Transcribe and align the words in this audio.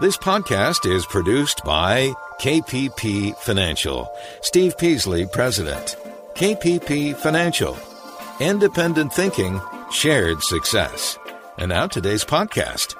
This 0.00 0.16
podcast 0.16 0.88
is 0.88 1.04
produced 1.04 1.64
by 1.64 2.12
KPP 2.40 3.36
Financial. 3.38 4.08
Steve 4.42 4.78
Peasley, 4.78 5.26
President. 5.26 5.96
KPP 6.36 7.16
Financial. 7.16 7.76
Independent 8.38 9.12
thinking, 9.12 9.60
shared 9.90 10.40
success. 10.44 11.18
And 11.58 11.70
now 11.70 11.88
today's 11.88 12.24
podcast. 12.24 12.94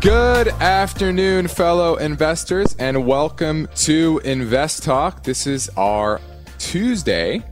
Good 0.00 0.48
afternoon, 0.48 1.46
fellow 1.46 1.94
investors, 1.94 2.74
and 2.80 3.06
welcome 3.06 3.68
to 3.76 4.20
Invest 4.24 4.82
Talk. 4.82 5.22
This 5.22 5.46
is 5.46 5.70
our 5.76 6.20
Tuesday, 6.58 7.44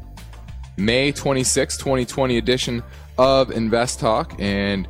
May 0.77 1.13
26, 1.13 1.77
2020 1.77 2.39
edition 2.39 2.83
of 3.19 3.53
Invest 3.53 4.01
Talk. 4.01 4.35
And 4.41 4.89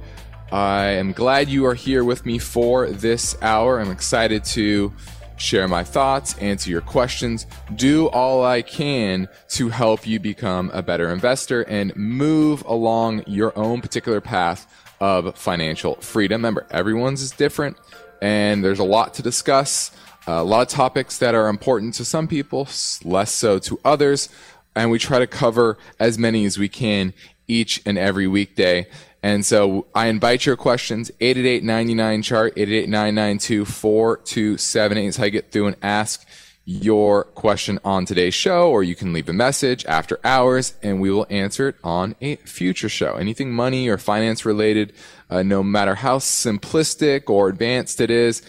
I 0.51 0.93
am 0.93 1.13
glad 1.13 1.51
you 1.51 1.67
are 1.67 1.75
here 1.75 2.03
with 2.03 2.25
me 2.25 2.39
for 2.39 2.89
this 2.89 3.37
hour. 3.43 3.79
I'm 3.79 3.91
excited 3.91 4.45
to 4.45 4.95
share 5.37 5.69
my 5.69 5.85
thoughts, 5.85 6.39
answer 6.39 6.71
your 6.71 6.81
questions, 6.81 7.47
do 7.75 8.07
all 8.09 8.43
I 8.43 8.63
can 8.63 9.29
to 9.51 9.69
help 9.69 10.07
you 10.07 10.19
become 10.19 10.71
a 10.73 10.83
better 10.83 11.11
investor 11.11 11.63
and 11.63 11.95
move 11.97 12.65
along 12.65 13.25
your 13.27 13.57
own 13.59 13.83
particular 13.83 14.23
path 14.23 14.67
of 15.01 15.37
financial 15.37 15.97
freedom. 15.97 16.41
Remember, 16.41 16.67
everyone's 16.71 17.21
is 17.21 17.31
different 17.31 17.77
and 18.23 18.65
there's 18.65 18.81
a 18.81 18.85
lot 18.85 19.13
to 19.15 19.23
discuss, 19.23 19.91
a 20.27 20.43
lot 20.43 20.63
of 20.63 20.69
topics 20.69 21.19
that 21.19 21.35
are 21.35 21.49
important 21.49 21.93
to 21.95 22.07
some 22.07 22.27
people, 22.27 22.67
less 23.05 23.33
so 23.33 23.59
to 23.59 23.79
others. 23.85 24.31
And 24.75 24.91
we 24.91 24.99
try 24.99 25.19
to 25.19 25.27
cover 25.27 25.77
as 26.01 26.19
many 26.19 26.47
as 26.47 26.57
we 26.57 26.71
can 26.71 27.13
each 27.47 27.83
and 27.85 27.99
every 27.99 28.27
weekday. 28.27 28.87
And 29.23 29.45
so 29.45 29.87
I 29.95 30.07
invite 30.07 30.47
your 30.47 30.57
questions, 30.57 31.11
888-99 31.21 32.25
chart, 32.25 32.57
888-992-4278 32.57 35.09
is 35.09 35.17
how 35.17 35.25
you 35.25 35.31
get 35.31 35.51
through 35.51 35.67
and 35.67 35.77
ask 35.83 36.25
your 36.71 37.25
question 37.25 37.79
on 37.83 38.05
today's 38.05 38.35
show, 38.35 38.71
or 38.71 38.83
you 38.83 38.95
can 38.95 39.15
leave 39.15 39.29
a 39.29 39.33
message 39.33 39.87
after 39.87 40.21
hours 40.23 40.75
and 40.83 41.01
we 41.01 41.11
will 41.11 41.27
answer 41.31 41.69
it 41.69 41.77
on 41.83 42.15
a 42.21 42.37
future 42.37 42.91
show. 42.91 43.15
Anything 43.15 43.53
money 43.53 43.89
or 43.89 43.97
finance 43.97 44.45
related, 44.45 44.93
uh, 45.31 45.43
no 45.43 45.63
matter 45.63 45.97
how 45.97 46.19
simplistic 46.19 47.31
or 47.31 47.49
advanced 47.49 48.03
it 48.03 48.11
is, 48.11 48.43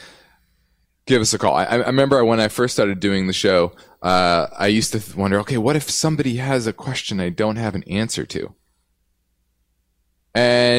give 1.05 1.21
us 1.21 1.33
a 1.33 1.39
call. 1.39 1.55
I, 1.55 1.63
I 1.63 1.75
remember 1.77 2.23
when 2.25 2.41
I 2.41 2.49
first 2.49 2.73
started 2.73 2.99
doing 2.99 3.27
the 3.27 3.33
show, 3.33 3.71
uh, 4.01 4.47
I 4.57 4.67
used 4.67 4.91
to 4.91 5.17
wonder, 5.17 5.39
okay, 5.39 5.57
what 5.57 5.77
if 5.77 5.89
somebody 5.89 6.35
has 6.35 6.67
a 6.67 6.73
question 6.73 7.21
I 7.21 7.29
don't 7.29 7.55
have 7.55 7.73
an 7.73 7.83
answer 7.83 8.25
to? 8.25 8.53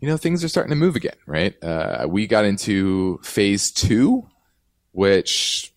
you 0.00 0.08
know, 0.08 0.16
things 0.16 0.42
are 0.42 0.48
starting 0.48 0.70
to 0.70 0.76
move 0.76 0.96
again, 0.96 1.16
right? 1.26 1.54
Uh, 1.62 2.06
we 2.08 2.26
got 2.26 2.44
into 2.44 3.18
phase 3.22 3.70
two, 3.70 4.26
which, 4.92 5.72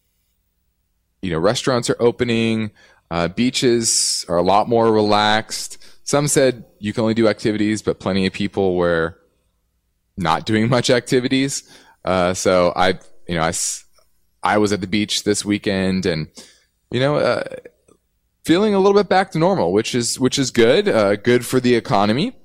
you 1.21 1.31
know, 1.31 1.39
restaurants 1.39 1.89
are 1.89 1.97
opening, 1.99 2.71
uh, 3.11 3.27
beaches 3.27 4.25
are 4.29 4.37
a 4.37 4.41
lot 4.41 4.69
more 4.69 4.91
relaxed. 4.91 5.77
Some 6.03 6.27
said 6.27 6.65
you 6.79 6.93
can 6.93 7.01
only 7.01 7.13
do 7.13 7.27
activities, 7.27 7.81
but 7.81 7.99
plenty 7.99 8.25
of 8.25 8.33
people 8.33 8.75
were 8.75 9.19
not 10.17 10.45
doing 10.45 10.69
much 10.77 10.89
activities. 10.89 11.63
Uh, 12.05 12.33
so 12.33 12.71
I, 12.75 12.99
you 13.27 13.35
know, 13.35 13.43
I, 13.43 13.53
I 14.41 14.57
was 14.57 14.71
at 14.71 14.81
the 14.81 14.87
beach 14.87 15.23
this 15.23 15.43
weekend 15.43 16.05
and, 16.05 16.27
you 16.91 16.99
know, 17.01 17.17
uh, 17.17 17.43
feeling 18.45 18.73
a 18.73 18.79
little 18.79 18.99
bit 18.99 19.09
back 19.09 19.31
to 19.31 19.39
normal, 19.39 19.73
which 19.73 19.93
is, 19.93 20.17
which 20.17 20.39
is 20.39 20.49
good, 20.49 20.87
uh, 20.87 21.17
good 21.17 21.45
for 21.45 21.59
the 21.59 21.75
economy. 21.75 22.35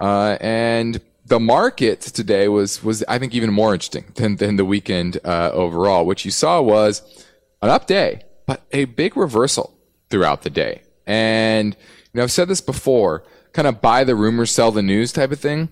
Uh, 0.00 0.38
and 0.40 1.00
the 1.30 1.40
market 1.40 2.00
today 2.00 2.48
was 2.48 2.82
was 2.82 3.04
I 3.08 3.18
think 3.18 3.34
even 3.34 3.52
more 3.52 3.72
interesting 3.72 4.04
than 4.16 4.36
than 4.36 4.56
the 4.56 4.64
weekend 4.64 5.18
uh, 5.24 5.50
overall. 5.54 6.04
What 6.04 6.24
you 6.24 6.30
saw 6.32 6.60
was 6.60 7.24
an 7.62 7.70
up 7.70 7.86
day, 7.86 8.22
but 8.46 8.62
a 8.72 8.84
big 8.84 9.16
reversal 9.16 9.78
throughout 10.10 10.42
the 10.42 10.50
day. 10.50 10.82
And 11.06 11.76
you 12.12 12.18
know 12.18 12.24
I've 12.24 12.32
said 12.32 12.48
this 12.48 12.60
before, 12.60 13.22
kind 13.52 13.68
of 13.68 13.80
buy 13.80 14.02
the 14.02 14.16
rumor, 14.16 14.44
sell 14.44 14.72
the 14.72 14.82
news 14.82 15.12
type 15.12 15.30
of 15.30 15.38
thing. 15.38 15.70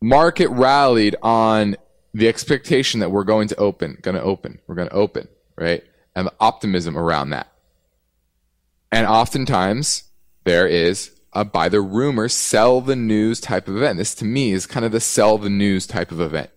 Market 0.00 0.48
rallied 0.48 1.16
on 1.22 1.76
the 2.14 2.28
expectation 2.28 3.00
that 3.00 3.10
we're 3.10 3.24
going 3.24 3.48
to 3.48 3.56
open, 3.56 3.98
going 4.00 4.16
to 4.16 4.22
open, 4.22 4.58
we're 4.66 4.74
going 4.74 4.88
to 4.88 4.94
open, 4.94 5.28
right? 5.56 5.84
And 6.16 6.26
the 6.26 6.32
optimism 6.40 6.96
around 6.96 7.30
that. 7.30 7.52
And 8.90 9.06
oftentimes 9.06 10.04
there 10.44 10.66
is 10.66 11.12
a 11.32 11.44
buy 11.44 11.68
the 11.68 11.80
rumor, 11.80 12.28
sell 12.28 12.80
the 12.80 12.96
news 12.96 13.40
type 13.40 13.68
of 13.68 13.76
event. 13.76 13.98
This 13.98 14.14
to 14.16 14.24
me 14.24 14.52
is 14.52 14.66
kind 14.66 14.84
of 14.84 14.92
the 14.92 15.00
sell 15.00 15.38
the 15.38 15.50
news 15.50 15.86
type 15.86 16.10
of 16.10 16.20
event 16.20 16.50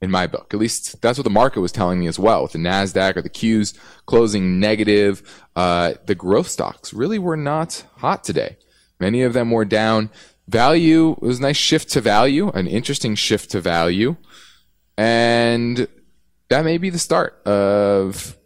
in 0.00 0.10
my 0.10 0.26
book. 0.26 0.52
At 0.52 0.60
least 0.60 1.00
that's 1.00 1.18
what 1.18 1.24
the 1.24 1.30
market 1.30 1.60
was 1.60 1.72
telling 1.72 2.00
me 2.00 2.06
as 2.06 2.18
well. 2.18 2.42
With 2.42 2.52
the 2.52 2.58
Nasdaq 2.58 3.16
or 3.16 3.22
the 3.22 3.30
Qs 3.30 3.76
closing 4.06 4.60
negative, 4.60 5.44
uh, 5.56 5.94
the 6.06 6.14
growth 6.14 6.48
stocks 6.48 6.92
really 6.92 7.18
were 7.18 7.36
not 7.36 7.84
hot 7.96 8.24
today. 8.24 8.56
Many 9.00 9.22
of 9.22 9.32
them 9.32 9.50
were 9.50 9.64
down. 9.64 10.10
Value 10.46 11.16
was 11.20 11.38
a 11.38 11.42
nice 11.42 11.56
shift 11.56 11.88
to 11.90 12.00
value, 12.00 12.50
an 12.50 12.66
interesting 12.66 13.14
shift 13.14 13.50
to 13.52 13.60
value, 13.60 14.16
and 14.98 15.88
that 16.48 16.64
may 16.64 16.76
be 16.76 16.90
the 16.90 16.98
start 16.98 17.40
of 17.46 18.36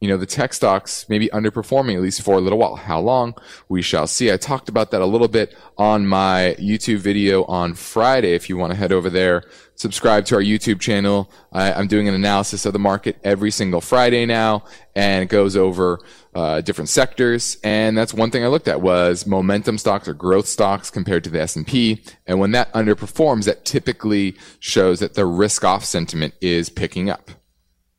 you 0.00 0.08
know, 0.08 0.16
the 0.16 0.24
tech 0.24 0.54
stocks 0.54 1.06
may 1.10 1.18
be 1.18 1.28
underperforming 1.28 1.94
at 1.94 2.00
least 2.00 2.22
for 2.22 2.36
a 2.36 2.40
little 2.40 2.58
while. 2.58 2.74
How 2.74 2.98
long? 2.98 3.34
We 3.68 3.82
shall 3.82 4.06
see. 4.06 4.32
I 4.32 4.38
talked 4.38 4.70
about 4.70 4.90
that 4.92 5.02
a 5.02 5.06
little 5.06 5.28
bit 5.28 5.54
on 5.76 6.06
my 6.06 6.56
YouTube 6.58 6.98
video 6.98 7.44
on 7.44 7.74
Friday. 7.74 8.32
If 8.32 8.48
you 8.48 8.56
want 8.56 8.72
to 8.72 8.78
head 8.78 8.92
over 8.92 9.10
there, 9.10 9.42
subscribe 9.74 10.24
to 10.26 10.36
our 10.36 10.40
YouTube 10.40 10.80
channel. 10.80 11.30
I, 11.52 11.78
am 11.78 11.86
doing 11.86 12.08
an 12.08 12.14
analysis 12.14 12.64
of 12.64 12.72
the 12.72 12.78
market 12.78 13.18
every 13.22 13.50
single 13.50 13.82
Friday 13.82 14.24
now 14.24 14.64
and 14.96 15.24
it 15.24 15.28
goes 15.28 15.54
over 15.54 16.00
uh, 16.34 16.62
different 16.62 16.88
sectors. 16.88 17.58
And 17.62 17.96
that's 17.96 18.14
one 18.14 18.30
thing 18.30 18.42
I 18.42 18.48
looked 18.48 18.68
at 18.68 18.80
was 18.80 19.26
momentum 19.26 19.76
stocks 19.76 20.08
or 20.08 20.14
growth 20.14 20.46
stocks 20.46 20.90
compared 20.90 21.24
to 21.24 21.30
the 21.30 21.42
S&P. 21.42 22.02
And 22.26 22.40
when 22.40 22.52
that 22.52 22.72
underperforms, 22.72 23.44
that 23.44 23.66
typically 23.66 24.38
shows 24.60 25.00
that 25.00 25.12
the 25.12 25.26
risk 25.26 25.62
off 25.62 25.84
sentiment 25.84 26.32
is 26.40 26.70
picking 26.70 27.10
up. 27.10 27.30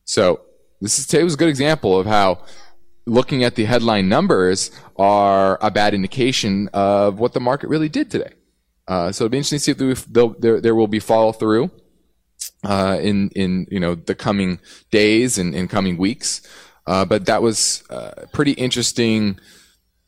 So 0.03 0.41
this 0.81 0.97
is 0.97 1.05
today 1.05 1.23
was 1.23 1.35
a 1.35 1.37
good 1.37 1.49
example 1.49 1.97
of 1.99 2.07
how 2.07 2.43
looking 3.05 3.43
at 3.43 3.55
the 3.55 3.65
headline 3.65 4.09
numbers 4.09 4.71
are 4.97 5.57
a 5.61 5.71
bad 5.71 5.93
indication 5.93 6.69
of 6.73 7.19
what 7.19 7.33
the 7.33 7.39
market 7.39 7.69
really 7.69 7.89
did 7.89 8.09
today. 8.09 8.33
Uh, 8.87 9.11
so 9.11 9.25
it'll 9.25 9.31
be 9.31 9.37
interesting 9.37 9.59
to 9.59 9.63
see 9.63 9.91
if 9.91 10.05
there, 10.05 10.59
there 10.59 10.75
will 10.75 10.87
be 10.87 10.99
follow 10.99 11.31
through 11.31 11.71
uh, 12.63 12.97
in 13.01 13.29
in 13.29 13.67
you 13.69 13.79
know 13.79 13.95
the 13.95 14.15
coming 14.15 14.59
days 14.89 15.37
and 15.37 15.53
in 15.53 15.67
coming 15.67 15.97
weeks. 15.97 16.41
Uh, 16.87 17.05
but 17.05 17.27
that 17.27 17.43
was 17.43 17.83
a 17.91 18.27
pretty 18.33 18.53
interesting 18.53 19.39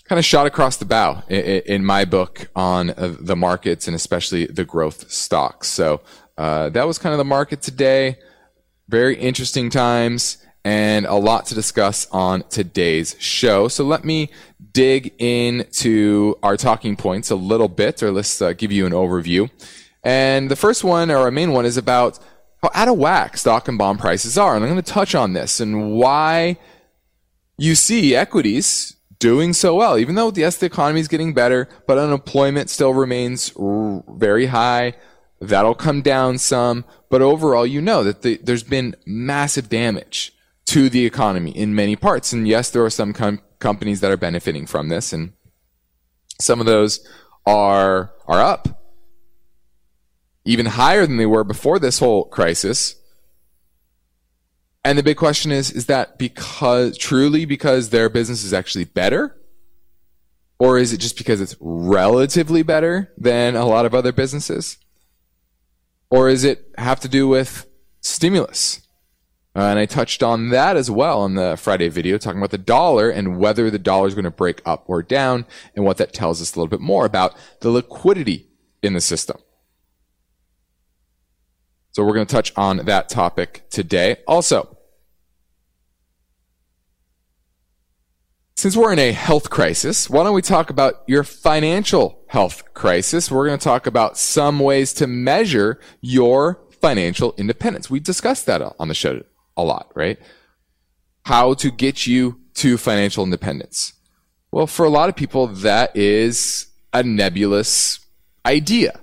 kind 0.05 0.17
of 0.17 0.25
shot 0.25 0.47
across 0.47 0.77
the 0.77 0.85
bow 0.85 1.21
in, 1.29 1.61
in 1.65 1.85
my 1.85 2.03
book 2.03 2.49
on 2.55 2.89
uh, 2.89 3.15
the 3.19 3.35
markets 3.35 3.87
and 3.87 3.95
especially 3.95 4.47
the 4.47 4.65
growth 4.65 5.09
stocks. 5.09 5.67
So 5.67 6.01
uh, 6.37 6.69
that 6.69 6.87
was 6.87 6.97
kind 6.97 7.13
of 7.13 7.19
the 7.19 7.25
market 7.25 7.61
today. 7.61 8.17
Very 8.89 9.15
interesting 9.15 9.69
times 9.69 10.42
and 10.65 11.05
a 11.05 11.15
lot 11.15 11.45
to 11.47 11.55
discuss 11.55 12.07
on 12.11 12.43
today's 12.49 13.15
show. 13.19 13.67
So 13.67 13.83
let 13.83 14.05
me 14.05 14.29
dig 14.71 15.13
into 15.19 16.35
our 16.41 16.57
talking 16.57 16.95
points 16.95 17.29
a 17.29 17.35
little 17.35 17.67
bit, 17.67 18.01
or 18.01 18.11
let's 18.11 18.41
uh, 18.41 18.53
give 18.53 18.71
you 18.71 18.85
an 18.85 18.93
overview. 18.93 19.49
And 20.03 20.49
the 20.49 20.55
first 20.55 20.83
one, 20.83 21.11
or 21.11 21.17
our 21.17 21.31
main 21.31 21.51
one, 21.51 21.65
is 21.65 21.77
about 21.77 22.19
how 22.61 22.71
out 22.73 22.87
of 22.87 22.97
whack 22.97 23.37
stock 23.37 23.67
and 23.67 23.77
bond 23.77 23.99
prices 23.99 24.37
are. 24.37 24.55
And 24.55 24.63
I'm 24.63 24.71
going 24.71 24.81
to 24.81 24.91
touch 24.91 25.15
on 25.15 25.33
this 25.33 25.59
and 25.59 25.93
why 25.93 26.57
you 27.57 27.75
see 27.75 28.15
equities 28.15 28.95
doing 29.19 29.53
so 29.53 29.75
well, 29.75 29.97
even 29.97 30.15
though 30.15 30.31
yes, 30.35 30.57
the 30.57 30.65
economy 30.65 30.99
is 30.99 31.07
getting 31.07 31.33
better, 31.33 31.69
but 31.87 31.97
unemployment 31.97 32.69
still 32.69 32.93
remains 32.93 33.53
very 34.09 34.47
high. 34.47 34.93
That'll 35.39 35.75
come 35.75 36.01
down 36.01 36.37
some, 36.37 36.85
but 37.09 37.21
overall, 37.21 37.65
you 37.65 37.81
know 37.81 38.03
that 38.03 38.21
the, 38.21 38.37
there's 38.41 38.63
been 38.63 38.95
massive 39.05 39.69
damage 39.69 40.33
to 40.73 40.89
the 40.89 41.05
economy 41.05 41.51
in 41.51 41.73
many 41.75 41.95
parts. 41.95 42.33
And 42.33 42.47
yes, 42.47 42.69
there 42.69 42.83
are 42.83 42.89
some 42.89 43.13
com- 43.13 43.41
companies 43.59 43.99
that 44.01 44.11
are 44.11 44.17
benefiting 44.17 44.65
from 44.65 44.89
this, 44.89 45.13
and 45.13 45.33
some 46.39 46.59
of 46.59 46.65
those 46.65 46.99
are 47.45 48.11
are 48.27 48.41
up. 48.41 48.67
even 50.45 50.65
higher 50.65 51.05
than 51.07 51.17
they 51.17 51.25
were 51.25 51.43
before 51.43 51.79
this 51.79 51.99
whole 51.99 52.25
crisis. 52.25 52.95
And 54.83 54.97
the 54.97 55.03
big 55.03 55.15
question 55.17 55.51
is, 55.51 55.71
is 55.71 55.85
that 55.85 56.17
because 56.17 56.97
truly 56.97 57.45
because 57.45 57.89
their 57.89 58.09
business 58.09 58.43
is 58.43 58.53
actually 58.53 58.83
better? 58.83 59.39
Or 60.59 60.77
is 60.77 60.91
it 60.91 60.97
just 60.99 61.17
because 61.17 61.39
it's 61.39 61.55
relatively 61.61 62.63
better 62.63 63.13
than 63.17 63.55
a 63.55 63.65
lot 63.65 63.85
of 63.85 63.95
other 63.95 64.11
businesses? 64.11 64.77
Or 66.09 66.29
is 66.29 66.43
it 66.43 66.65
have 66.77 66.99
to 67.01 67.07
do 67.07 67.27
with 67.27 67.65
stimulus? 68.01 68.82
Uh, 69.55 69.61
and 69.61 69.77
I 69.77 69.85
touched 69.85 70.23
on 70.23 70.49
that 70.49 70.75
as 70.75 70.89
well 70.89 71.25
in 71.25 71.35
the 71.35 71.55
Friday 71.57 71.87
video, 71.87 72.17
talking 72.17 72.39
about 72.39 72.49
the 72.49 72.57
dollar 72.57 73.11
and 73.11 73.37
whether 73.37 73.69
the 73.69 73.77
dollar 73.77 74.07
is 74.07 74.15
going 74.15 74.23
to 74.23 74.31
break 74.31 74.61
up 74.65 74.83
or 74.87 75.03
down, 75.03 75.45
and 75.75 75.85
what 75.85 75.97
that 75.97 76.11
tells 76.11 76.41
us 76.41 76.55
a 76.55 76.59
little 76.59 76.69
bit 76.69 76.79
more 76.79 77.05
about 77.05 77.35
the 77.61 77.69
liquidity 77.69 78.47
in 78.81 78.93
the 78.93 79.01
system. 79.01 79.37
So 81.91 82.03
we're 82.03 82.15
going 82.15 82.25
to 82.25 82.33
touch 82.33 82.51
on 82.55 82.77
that 82.77 83.09
topic 83.09 83.69
today. 83.69 84.17
Also, 84.27 84.75
since 88.55 88.75
we're 88.75 88.93
in 88.93 88.97
a 88.97 89.11
health 89.11 89.51
crisis, 89.51 90.09
why 90.09 90.23
don't 90.23 90.33
we 90.33 90.41
talk 90.41 90.71
about 90.71 91.03
your 91.05 91.23
financial 91.23 92.23
health 92.29 92.73
crisis? 92.73 93.29
We're 93.29 93.45
going 93.45 93.59
to 93.59 93.63
talk 93.63 93.85
about 93.85 94.17
some 94.17 94.57
ways 94.57 94.93
to 94.93 95.05
measure 95.05 95.79
your 96.01 96.59
financial 96.81 97.35
independence. 97.37 97.91
We 97.91 97.99
discussed 97.99 98.47
that 98.47 98.63
on 98.79 98.87
the 98.87 98.95
show 98.95 99.21
a 99.57 99.63
lot, 99.63 99.91
right? 99.95 100.19
How 101.25 101.53
to 101.55 101.71
get 101.71 102.05
you 102.05 102.39
to 102.55 102.77
financial 102.77 103.23
independence. 103.23 103.93
Well, 104.51 104.67
for 104.67 104.85
a 104.85 104.89
lot 104.89 105.09
of 105.09 105.15
people, 105.15 105.47
that 105.47 105.95
is 105.95 106.67
a 106.93 107.03
nebulous 107.03 107.99
idea. 108.45 108.99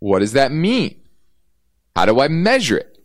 What 0.00 0.18
does 0.18 0.32
that 0.32 0.50
mean? 0.50 1.00
How 1.94 2.06
do 2.06 2.20
I 2.20 2.28
measure 2.28 2.78
it? 2.78 2.98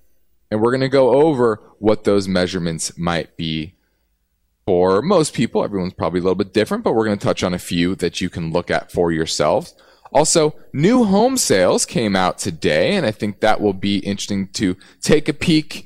And 0.50 0.62
we're 0.62 0.72
going 0.72 0.82
to 0.82 0.90
go 0.90 1.12
over 1.12 1.62
what 1.80 2.04
those 2.04 2.28
measurements 2.28 2.98
might 2.98 3.36
be 3.38 3.76
for 4.66 5.02
most 5.02 5.34
people. 5.34 5.64
Everyone's 5.64 5.94
probably 5.94 6.20
a 6.20 6.24
little 6.24 6.36
bit 6.36 6.54
different, 6.54 6.84
but 6.84 6.94
we're 6.94 7.06
going 7.06 7.18
to 7.18 7.26
touch 7.26 7.44
on 7.44 7.54
a 7.54 7.60
few 7.60 7.96
that 7.96 8.22
you 8.22 8.30
can 8.30 8.52
look 8.52 8.72
at 8.72 8.92
for 8.92 9.12
yourselves. 9.12 9.76
Also, 10.14 10.56
new 10.74 11.04
home 11.04 11.38
sales 11.38 11.86
came 11.86 12.16
out 12.16 12.38
today, 12.38 12.96
and 12.96 13.06
I 13.06 13.12
think 13.12 13.42
that 13.42 13.60
will 13.60 13.74
be 13.74 13.98
interesting 14.00 14.48
to 14.54 14.78
take 15.02 15.28
a 15.28 15.34
peek 15.34 15.86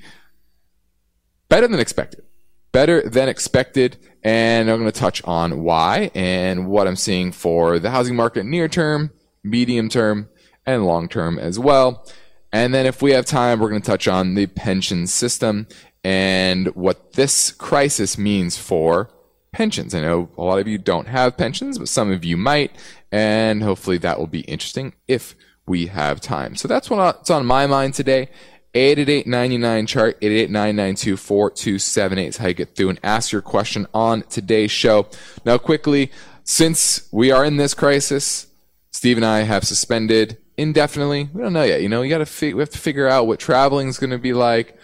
better 1.52 1.68
than 1.68 1.80
expected. 1.80 2.24
Better 2.72 3.08
than 3.08 3.28
expected. 3.28 3.98
And 4.24 4.72
I'm 4.72 4.80
going 4.80 4.92
to 4.92 4.98
touch 4.98 5.22
on 5.26 5.62
why 5.64 6.10
and 6.16 6.68
what 6.68 6.88
I'm 6.88 6.96
seeing 6.96 7.32
for 7.34 7.78
the 7.78 7.92
housing 7.92 8.16
market 8.16 8.46
near 8.46 8.68
term, 8.70 9.12
medium 9.44 9.90
term, 9.90 10.30
and 10.66 10.86
long 10.86 11.10
term 11.10 11.38
as 11.38 11.60
well. 11.60 12.08
And 12.54 12.74
then 12.74 12.86
if 12.86 13.02
we 13.02 13.12
have 13.12 13.26
time, 13.26 13.60
we're 13.60 13.70
going 13.70 13.82
to 13.82 13.86
touch 13.86 14.08
on 14.08 14.36
the 14.36 14.48
pension 14.48 15.08
system 15.08 15.68
and 16.04 16.68
what 16.70 17.14
this 17.14 17.52
crisis 17.52 18.18
means 18.18 18.58
for 18.58 19.12
pensions. 19.52 19.94
I 19.94 20.00
know 20.00 20.30
a 20.38 20.44
lot 20.44 20.60
of 20.60 20.68
you 20.68 20.78
don't 20.78 21.08
have 21.08 21.38
pensions, 21.38 21.78
but 21.78 21.90
some 21.90 22.12
of 22.12 22.24
you 22.24 22.38
might. 22.38 22.72
And 23.12 23.62
hopefully 23.62 23.98
that 24.00 24.20
will 24.20 24.28
be 24.28 24.42
interesting 24.42 24.94
if 25.08 25.36
we 25.68 25.88
have 25.88 26.22
time. 26.22 26.56
So 26.56 26.70
that's 26.70 26.90
what's 26.90 27.30
on 27.30 27.46
my 27.46 27.68
mind 27.68 27.94
today. 27.94 28.30
888 28.74 29.88
chart 29.88 30.18
888 30.22 32.28
is 32.28 32.38
how 32.38 32.48
you 32.48 32.54
get 32.54 32.76
through 32.76 32.90
and 32.90 33.00
ask 33.04 33.32
your 33.32 33.42
question 33.42 33.88
on 33.94 34.22
today's 34.24 34.72
show. 34.72 35.08
Now, 35.44 35.58
quickly, 35.58 36.12
since 36.44 37.10
we 37.12 37.32
are 37.32 37.44
in 37.44 37.58
this 37.58 37.74
crisis, 37.74 38.48
Steve 38.92 39.18
and 39.18 39.26
I 39.26 39.42
have 39.42 39.66
suspended 39.66 40.38
indefinitely. 40.58 41.30
We 41.34 41.42
don't 41.42 41.54
know 41.54 41.64
yet. 41.64 41.82
You 41.82 41.90
know, 41.90 42.02
you 42.02 42.10
got 42.10 42.20
to 42.20 42.26
fi- 42.26 42.54
we 42.54 42.62
have 42.62 42.70
to 42.70 42.78
figure 42.78 43.08
out 43.08 43.28
what 43.28 43.40
traveling 43.40 43.90
is 43.90 43.98
going 43.98 44.12
to 44.12 44.18
be 44.18 44.34
like. 44.34 44.78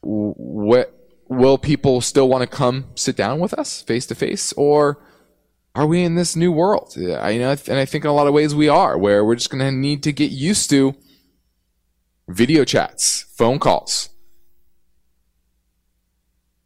What 0.00 0.96
will 1.28 1.58
people 1.58 2.00
still 2.00 2.28
want 2.28 2.42
to 2.42 2.48
come 2.48 2.86
sit 2.96 3.16
down 3.16 3.38
with 3.38 3.54
us 3.54 3.82
face 3.82 4.06
to 4.06 4.16
face, 4.16 4.52
or 4.54 4.98
are 5.76 5.86
we 5.86 6.02
in 6.02 6.16
this 6.16 6.34
new 6.34 6.50
world? 6.50 6.94
I 6.96 7.30
you 7.30 7.38
know, 7.38 7.54
and 7.68 7.78
I 7.78 7.84
think 7.84 8.04
in 8.04 8.10
a 8.10 8.14
lot 8.14 8.26
of 8.26 8.34
ways 8.34 8.56
we 8.56 8.68
are, 8.68 8.98
where 8.98 9.24
we're 9.24 9.36
just 9.36 9.50
going 9.50 9.64
to 9.64 9.70
need 9.70 10.02
to 10.02 10.12
get 10.12 10.32
used 10.32 10.68
to 10.70 10.96
video 12.30 12.64
chats, 12.64 13.22
phone 13.36 13.58
calls. 13.58 14.08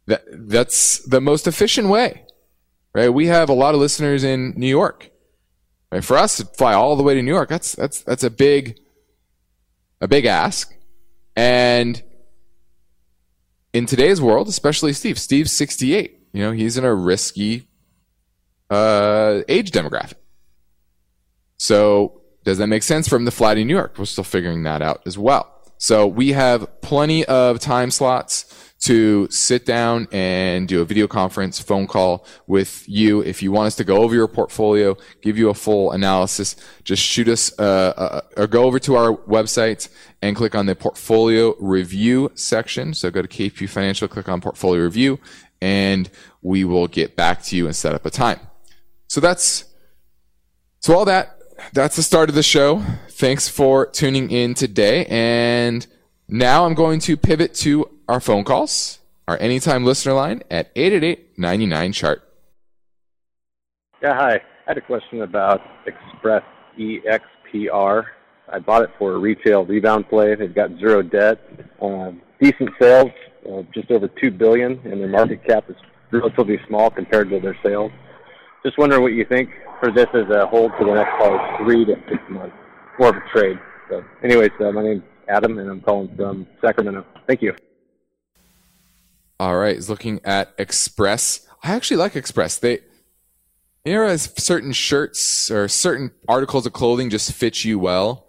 That, 0.07 0.23
that's 0.29 0.99
the 0.99 1.19
most 1.19 1.47
efficient 1.47 1.89
way, 1.89 2.25
right? 2.93 3.09
We 3.09 3.27
have 3.27 3.49
a 3.49 3.53
lot 3.53 3.73
of 3.73 3.81
listeners 3.81 4.23
in 4.23 4.53
New 4.55 4.67
York. 4.67 5.09
Right? 5.91 6.03
For 6.03 6.17
us 6.17 6.37
to 6.37 6.45
fly 6.45 6.73
all 6.73 6.95
the 6.95 7.03
way 7.03 7.15
to 7.15 7.21
New 7.21 7.33
York, 7.33 7.49
that's, 7.49 7.73
that's, 7.73 8.01
that's 8.01 8.23
a 8.23 8.29
big, 8.29 8.77
a 10.01 10.07
big 10.07 10.25
ask. 10.25 10.75
And 11.35 12.01
in 13.73 13.85
today's 13.85 14.21
world, 14.21 14.47
especially 14.47 14.93
Steve, 14.93 15.19
Steve's 15.19 15.51
68. 15.51 16.19
You 16.33 16.41
know, 16.41 16.51
he's 16.51 16.77
in 16.77 16.85
a 16.85 16.93
risky 16.93 17.67
uh, 18.69 19.41
age 19.47 19.71
demographic. 19.71 20.15
So 21.57 22.21
does 22.43 22.57
that 22.57 22.67
make 22.67 22.83
sense 22.83 23.07
for 23.07 23.15
him 23.15 23.25
to 23.25 23.31
fly 23.31 23.55
to 23.55 23.63
New 23.63 23.75
York? 23.75 23.95
We're 23.97 24.05
still 24.05 24.23
figuring 24.23 24.63
that 24.63 24.81
out 24.81 25.01
as 25.05 25.17
well. 25.17 25.54
So 25.77 26.07
we 26.07 26.31
have 26.31 26.81
plenty 26.81 27.25
of 27.25 27.59
time 27.59 27.91
slots 27.91 28.65
to 28.85 29.27
sit 29.31 29.65
down 29.65 30.07
and 30.11 30.67
do 30.67 30.81
a 30.81 30.85
video 30.85 31.07
conference, 31.07 31.59
phone 31.59 31.87
call 31.87 32.25
with 32.45 32.87
you. 32.87 33.21
If 33.21 33.41
you 33.41 33.51
want 33.51 33.67
us 33.67 33.75
to 33.77 33.83
go 33.83 33.97
over 33.97 34.13
your 34.13 34.27
portfolio, 34.27 34.95
give 35.21 35.37
you 35.37 35.49
a 35.49 35.53
full 35.55 35.91
analysis, 35.91 36.55
just 36.83 37.01
shoot 37.01 37.27
us, 37.27 37.51
uh, 37.57 37.93
uh, 37.97 38.21
or 38.37 38.47
go 38.47 38.63
over 38.63 38.77
to 38.79 38.95
our 38.95 39.17
website 39.17 39.89
and 40.21 40.35
click 40.35 40.53
on 40.53 40.67
the 40.67 40.75
portfolio 40.75 41.55
review 41.59 42.31
section. 42.35 42.93
So 42.93 43.09
go 43.09 43.23
to 43.23 43.27
KP 43.27 43.67
Financial, 43.67 44.07
click 44.07 44.29
on 44.29 44.39
portfolio 44.39 44.83
review, 44.83 45.19
and 45.61 46.09
we 46.43 46.63
will 46.63 46.87
get 46.87 47.15
back 47.15 47.41
to 47.43 47.55
you 47.55 47.65
and 47.65 47.75
set 47.75 47.95
up 47.95 48.05
a 48.05 48.11
time. 48.11 48.39
So 49.07 49.19
that's, 49.19 49.65
so 50.79 50.95
all 50.95 51.05
that 51.05 51.34
that's 51.73 51.95
the 51.95 52.03
start 52.03 52.29
of 52.29 52.35
the 52.35 52.43
show. 52.43 52.83
Thanks 53.09 53.47
for 53.47 53.85
tuning 53.87 54.31
in 54.31 54.53
today. 54.53 55.05
And 55.05 55.85
now 56.27 56.65
I'm 56.65 56.73
going 56.73 56.99
to 57.01 57.17
pivot 57.17 57.53
to 57.55 57.89
our 58.07 58.19
phone 58.19 58.43
calls, 58.43 58.99
our 59.27 59.37
anytime 59.39 59.85
listener 59.85 60.13
line 60.13 60.43
at 60.49 60.71
888 60.75 61.37
99 61.37 61.93
chart. 61.93 62.21
Yeah, 64.01 64.13
hi. 64.13 64.35
I 64.35 64.41
had 64.67 64.77
a 64.77 64.81
question 64.81 65.21
about 65.21 65.61
Express 65.85 66.43
EXPR. 66.77 68.05
I 68.51 68.59
bought 68.59 68.83
it 68.83 68.89
for 68.97 69.13
a 69.13 69.17
retail 69.17 69.65
rebound 69.65 70.09
play. 70.09 70.35
They've 70.35 70.53
got 70.53 70.69
zero 70.77 71.01
debt, 71.01 71.39
uh, 71.81 72.11
decent 72.39 72.69
sales, 72.79 73.11
uh, 73.49 73.63
just 73.73 73.89
over 73.91 74.07
two 74.07 74.31
billion, 74.31 74.79
and 74.85 75.01
their 75.01 75.07
market 75.07 75.43
cap 75.45 75.69
is 75.69 75.75
relatively 76.11 76.59
small 76.67 76.89
compared 76.89 77.29
to 77.29 77.39
their 77.39 77.57
sales. 77.63 77.91
Just 78.63 78.77
wondering 78.77 79.01
what 79.01 79.13
you 79.13 79.25
think 79.25 79.49
for 79.79 79.91
this 79.91 80.07
as 80.13 80.29
a 80.29 80.45
hold 80.47 80.71
for 80.77 80.85
the 80.85 80.93
next 80.93 81.11
probably 81.17 81.65
three 81.65 81.85
to 81.85 81.95
six 82.09 82.21
months, 82.29 82.55
more 82.99 83.09
of 83.09 83.15
a 83.15 83.23
trade. 83.31 83.59
So, 83.89 84.03
anyways, 84.23 84.51
uh, 84.59 84.71
my 84.71 84.83
name's 84.83 85.03
Adam, 85.27 85.57
and 85.59 85.69
I'm 85.69 85.81
calling 85.81 86.15
from 86.15 86.47
Sacramento. 86.61 87.05
Thank 87.27 87.41
you. 87.41 87.55
All 89.39 89.57
right, 89.57 89.75
is 89.75 89.89
looking 89.89 90.21
at 90.23 90.53
Express. 90.57 91.47
I 91.63 91.75
actually 91.75 91.97
like 91.97 92.15
Express. 92.15 92.57
They 92.57 92.79
you 93.85 93.93
know, 93.93 94.05
as 94.05 94.33
certain 94.37 94.71
shirts 94.71 95.51
or 95.51 95.67
certain 95.67 96.11
articles 96.27 96.65
of 96.65 96.73
clothing 96.73 97.09
just 97.11 97.31
fit 97.31 97.63
you 97.63 97.77
well 97.77 98.24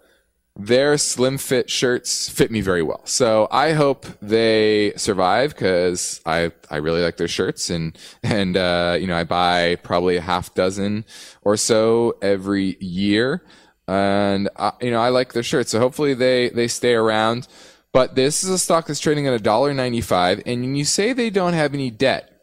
their 0.57 0.97
slim 0.97 1.37
fit 1.37 1.69
shirts 1.69 2.29
fit 2.29 2.49
me 2.49 2.61
very 2.61 2.81
well. 2.81 3.01
So 3.05 3.47
I 3.51 3.73
hope 3.73 4.07
they 4.21 4.91
survive 4.95 5.51
because 5.51 6.19
I, 6.25 6.51
I 6.69 6.77
really 6.77 7.03
like 7.03 7.17
their 7.17 7.27
shirts 7.27 7.69
and, 7.69 7.97
and, 8.23 8.57
uh, 8.57 8.97
you 8.99 9.05
know, 9.05 9.15
I 9.15 9.23
buy 9.23 9.75
probably 9.83 10.17
a 10.17 10.21
half 10.21 10.53
dozen 10.55 11.05
or 11.43 11.57
so 11.57 12.17
every 12.23 12.75
year. 12.79 13.43
And, 13.87 14.49
I, 14.57 14.71
you 14.81 14.89
know, 14.89 14.99
I 14.99 15.09
like 15.09 15.33
their 15.33 15.43
shirts. 15.43 15.71
So 15.71 15.79
hopefully 15.79 16.15
they, 16.15 16.49
they 16.49 16.67
stay 16.67 16.95
around. 16.95 17.47
But 17.93 18.15
this 18.15 18.43
is 18.43 18.49
a 18.49 18.57
stock 18.57 18.87
that's 18.87 18.99
trading 18.99 19.27
at 19.27 19.41
$1.95 19.41 20.43
and 20.45 20.77
you 20.77 20.85
say 20.85 21.13
they 21.13 21.29
don't 21.29 21.53
have 21.53 21.75
any 21.75 21.91
debt. 21.91 22.36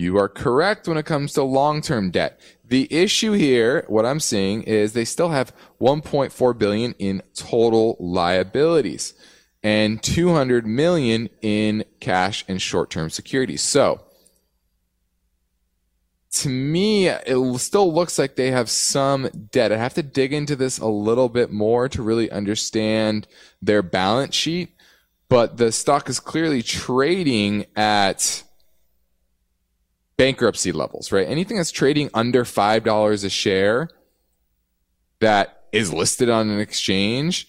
You 0.00 0.16
are 0.16 0.30
correct 0.30 0.88
when 0.88 0.96
it 0.96 1.04
comes 1.04 1.34
to 1.34 1.42
long-term 1.42 2.10
debt. 2.10 2.40
The 2.66 2.90
issue 2.90 3.32
here, 3.32 3.84
what 3.86 4.06
I'm 4.06 4.18
seeing 4.18 4.62
is 4.62 4.94
they 4.94 5.04
still 5.04 5.28
have 5.28 5.54
1.4 5.78 6.56
billion 6.56 6.94
in 6.98 7.22
total 7.34 7.98
liabilities 8.00 9.12
and 9.62 10.02
200 10.02 10.66
million 10.66 11.28
in 11.42 11.84
cash 12.00 12.46
and 12.48 12.62
short-term 12.62 13.10
securities. 13.10 13.60
So, 13.60 14.00
to 16.36 16.48
me, 16.48 17.08
it 17.08 17.58
still 17.58 17.92
looks 17.92 18.18
like 18.18 18.36
they 18.36 18.52
have 18.52 18.70
some 18.70 19.28
debt. 19.52 19.70
I 19.70 19.76
have 19.76 19.94
to 19.94 20.02
dig 20.02 20.32
into 20.32 20.56
this 20.56 20.78
a 20.78 20.86
little 20.86 21.28
bit 21.28 21.52
more 21.52 21.90
to 21.90 22.02
really 22.02 22.30
understand 22.30 23.28
their 23.60 23.82
balance 23.82 24.34
sheet, 24.34 24.70
but 25.28 25.58
the 25.58 25.70
stock 25.70 26.08
is 26.08 26.20
clearly 26.20 26.62
trading 26.62 27.66
at 27.76 28.44
bankruptcy 30.20 30.72
levels, 30.72 31.12
right? 31.12 31.26
Anything 31.26 31.56
that's 31.56 31.70
trading 31.70 32.10
under 32.12 32.44
$5 32.44 33.24
a 33.24 33.28
share 33.30 33.88
that 35.20 35.64
is 35.72 35.92
listed 35.92 36.28
on 36.28 36.50
an 36.50 36.60
exchange 36.60 37.48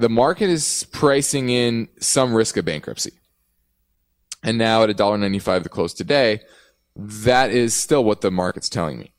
the 0.00 0.08
market 0.08 0.48
is 0.48 0.86
pricing 0.92 1.50
in 1.50 1.86
some 2.00 2.32
risk 2.32 2.56
of 2.56 2.64
bankruptcy. 2.64 3.12
And 4.42 4.56
now 4.56 4.82
at 4.82 4.88
$1.95 4.88 5.62
the 5.62 5.68
close 5.68 5.92
today, 5.92 6.40
that 6.96 7.50
is 7.50 7.74
still 7.74 8.02
what 8.02 8.22
the 8.22 8.30
market's 8.30 8.70
telling 8.70 8.98
me. 8.98 9.12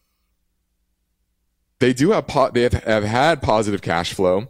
They 1.78 1.94
do 1.94 2.12
have, 2.12 2.26
po- 2.26 2.50
they 2.50 2.64
have, 2.64 2.74
have 2.74 3.04
had 3.04 3.44
positive 3.44 3.84
cash 3.84 4.14
flow 4.14 4.48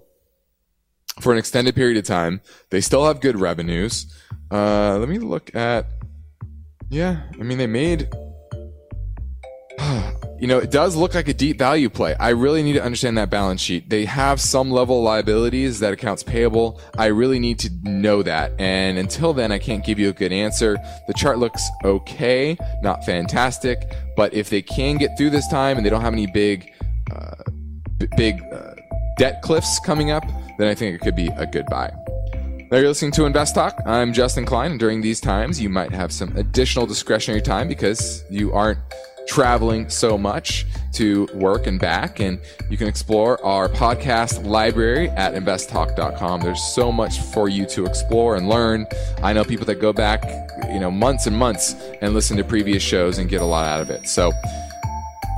for 1.20 1.34
an 1.34 1.38
extended 1.38 1.76
period 1.76 1.98
of 1.98 2.06
time. 2.06 2.40
They 2.70 2.80
still 2.80 3.06
have 3.06 3.20
good 3.20 3.38
revenues. 3.38 4.06
Uh, 4.50 4.98
let 5.00 5.10
me 5.10 5.20
look 5.20 5.54
at, 5.54 5.88
yeah, 6.90 7.24
I 7.34 7.44
mean, 7.44 7.58
they 7.58 7.68
made, 7.68 8.08
you 10.40 10.48
know, 10.48 10.58
it 10.58 10.72
does 10.72 10.96
look 10.96 11.14
like 11.14 11.28
a 11.28 11.34
deep 11.34 11.58
value 11.58 11.90
play. 11.90 12.16
I 12.16 12.30
really 12.30 12.64
need 12.64 12.74
to 12.74 12.84
understand 12.84 13.18
that 13.18 13.30
balance 13.30 13.62
sheet. 13.62 13.90
They 13.90 14.06
have 14.06 14.42
some 14.42 14.72
level 14.72 15.00
of 15.00 15.04
liabilities 15.04 15.80
that 15.80 15.94
accounts 15.94 16.24
payable. 16.24 16.82
I 16.98 17.08
really 17.08 17.40
need 17.40 17.60
to 17.60 17.72
know 17.84 18.24
that. 18.24 18.54
And 18.60 18.98
until 18.98 19.34
then, 19.34 19.52
I 19.52 19.60
can't 19.60 19.86
give 19.86 20.00
you 20.00 20.10
a 20.10 20.14
good 20.14 20.32
answer. 20.32 20.78
The 21.08 21.14
chart 21.14 21.40
looks 21.40 21.68
okay, 21.84 22.58
not 22.82 23.06
fantastic, 23.06 23.94
but 24.16 24.34
if 24.34 24.50
they 24.50 24.62
can 24.62 24.98
get 24.98 25.18
through 25.18 25.32
this 25.32 25.48
time 25.48 25.78
and 25.78 25.86
they 25.86 25.90
don't 25.90 26.02
have 26.02 26.14
any 26.14 26.28
big, 26.28 26.72
uh, 27.12 27.36
b- 27.98 28.08
big 28.18 28.42
uh, 28.52 28.76
debt 29.18 29.42
cliffs 29.42 29.80
coming 29.80 30.12
up, 30.12 30.24
then 30.58 30.68
I 30.68 30.76
think 30.76 30.96
it 30.96 31.02
could 31.02 31.16
be 31.16 31.28
a 31.38 31.46
good 31.46 31.66
buy. 31.68 31.92
Now 32.72 32.78
you're 32.78 32.88
listening 32.88 33.12
to 33.14 33.26
Invest 33.26 33.54
Talk. 33.54 33.76
I'm 33.86 34.14
Justin 34.14 34.46
Klein, 34.46 34.72
and 34.72 34.80
during 34.80 35.02
these 35.02 35.20
times, 35.20 35.60
you 35.60 35.68
might 35.68 35.92
have 35.92 36.14
some 36.14 36.34
additional 36.38 36.86
discretionary 36.86 37.42
time 37.42 37.68
because 37.68 38.24
you 38.30 38.54
aren't 38.54 38.80
traveling 39.32 39.90
so 39.90 40.18
much 40.18 40.66
to 40.92 41.26
work 41.34 41.66
and 41.66 41.80
back. 41.80 42.20
And 42.20 42.38
you 42.70 42.78
can 42.78 42.88
explore 42.88 43.44
our 43.46 43.70
podcast 43.70 44.46
library 44.46 45.10
at 45.12 45.34
investtalk.com. 45.34 46.42
There's 46.42 46.62
so 46.62 46.92
much 46.92 47.20
for 47.20 47.48
you 47.48 47.66
to 47.68 47.86
explore 47.86 48.36
and 48.36 48.50
learn. 48.50 48.86
I 49.24 49.32
know 49.32 49.46
people 49.46 49.66
that 49.68 49.76
go 49.76 49.94
back, 49.94 50.26
you 50.70 50.82
know, 50.82 50.92
months 50.92 51.28
and 51.28 51.38
months 51.38 51.76
and 52.02 52.14
listen 52.14 52.36
to 52.38 52.44
previous 52.44 52.84
shows 52.84 53.20
and 53.20 53.30
get 53.30 53.42
a 53.42 53.46
lot 53.46 53.66
out 53.68 53.80
of 53.80 53.90
it. 53.90 54.06
So 54.06 54.34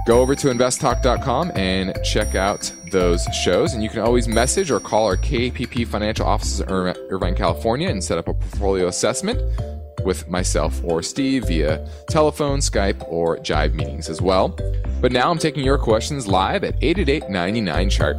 go 0.08 0.22
over 0.22 0.34
to 0.34 0.48
investtalk.com 0.48 1.52
and 1.54 1.96
check 2.04 2.34
out 2.34 2.74
those 2.92 3.24
shows. 3.44 3.76
And 3.76 3.84
you 3.84 3.90
can 3.90 4.00
always 4.00 4.28
message 4.28 4.72
or 4.72 4.80
call 4.80 5.06
our 5.06 5.18
KPP 5.18 5.88
financial 5.88 6.26
offices 6.26 6.62
in 6.62 6.68
Irvine, 6.70 7.36
California 7.36 7.90
and 7.90 8.04
set 8.04 8.18
up 8.18 8.28
a 8.28 8.34
portfolio 8.34 8.88
assessment 8.88 9.40
with 10.04 10.28
myself 10.30 10.82
or 10.84 11.02
Steve 11.02 11.48
via 11.48 11.88
telephone, 12.10 12.60
Skype, 12.60 13.04
or 13.08 13.38
Jive 13.38 13.74
meetings 13.74 14.10
as 14.10 14.22
well. 14.22 14.58
But 15.02 15.12
now 15.12 15.30
I'm 15.30 15.38
taking 15.38 15.64
your 15.64 15.78
questions 15.78 16.28
live 16.28 16.64
at 16.64 16.76
888 16.82 17.30
99 17.30 17.90
chart. 17.90 18.18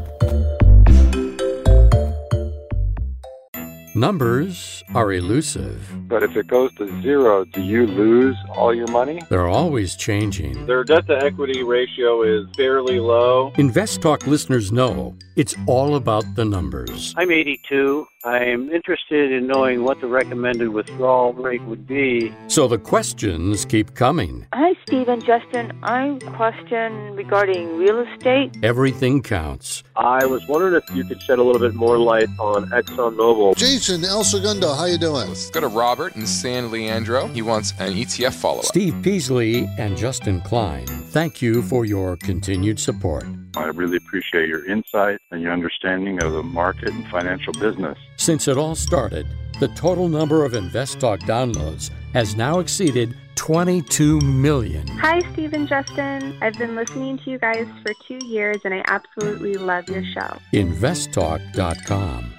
Numbers 3.96 4.82
are 4.92 5.12
elusive. 5.12 5.88
But 6.08 6.24
if 6.24 6.36
it 6.36 6.48
goes 6.48 6.74
to 6.78 7.00
zero, 7.00 7.44
do 7.44 7.62
you 7.62 7.86
lose 7.86 8.36
all 8.50 8.74
your 8.74 8.88
money? 8.88 9.22
They're 9.28 9.46
always 9.46 9.94
changing. 9.94 10.66
Their 10.66 10.82
debt 10.82 11.06
to 11.06 11.24
equity 11.24 11.62
ratio 11.62 12.22
is 12.24 12.48
fairly 12.56 12.98
low. 12.98 13.52
Invest 13.56 14.02
Talk 14.02 14.26
listeners 14.26 14.72
know 14.72 15.16
it's 15.36 15.54
all 15.68 15.94
about 15.94 16.24
the 16.34 16.44
numbers. 16.44 17.14
I'm 17.16 17.30
82. 17.30 18.04
I'm 18.24 18.70
interested 18.70 19.32
in 19.32 19.46
knowing 19.48 19.84
what 19.84 20.00
the 20.00 20.06
recommended 20.06 20.70
withdrawal 20.70 21.34
rate 21.34 21.60
would 21.64 21.86
be. 21.86 22.34
So 22.46 22.66
the 22.66 22.78
questions 22.78 23.66
keep 23.66 23.94
coming. 23.94 24.46
Hi, 24.54 24.74
Steve 24.86 25.08
and 25.08 25.22
Justin. 25.22 25.78
I'm 25.82 26.18
question 26.20 27.14
regarding 27.16 27.76
real 27.76 28.00
estate. 28.00 28.56
Everything 28.62 29.22
counts. 29.22 29.82
I 29.96 30.24
was 30.24 30.46
wondering 30.48 30.74
if 30.74 30.96
you 30.96 31.04
could 31.04 31.20
shed 31.20 31.38
a 31.38 31.42
little 31.42 31.60
bit 31.60 31.74
more 31.74 31.98
light 31.98 32.28
on 32.38 32.70
ExxonMobil. 32.70 33.56
Jason 33.58 34.06
El 34.06 34.24
Segundo, 34.24 34.72
how 34.72 34.86
you 34.86 34.96
doing? 34.96 35.28
Let's 35.28 35.50
go 35.50 35.60
to 35.60 35.68
Robert 35.68 36.16
in 36.16 36.26
San 36.26 36.70
Leandro. 36.70 37.26
He 37.26 37.42
wants 37.42 37.72
an 37.78 37.92
ETF 37.92 38.32
follow-up. 38.32 38.64
Steve 38.64 38.96
Peasley 39.02 39.68
and 39.78 39.98
Justin 39.98 40.40
Klein, 40.40 40.86
thank 40.86 41.42
you 41.42 41.60
for 41.60 41.84
your 41.84 42.16
continued 42.16 42.80
support. 42.80 43.26
I 43.56 43.66
really 43.66 43.98
appreciate 43.98 44.48
your 44.48 44.66
insight 44.66 45.18
and 45.30 45.40
your 45.40 45.52
understanding 45.52 46.22
of 46.22 46.32
the 46.32 46.42
market 46.42 46.88
and 46.88 47.06
financial 47.06 47.52
business. 47.52 47.96
Since 48.16 48.48
it 48.48 48.56
all 48.56 48.74
started, 48.74 49.26
the 49.60 49.68
total 49.68 50.08
number 50.08 50.44
of 50.44 50.54
Invest 50.54 51.00
Talk 51.00 51.20
downloads 51.20 51.90
has 52.12 52.36
now 52.36 52.58
exceeded 52.60 53.16
22 53.34 54.20
million. 54.20 54.86
Hi, 54.98 55.20
Steve 55.32 55.52
and 55.52 55.68
Justin. 55.68 56.38
I've 56.40 56.54
been 56.54 56.76
listening 56.76 57.18
to 57.18 57.30
you 57.30 57.38
guys 57.38 57.66
for 57.82 57.92
two 58.06 58.24
years 58.26 58.58
and 58.64 58.72
I 58.72 58.82
absolutely 58.86 59.54
love 59.54 59.88
your 59.88 60.04
show. 60.04 60.38
InvestTalk.com. 60.52 62.30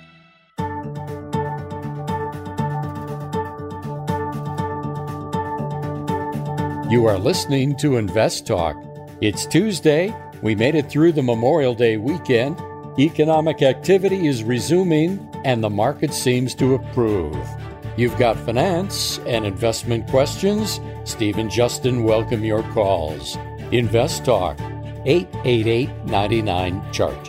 You 6.90 7.08
are 7.08 7.18
listening 7.18 7.76
to 7.78 7.98
Invest 7.98 8.48
Talk. 8.48 8.76
It's 9.20 9.46
Tuesday. 9.46 10.16
We 10.42 10.56
made 10.56 10.76
it 10.76 10.90
through 10.90 11.14
the 11.14 11.24
Memorial 11.24 11.74
Day 11.74 11.98
weekend. 11.98 12.62
Economic 12.98 13.62
activity 13.62 14.26
is 14.26 14.42
resuming, 14.42 15.20
and 15.44 15.62
the 15.62 15.70
market 15.70 16.14
seems 16.14 16.56
to 16.56 16.76
approve. 16.76 17.36
You've 17.98 18.18
got 18.18 18.38
finance 18.38 19.20
and 19.26 19.46
investment 19.46 20.08
questions. 20.08 20.80
Steve 21.04 21.38
and 21.38 21.52
Justin 21.52 22.06
welcome 22.06 22.46
your 22.46 22.64
calls. 22.72 23.36
Invest 23.74 24.24
Talk, 24.24 24.58
888 25.06 25.90
99 26.06 26.94
Chart. 26.94 27.28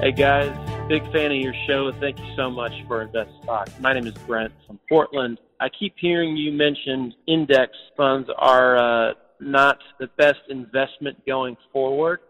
Hey 0.00 0.10
guys, 0.10 0.56
big 0.88 1.02
fan 1.12 1.32
of 1.32 1.36
your 1.36 1.54
show. 1.66 1.92
Thank 2.00 2.18
you 2.18 2.34
so 2.34 2.50
much 2.50 2.72
for 2.88 3.02
Invest 3.02 3.30
Talk. 3.44 3.68
My 3.80 3.92
name 3.92 4.06
is 4.06 4.14
Brent 4.26 4.54
from 4.66 4.80
Portland. 4.88 5.38
I 5.60 5.68
keep 5.68 5.96
hearing 5.98 6.34
you 6.34 6.50
mention 6.50 7.12
index 7.28 7.72
funds 7.94 8.30
are 8.38 8.78
uh, 8.78 9.12
not 9.38 9.80
the 10.00 10.06
best 10.16 10.40
investment 10.48 11.26
going 11.26 11.58
forward. 11.74 12.20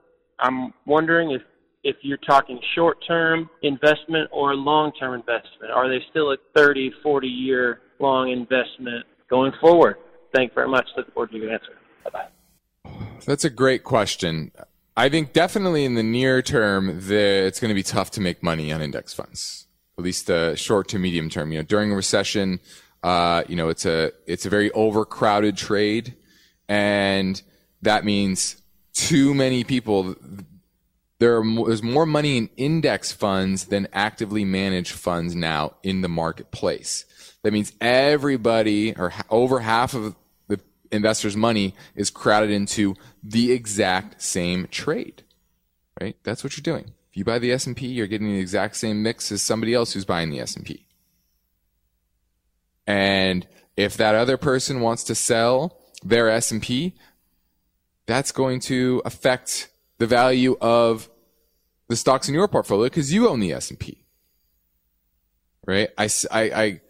I'm 0.40 0.74
wondering 0.86 1.30
if 1.30 1.42
if 1.84 1.96
you're 2.00 2.18
talking 2.18 2.58
short 2.74 2.98
term 3.06 3.48
investment 3.62 4.28
or 4.32 4.54
long 4.54 4.90
term 4.98 5.14
investment. 5.14 5.70
Are 5.72 5.88
they 5.88 6.02
still 6.10 6.32
a 6.32 6.36
30, 6.56 6.90
40 7.02 7.28
year 7.28 7.80
long 8.00 8.30
investment 8.30 9.06
going 9.30 9.52
forward? 9.60 9.96
Thank 10.34 10.50
you 10.50 10.54
very 10.54 10.68
much. 10.68 10.86
Look 10.96 11.12
forward 11.14 11.30
to 11.30 11.38
your 11.38 11.52
answer. 11.52 11.78
Bye 12.04 12.10
bye. 12.10 12.90
That's 13.26 13.44
a 13.44 13.50
great 13.50 13.84
question. 13.84 14.50
I 14.96 15.08
think 15.08 15.32
definitely 15.32 15.84
in 15.84 15.94
the 15.94 16.02
near 16.02 16.40
term, 16.42 17.00
the, 17.06 17.44
it's 17.46 17.60
going 17.60 17.70
to 17.70 17.74
be 17.74 17.82
tough 17.82 18.10
to 18.12 18.20
make 18.20 18.42
money 18.42 18.72
on 18.72 18.80
index 18.80 19.12
funds, 19.12 19.66
at 19.98 20.04
least 20.04 20.28
the 20.28 20.54
short 20.56 20.88
to 20.88 20.98
medium 20.98 21.28
term. 21.30 21.52
You 21.52 21.58
know, 21.58 21.64
during 21.64 21.92
a 21.92 21.96
recession, 21.96 22.60
uh, 23.02 23.42
you 23.48 23.56
know, 23.56 23.68
it's 23.68 23.86
a 23.86 24.12
it's 24.26 24.46
a 24.46 24.50
very 24.50 24.70
overcrowded 24.72 25.56
trade, 25.56 26.14
and 26.68 27.40
that 27.82 28.04
means 28.04 28.62
too 28.92 29.34
many 29.34 29.64
people 29.64 30.14
there 31.24 31.38
are, 31.38 31.64
there's 31.66 31.82
more 31.82 32.04
money 32.04 32.36
in 32.36 32.50
index 32.58 33.10
funds 33.10 33.64
than 33.66 33.88
actively 33.94 34.44
managed 34.44 34.92
funds 34.92 35.34
now 35.34 35.74
in 35.82 36.02
the 36.02 36.08
marketplace. 36.08 37.06
That 37.42 37.54
means 37.54 37.72
everybody 37.80 38.94
or 38.94 39.10
over 39.30 39.60
half 39.60 39.94
of 39.94 40.16
the 40.48 40.60
investors' 40.92 41.34
money 41.34 41.74
is 41.96 42.10
crowded 42.10 42.50
into 42.50 42.94
the 43.22 43.52
exact 43.52 44.20
same 44.20 44.68
trade. 44.70 45.22
Right? 45.98 46.14
That's 46.24 46.44
what 46.44 46.58
you're 46.58 46.62
doing. 46.62 46.92
If 47.10 47.16
you 47.16 47.24
buy 47.24 47.38
the 47.38 47.52
S&P, 47.52 47.86
you're 47.86 48.06
getting 48.06 48.30
the 48.30 48.38
exact 48.38 48.76
same 48.76 49.02
mix 49.02 49.32
as 49.32 49.40
somebody 49.40 49.72
else 49.72 49.94
who's 49.94 50.04
buying 50.04 50.28
the 50.28 50.40
S&P. 50.40 50.84
And 52.86 53.46
if 53.78 53.96
that 53.96 54.14
other 54.14 54.36
person 54.36 54.82
wants 54.82 55.04
to 55.04 55.14
sell 55.14 55.80
their 56.04 56.28
S&P, 56.28 56.92
that's 58.04 58.30
going 58.30 58.60
to 58.60 59.00
affect 59.06 59.70
the 59.96 60.06
value 60.06 60.58
of 60.60 61.08
the 61.88 61.96
stocks 61.96 62.28
in 62.28 62.34
your 62.34 62.48
portfolio 62.48 62.84
because 62.84 63.12
you 63.12 63.28
own 63.28 63.40
the 63.40 63.52
S&P. 63.52 64.04
Right? 65.66 65.88
I, 65.96 66.08
I, 66.30 66.40
I 66.42 66.80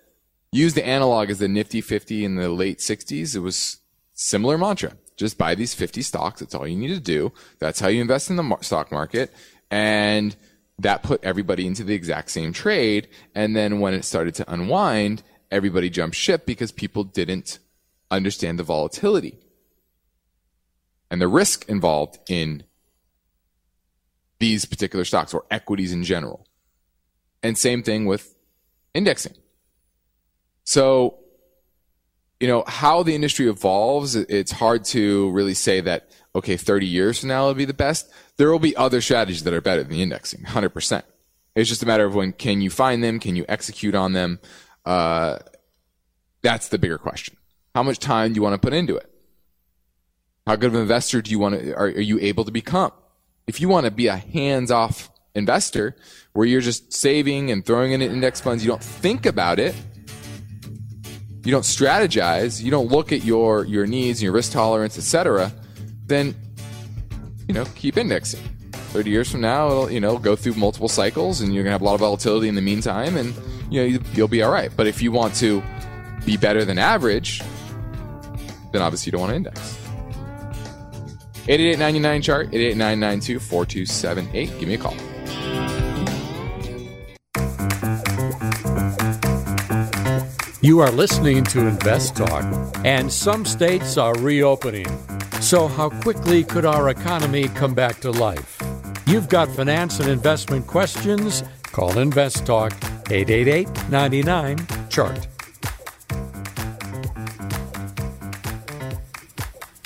used 0.53 0.77
the 0.77 0.87
analog 0.87 1.31
as 1.31 1.39
the 1.39 1.49
Nifty 1.49 1.81
50 1.81 2.25
in 2.25 2.37
the 2.37 2.49
late 2.49 2.79
60s. 2.79 3.37
It 3.37 3.41
was 3.41 3.79
similar 4.15 4.59
mantra. 4.59 4.97
Just 5.17 5.39
buy 5.39 5.55
these 5.55 5.75
50 5.75 6.03
stocks. 6.03 6.41
That's 6.41 6.55
all 6.55 6.67
you 6.67 6.77
need 6.77 6.89
to 6.89 7.01
do. 7.01 7.33
That's 7.61 7.81
how 7.81 7.89
you 7.89 8.01
invest 8.01 8.31
in 8.31 8.37
the 8.37 8.57
stock 8.63 8.91
market. 8.91 9.33
And 9.71 10.35
that 10.79 11.05
put 11.05 11.23
everybody 11.23 11.67
into 11.67 11.85
the 11.85 11.95
exact 11.95 12.31
same 12.31 12.53
trade. 12.53 13.09
And 13.35 13.55
then 13.55 13.79
when 13.79 13.95
it 13.95 14.05
started 14.05 14.35
to 14.37 14.53
unwind, 14.53 15.23
everybody 15.51 15.89
jumped 15.89 16.17
ship 16.17 16.47
because 16.47 16.73
people 16.73 17.05
didn't 17.05 17.61
understand 18.11 18.59
the 18.59 18.65
volatility 18.65 19.39
and 21.15 21.21
the 21.21 21.29
risk 21.29 21.69
involved 21.69 22.19
in 22.29 22.65
these 24.45 24.67
particular 24.67 25.07
stocks 25.07 25.33
or 25.33 25.47
equities 25.51 25.91
in 25.91 26.05
general. 26.05 26.47
And 27.43 27.57
same 27.57 27.83
thing 27.83 28.05
with 28.05 28.35
indexing. 28.93 29.33
So, 30.65 31.19
you 32.41 32.47
know, 32.47 32.63
how 32.67 33.03
the 33.03 33.15
industry 33.15 33.49
evolves, 33.49 34.15
it's 34.15 34.53
hard 34.53 34.85
to 34.97 35.31
really 35.31 35.55
say 35.55 35.81
that, 35.81 36.11
okay, 36.37 36.59
30 36.59 36.87
years 36.87 37.21
from 37.21 37.31
now 37.31 37.45
it'll 37.45 37.55
be 37.55 37.65
the 37.65 37.73
best. 37.73 38.13
There 38.37 38.51
will 38.51 38.59
be 38.59 38.77
other 38.77 39.01
strategies 39.01 39.45
that 39.45 39.55
are 39.55 39.63
better 39.63 39.83
than 39.83 39.93
the 39.93 40.03
indexing, 40.03 40.43
100%. 40.43 41.03
It's 41.57 41.71
just 41.71 41.83
a 41.83 41.87
matter 41.87 42.05
of 42.05 42.15
when 42.15 42.33
can 42.33 42.61
you 42.61 42.69
find 42.69 43.03
them? 43.03 43.21
Can 43.21 43.37
you 43.37 43.47
execute 43.49 43.95
on 43.95 44.13
them? 44.13 44.41
Uh, 44.85 45.39
that's 46.43 46.69
the 46.69 46.77
bigger 46.77 46.99
question. 46.99 47.39
How 47.75 47.83
much 47.83 47.99
time 47.99 48.33
do 48.33 48.37
you 48.37 48.43
want 48.43 48.61
to 48.61 48.67
put 48.67 48.75
into 48.75 48.95
it? 48.97 49.11
How 50.47 50.57
good 50.57 50.67
of 50.67 50.75
an 50.75 50.83
investor 50.83 51.23
do 51.23 51.31
you 51.31 51.39
want 51.39 51.59
to, 51.59 51.73
are, 51.73 51.87
are 51.87 52.01
you 52.01 52.19
able 52.21 52.45
to 52.45 52.53
become? 52.53 52.93
If 53.47 53.61
you 53.61 53.69
want 53.69 53.85
to 53.85 53.91
be 53.91 54.07
a 54.07 54.17
hands 54.17 54.71
off 54.71 55.11
investor 55.35 55.97
where 56.33 56.47
you're 56.47 56.63
just 56.63 56.93
saving 56.93 57.51
and 57.51 57.65
throwing 57.65 57.93
in 57.93 58.01
index 58.01 58.41
funds, 58.41 58.65
you 58.65 58.71
don't 58.71 58.83
think 58.83 59.27
about 59.27 59.59
it, 59.59 59.75
you 61.45 61.53
don't 61.53 61.63
strategize, 61.63 62.63
you 62.63 62.71
don't 62.71 62.89
look 62.89 63.13
at 63.13 63.23
your, 63.23 63.65
your 63.67 63.87
needs 63.87 64.21
and 64.21 64.25
your 64.25 64.33
risk 64.33 64.53
tolerance, 64.53 64.97
etc., 64.97 65.53
then, 66.07 66.35
you 67.47 67.55
know, 67.55 67.65
keep 67.75 67.99
indexing. 67.99 68.41
30 68.73 69.11
years 69.11 69.31
from 69.31 69.43
now, 69.43 69.67
it'll, 69.67 69.91
you 69.91 70.01
know, 70.01 70.17
go 70.17 70.37
through 70.37 70.55
multiple 70.55 70.89
cycles 70.89 71.41
and 71.41 71.55
you're 71.55 71.65
going 71.65 71.71
to 71.71 71.75
have 71.75 71.83
a 71.83 71.85
lot 71.85 71.95
of 71.95 72.01
volatility 72.01 72.49
in 72.49 72.55
the 72.55 72.63
meantime 72.63 73.17
and, 73.17 73.35
you 73.71 73.81
know, 73.81 73.99
you'll 74.15 74.29
be 74.29 74.43
all 74.43 74.53
right. 74.53 74.71
But 74.75 74.87
if 74.87 75.03
you 75.03 75.13
want 75.13 75.35
to 75.37 75.63
be 76.25 76.37
better 76.37 76.65
than 76.65 76.79
average, 76.79 77.43
then 78.73 78.81
obviously 78.81 79.09
you 79.09 79.13
don't 79.13 79.23
want 79.23 79.31
to 79.33 79.37
index. 79.37 79.84
8899 81.49 82.23
chart, 82.23 82.49
88992 82.53 83.39
4278. 83.39 84.59
Give 84.59 84.69
me 84.69 84.75
a 84.75 84.79
call. 84.79 84.95
You 90.65 90.81
are 90.81 90.91
listening 90.91 91.45
to 91.45 91.67
Invest 91.67 92.17
Talk, 92.17 92.43
and 92.87 93.13
some 93.13 93.45
states 93.45 93.99
are 93.99 94.15
reopening. 94.15 94.87
So, 95.43 95.69
how 95.69 95.91
quickly 95.91 96.43
could 96.43 96.65
our 96.65 96.89
economy 96.89 97.49
come 97.49 97.75
back 97.75 98.01
to 98.01 98.11
life? 98.11 98.59
You've 99.07 99.29
got 99.29 99.51
finance 99.51 100.01
and 100.01 100.09
investment 100.09 100.67
questions? 100.67 101.45
Call 101.65 101.99
Invest 101.99 102.47
Talk 102.47 102.73
888 103.11 103.69
99 103.91 104.67
Chart. 104.89 105.34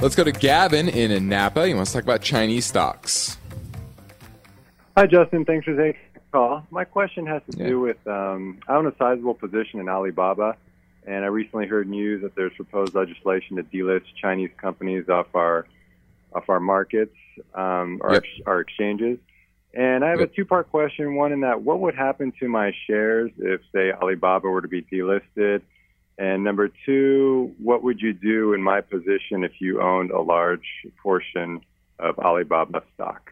Let's 0.01 0.15
go 0.15 0.23
to 0.23 0.31
Gavin 0.33 0.89
in 0.89 1.29
Napa. 1.29 1.67
He 1.67 1.75
wants 1.75 1.91
to 1.91 1.99
talk 1.99 2.05
about 2.05 2.23
Chinese 2.23 2.67
stocks. 2.67 3.37
Hi, 4.97 5.07
Justin. 5.07 5.45
Thanks 5.45 5.65
for 5.65 5.77
taking 5.77 6.01
the 6.15 6.21
call. 6.33 6.65
My 6.71 6.85
question 6.85 7.27
has 7.27 7.43
to 7.51 7.59
Yeah. 7.59 7.67
do 7.69 7.81
with 7.81 8.07
um, 8.07 8.59
I 8.69 8.77
own 8.77 8.87
a 8.87 8.95
sizable 8.97 9.35
position 9.35 9.81
in 9.81 9.89
Alibaba, 9.89 10.57
and 11.05 11.25
I 11.25 11.29
recently 11.29 11.67
heard 11.67 11.89
news 11.89 12.23
that 12.23 12.37
there's 12.37 12.53
proposed 12.55 12.95
legislation 12.95 13.57
to 13.57 13.65
delist 13.65 14.05
Chinese 14.21 14.51
companies 14.57 15.09
off 15.09 15.35
our 15.35 15.67
off 16.33 16.49
our 16.49 16.61
markets, 16.61 17.17
um, 17.55 18.01
our, 18.03 18.13
Yep. 18.15 18.25
our 18.47 18.61
exchanges. 18.61 19.19
And 19.75 20.05
I 20.05 20.11
have 20.11 20.21
Yep. 20.21 20.31
a 20.31 20.35
two-part 20.35 20.71
question. 20.71 21.15
One 21.15 21.33
in 21.33 21.41
that, 21.41 21.63
what 21.63 21.81
would 21.81 21.95
happen 21.95 22.33
to 22.39 22.49
my 22.49 22.73
shares 22.87 23.31
if, 23.39 23.63
say, 23.73 23.91
Alibaba 23.93 24.47
were 24.49 24.61
to 24.61 24.69
be 24.69 24.83
delisted? 24.83 25.63
And 26.19 26.43
number 26.43 26.69
two, 26.85 27.55
what 27.59 27.85
would 27.85 28.01
you 28.01 28.13
do 28.13 28.53
in 28.53 28.63
my 28.63 28.81
position 28.81 29.45
if 29.45 29.53
you 29.61 29.81
owned 29.81 30.11
a 30.11 30.21
large 30.21 30.67
portion 31.01 31.61
of 32.01 32.19
Alibaba 32.19 32.83
stock? 32.95 33.31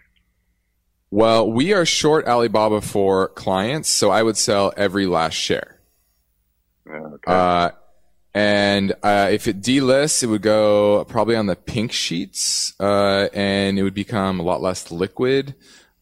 Well, 1.10 1.50
we 1.50 1.72
are 1.72 1.84
short 1.84 2.26
Alibaba 2.26 2.80
for 2.80 3.28
clients, 3.28 3.88
so 3.88 4.10
I 4.10 4.22
would 4.22 4.36
sell 4.36 4.72
every 4.76 5.06
last 5.06 5.34
share. 5.34 5.80
Okay. 6.88 7.32
Uh, 7.32 7.70
and 8.34 8.92
uh, 9.02 9.30
if 9.32 9.48
it 9.48 9.62
delists, 9.62 10.22
it 10.22 10.26
would 10.26 10.42
go 10.42 11.04
probably 11.06 11.36
on 11.36 11.46
the 11.46 11.56
pink 11.56 11.90
sheets, 11.90 12.74
uh, 12.78 13.28
and 13.32 13.78
it 13.78 13.82
would 13.82 13.94
become 13.94 14.38
a 14.38 14.42
lot 14.42 14.60
less 14.60 14.90
liquid. 14.90 15.54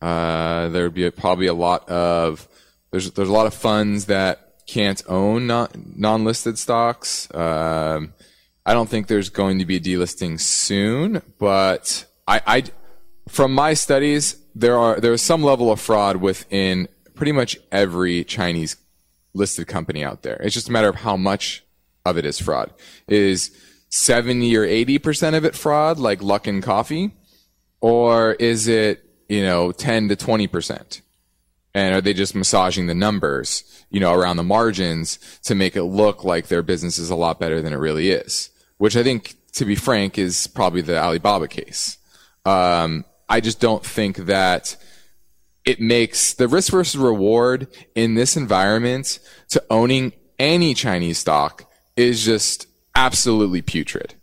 Uh, 0.03 0.69
there 0.69 0.83
would 0.85 0.95
be 0.95 1.07
a, 1.07 1.13
probably 1.13 1.47
a 1.47 1.55
lot 1.55 1.89
of 1.89 2.47
there's 2.91 3.11
there's 3.13 3.29
a 3.29 3.33
lot 3.33 3.47
of 3.47 3.55
funds 3.55 4.07
that 4.07 4.44
can't 4.67 5.03
own 5.09 5.47
non 5.47 5.69
non-listed 5.97 6.59
stocks. 6.59 7.33
Um, 7.35 8.15
I 8.67 8.73
don't 8.73 8.89
think 8.89 9.07
there's 9.07 9.29
going 9.29 9.59
to 9.59 9.67
be 9.67 9.77
a 9.77 9.81
delisting 9.81 10.41
soon, 10.41 11.23
but 11.39 12.07
I, 12.27 12.41
I 12.47 12.65
from 13.29 13.53
my 13.55 13.75
studies 13.75 14.37
there 14.55 14.79
are 14.79 15.01
there 15.01 15.13
is 15.13 15.23
some 15.23 15.43
level 15.43 15.71
of 15.71 15.81
fraud 15.81 16.17
within 16.17 16.89
pretty 17.15 17.33
much 17.33 17.57
every 17.71 18.25
Chinese 18.25 18.77
listed 19.35 19.67
company 19.67 20.05
out 20.05 20.23
there. 20.23 20.37
It's 20.37 20.55
just 20.55 20.69
a 20.69 20.73
matter 20.73 20.89
of 20.89 20.97
how 20.97 21.17
much 21.17 21.65
of 22.05 22.17
it 22.17 22.25
is 22.25 22.39
fraud. 22.39 22.73
Is 23.09 23.51
70 23.91 24.57
or 24.57 24.67
80% 24.67 25.37
of 25.37 25.45
it 25.45 25.55
fraud, 25.55 25.99
like 25.99 26.21
Luckin 26.21 26.63
Coffee? 26.63 27.13
Or 27.81 28.33
is 28.33 28.67
it, 28.67 29.05
you 29.29 29.43
know, 29.43 29.73
10 29.73 30.09
to 30.09 30.17
20%? 30.17 31.01
And 31.75 31.95
are 31.95 32.01
they 32.01 32.15
just 32.15 32.37
massaging 32.37 32.87
the 32.87 32.95
numbers, 32.95 33.85
you 33.91 33.99
know, 33.99 34.15
around 34.15 34.37
the 34.37 34.45
margins 34.45 35.19
to 35.43 35.57
make 35.57 35.75
it 35.75 35.83
look 35.85 36.23
like 36.23 36.47
their 36.47 36.63
business 36.63 36.99
is 36.99 37.11
a 37.11 37.17
lot 37.17 37.41
better 37.41 37.61
than 37.61 37.73
it 37.73 37.79
really 37.79 38.11
is? 38.11 38.51
Which 38.79 38.97
I 38.97 39.03
think, 39.03 39.35
to 39.55 39.65
be 39.65 39.75
frank, 39.75 40.17
is 40.17 40.47
probably 40.47 40.83
the 40.83 41.03
Alibaba 41.03 41.49
case. 41.49 41.99
Um, 42.45 43.05
I 43.29 43.41
just 43.41 43.59
don't 43.59 43.85
think 43.85 44.19
that 44.19 44.77
it 45.65 45.81
makes 45.81 46.35
the 46.35 46.47
risk 46.47 46.71
versus 46.71 46.97
reward 46.97 47.67
in 47.95 48.15
this 48.15 48.37
environment 48.37 49.19
to 49.49 49.63
owning 49.71 50.13
any 50.39 50.75
Chinese 50.75 51.19
stock 51.19 51.71
is 51.97 52.25
just 52.25 52.67
absolutely 52.95 53.63
putrid. 53.63 54.15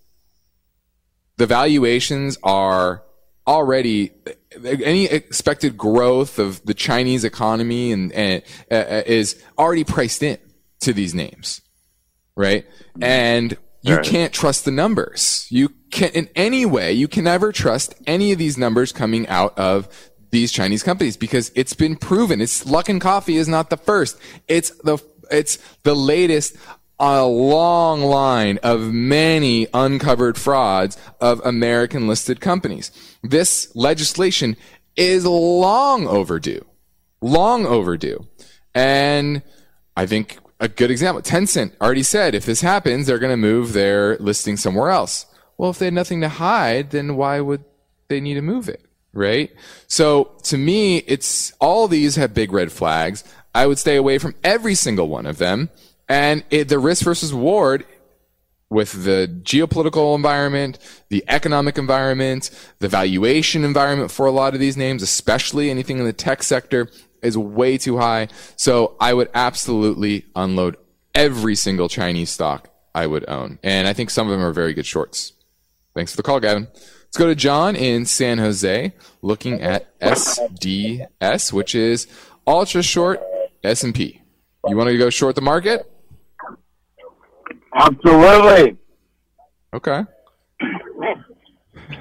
The 1.38 1.48
valuations 1.48 2.38
are 2.44 3.04
already 3.48 4.12
any 4.64 5.06
expected 5.06 5.78
growth 5.78 6.40
of 6.40 6.64
the 6.66 6.74
Chinese 6.74 7.24
economy 7.24 7.92
and, 7.92 8.12
and 8.14 8.44
uh, 8.72 9.04
is 9.06 9.42
already 9.58 9.84
priced 9.84 10.24
in 10.24 10.38
to 10.82 10.94
these 10.94 11.14
names, 11.14 11.62
right? 12.36 12.66
And 13.02 13.58
you 13.82 13.96
Right. 13.96 14.06
can't 14.06 14.34
trust 14.34 14.66
the 14.66 14.72
numbers. 14.72 15.48
You 15.50 15.70
can 15.90 16.10
in 16.12 16.30
any 16.36 16.66
way. 16.66 16.94
You 16.94 17.08
can 17.08 17.24
never 17.24 17.52
trust 17.52 17.96
any 18.06 18.32
of 18.32 18.38
these 18.38 18.58
numbers 18.58 18.92
coming 18.92 19.28
out 19.28 19.58
of 19.58 19.88
these 20.30 20.52
Chinese 20.52 20.84
companies 20.84 21.18
because 21.18 21.52
it's 21.56 21.74
been 21.74 21.96
proven. 21.96 22.42
It's 22.42 22.64
Luckin 22.64 23.02
Coffee 23.02 23.38
is 23.38 23.48
not 23.48 23.70
the 23.70 23.78
first. 23.78 24.18
It's 24.48 24.70
the 24.84 24.98
it's 25.32 25.58
the 25.84 25.96
latest 25.96 26.56
a 27.02 27.26
long 27.26 28.04
line 28.04 28.60
of 28.62 28.94
many 28.94 29.68
uncovered 29.74 30.38
frauds 30.38 30.98
of 31.20 31.42
American 31.44 32.08
listed 32.08 32.40
companies. 32.40 32.92
This 33.24 33.76
legislation 33.76 34.56
is 34.96 35.26
long 35.26 36.08
overdue. 36.08 36.64
Long 37.20 37.66
overdue. 37.66 38.28
And 38.76 39.42
I 39.98 40.06
think 40.06 40.38
a 40.60 40.68
good 40.68 40.92
example, 40.92 41.24
Tencent 41.24 41.74
already 41.82 42.04
said 42.04 42.36
if 42.36 42.46
this 42.46 42.62
happens, 42.62 43.08
they're 43.08 43.18
going 43.18 43.34
to 43.34 43.38
move 43.38 43.74
their 43.74 44.16
listing 44.18 44.56
somewhere 44.56 44.92
else. 44.92 45.26
Well, 45.58 45.72
if 45.72 45.80
they 45.80 45.86
had 45.86 45.96
nothing 45.96 46.22
to 46.22 46.30
hide, 46.30 46.92
then 46.92 47.16
why 47.16 47.42
would 47.42 47.66
they 48.10 48.22
need 48.22 48.36
to 48.36 48.44
move 48.44 48.70
it? 48.70 48.86
Right? 49.12 49.52
So 49.88 50.36
to 50.44 50.58
me, 50.58 50.98
it's 51.00 51.52
all 51.60 51.88
these 51.88 52.16
have 52.16 52.36
big 52.36 52.54
red 52.54 52.72
flags. 52.72 53.24
I 53.56 53.66
would 53.66 53.80
stay 53.80 53.96
away 53.96 54.20
from 54.20 54.36
every 54.44 54.76
single 54.76 55.10
one 55.10 55.26
of 55.26 55.40
them. 55.40 55.72
And 56.12 56.44
it, 56.50 56.68
the 56.68 56.78
risk 56.78 57.06
versus 57.06 57.32
reward 57.32 57.86
with 58.70 59.06
the 59.06 59.34
geopolitical 59.44 60.14
environment, 60.14 60.78
the 61.08 61.24
economic 61.30 61.78
environment, 61.78 62.50
the 62.80 62.90
valuation 62.90 63.64
environment 63.64 64.12
for 64.12 64.26
a 64.26 64.32
lot 64.32 64.54
of 64.54 64.60
these 64.60 64.76
names, 64.76 65.02
especially 65.02 65.70
anything 65.70 66.00
in 66.00 66.04
the 66.04 66.12
tech 66.12 66.44
sector, 66.44 66.90
is 67.22 67.38
way 67.38 67.78
too 67.78 67.98
high. 67.98 68.28
So 68.58 68.98
I 69.00 69.14
would 69.14 69.30
absolutely 69.34 70.26
unload 70.36 70.76
every 71.16 71.56
single 71.56 71.88
Chinese 71.88 72.30
stock 72.30 72.70
I 72.94 73.08
would 73.08 73.24
own. 73.30 73.58
And 73.64 73.88
I 73.88 73.94
think 73.94 74.10
some 74.10 74.28
of 74.28 74.34
them 74.34 74.46
are 74.46 74.52
very 74.52 74.74
good 74.74 74.86
shorts. 74.86 75.32
Thanks 75.96 76.12
for 76.12 76.18
the 76.18 76.24
call, 76.24 76.42
Gavin. 76.42 76.68
Let's 76.74 77.18
go 77.18 77.28
to 77.28 77.36
John 77.36 77.78
in 77.78 78.06
San 78.06 78.38
Jose 78.38 78.92
looking 79.22 79.62
at 79.62 79.98
SDS, 80.02 81.54
which 81.54 81.74
is 81.74 82.08
ultra 82.46 82.84
short 82.84 83.22
S&P. 83.64 84.20
You 84.68 84.76
want 84.76 84.90
to 84.90 84.98
go 84.98 85.10
short 85.10 85.36
the 85.36 85.42
market? 85.42 85.88
Absolutely. 87.74 88.78
Okay. 89.74 90.04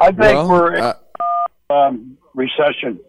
I 0.00 0.06
think 0.06 0.18
Well, 0.18 0.48
we're 0.48 0.74
in 0.74 0.82
uh, 0.82 0.94
um, 1.70 2.18
recession. 2.34 3.00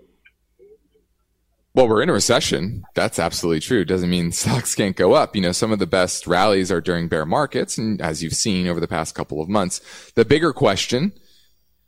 Well, 1.74 1.88
we're 1.88 2.04
in 2.04 2.10
a 2.10 2.14
recession. 2.14 2.84
That's 2.96 3.18
absolutely 3.18 3.62
true. 3.62 3.86
Doesn't 3.86 4.10
mean 4.10 4.32
stocks 4.32 4.76
can't 4.76 4.96
go 4.96 5.14
up. 5.14 5.36
You 5.36 5.42
know, 5.42 5.52
some 5.52 5.72
of 5.72 5.80
the 5.80 5.88
best 5.88 6.28
rallies 6.28 6.72
are 6.72 6.82
during 6.82 7.08
bear 7.08 7.26
markets. 7.26 7.78
And 7.78 8.02
as 8.02 8.22
you've 8.22 8.34
seen 8.34 8.68
over 8.68 8.80
the 8.80 8.88
past 8.88 9.16
couple 9.16 9.42
of 9.42 9.50
months, 9.50 10.12
the 10.16 10.26
bigger 10.26 10.54
question, 10.54 11.14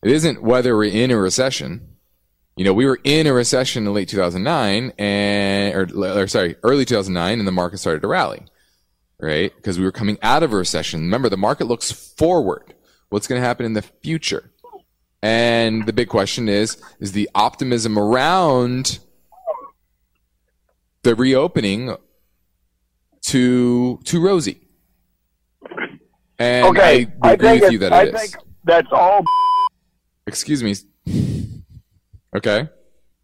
it 0.04 0.12
isn't 0.12 0.42
whether 0.42 0.76
we're 0.76 0.86
in 0.86 1.12
a 1.12 1.18
recession. 1.18 1.90
You 2.56 2.66
know, 2.66 2.74
we 2.74 2.86
were 2.86 3.00
in 3.04 3.28
a 3.28 3.34
recession 3.34 3.86
in 3.86 3.94
late 3.94 4.10
2009 4.10 4.94
and, 4.98 5.76
or, 5.76 6.22
or 6.22 6.28
sorry, 6.28 6.56
early 6.64 6.86
2009 6.86 7.40
and 7.40 7.48
the 7.48 7.52
market 7.52 7.80
started 7.80 8.02
to 8.04 8.08
rally, 8.08 8.46
right? 9.24 9.56
Because 9.56 9.80
we 9.80 9.86
were 9.86 9.92
coming 9.92 10.18
out 10.22 10.44
of 10.44 10.54
a 10.54 10.56
recession. 10.58 11.02
Remember, 11.02 11.30
the 11.30 11.38
market 11.38 11.66
looks 11.66 11.92
forward. 11.92 12.74
What's 13.10 13.28
going 13.28 13.42
to 13.42 13.48
happen 13.48 13.66
in 13.66 13.74
the 13.74 13.82
future? 13.82 14.52
And 15.22 15.86
the 15.86 15.94
big 15.94 16.10
question 16.10 16.50
is, 16.50 16.82
is 17.00 17.14
the 17.14 17.30
optimism 17.34 17.98
around 17.98 19.00
the 21.04 21.16
reopening 21.16 21.96
too 23.22 24.00
too 24.04 24.22
rosy. 24.22 24.60
And 26.38 26.66
okay, 26.68 27.08
I 27.22 27.34
agree 27.34 27.48
think 27.48 27.62
with 27.64 27.72
you 27.72 27.80
that 27.80 27.94
I 27.94 28.04
it 28.04 28.16
is. 28.16 28.22
think 28.22 28.44
that's 28.66 28.88
all. 28.92 29.24
Excuse 30.28 30.62
me. 30.64 30.76
Okay. 32.36 32.68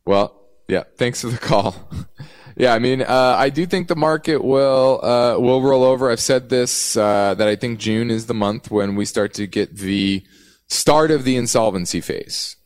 Well, 0.06 0.40
yeah. 0.68 0.84
Thanks 0.98 1.22
for 1.22 1.30
the 1.30 1.40
call. 1.40 1.76
yeah, 2.60 2.74
I 2.74 2.80
mean, 2.80 3.02
uh, 3.02 3.36
I 3.38 3.50
do 3.50 3.66
think 3.66 3.88
the 3.88 3.96
market 3.96 4.44
will 4.44 5.00
uh, 5.02 5.40
will 5.40 5.62
roll 5.62 5.82
over. 5.82 6.12
I've 6.12 6.20
said 6.20 6.50
this 6.50 6.98
uh, 6.98 7.34
that 7.36 7.48
I 7.48 7.56
think 7.56 7.80
June 7.80 8.12
is 8.12 8.28
the 8.28 8.34
month 8.34 8.70
when 8.70 8.98
we 8.98 9.06
start 9.06 9.34
to 9.36 9.48
get 9.48 9.78
the 9.78 10.26
start 10.68 11.10
of 11.10 11.24
the 11.24 11.38
insolvency 11.38 12.02
phase, 12.02 12.58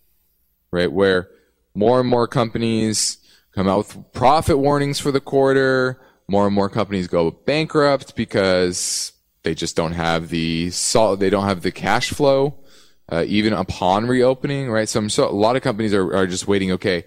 right? 0.72 0.92
Where 0.92 1.30
more 1.76 2.00
and 2.00 2.10
more 2.10 2.28
companies 2.28 3.20
come 3.54 3.68
out 3.68 3.78
with 3.78 4.12
profit 4.14 4.58
warnings 4.58 5.00
for 5.00 5.12
the 5.12 5.22
quarter. 5.22 6.02
More 6.28 6.48
and 6.48 6.56
more 6.56 6.70
companies 6.70 7.08
go 7.08 7.30
bankrupt 7.30 8.16
because 8.16 9.12
they 9.44 9.54
just 9.54 9.76
don't 9.76 9.92
have 9.92 10.30
the 10.30 10.72
sol- 10.72 11.18
they 11.18 11.30
don't 11.30 11.46
have 11.46 11.62
the 11.62 11.72
cash 11.72 12.10
flow 12.10 12.64
uh, 13.10 13.26
even 13.28 13.54
upon 13.54 14.08
reopening, 14.08 14.72
right? 14.72 14.90
So, 14.90 15.00
I'm 15.02 15.10
so 15.10 15.30
a 15.30 15.32
lot 15.32 15.56
of 15.56 15.62
companies 15.62 15.94
are, 15.94 16.16
are 16.16 16.26
just 16.26 16.48
waiting. 16.48 16.72
Okay, 16.72 17.04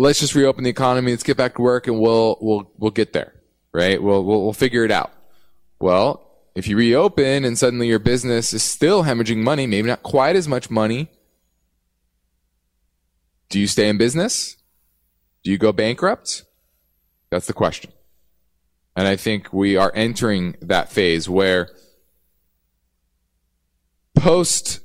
let's 0.00 0.18
just 0.18 0.34
reopen 0.34 0.64
the 0.64 0.70
economy. 0.70 1.10
Let's 1.10 1.22
get 1.22 1.36
back 1.36 1.56
to 1.56 1.62
work, 1.62 1.86
and 1.86 2.00
we'll 2.00 2.38
we'll 2.40 2.72
we'll 2.78 2.90
get 2.90 3.12
there, 3.12 3.34
right? 3.72 4.02
We'll 4.02 4.24
we'll, 4.24 4.42
we'll 4.44 4.52
figure 4.54 4.84
it 4.84 4.90
out. 4.90 5.12
Well, 5.78 6.26
if 6.54 6.66
you 6.66 6.76
reopen 6.76 7.44
and 7.44 7.58
suddenly 7.58 7.86
your 7.86 7.98
business 7.98 8.52
is 8.52 8.62
still 8.62 9.04
hemorrhaging 9.04 9.38
money, 9.38 9.66
maybe 9.66 9.88
not 9.88 10.02
quite 10.02 10.36
as 10.36 10.48
much 10.48 10.70
money, 10.70 11.10
do 13.50 13.60
you 13.60 13.66
stay 13.66 13.88
in 13.88 13.98
business? 13.98 14.56
Do 15.44 15.50
you 15.50 15.58
go 15.58 15.70
bankrupt? 15.72 16.44
That's 17.30 17.46
the 17.46 17.52
question. 17.52 17.92
And 18.96 19.06
I 19.06 19.16
think 19.16 19.52
we 19.52 19.76
are 19.76 19.92
entering 19.94 20.56
that 20.60 20.90
phase 20.90 21.28
where 21.28 21.70
post 24.14 24.80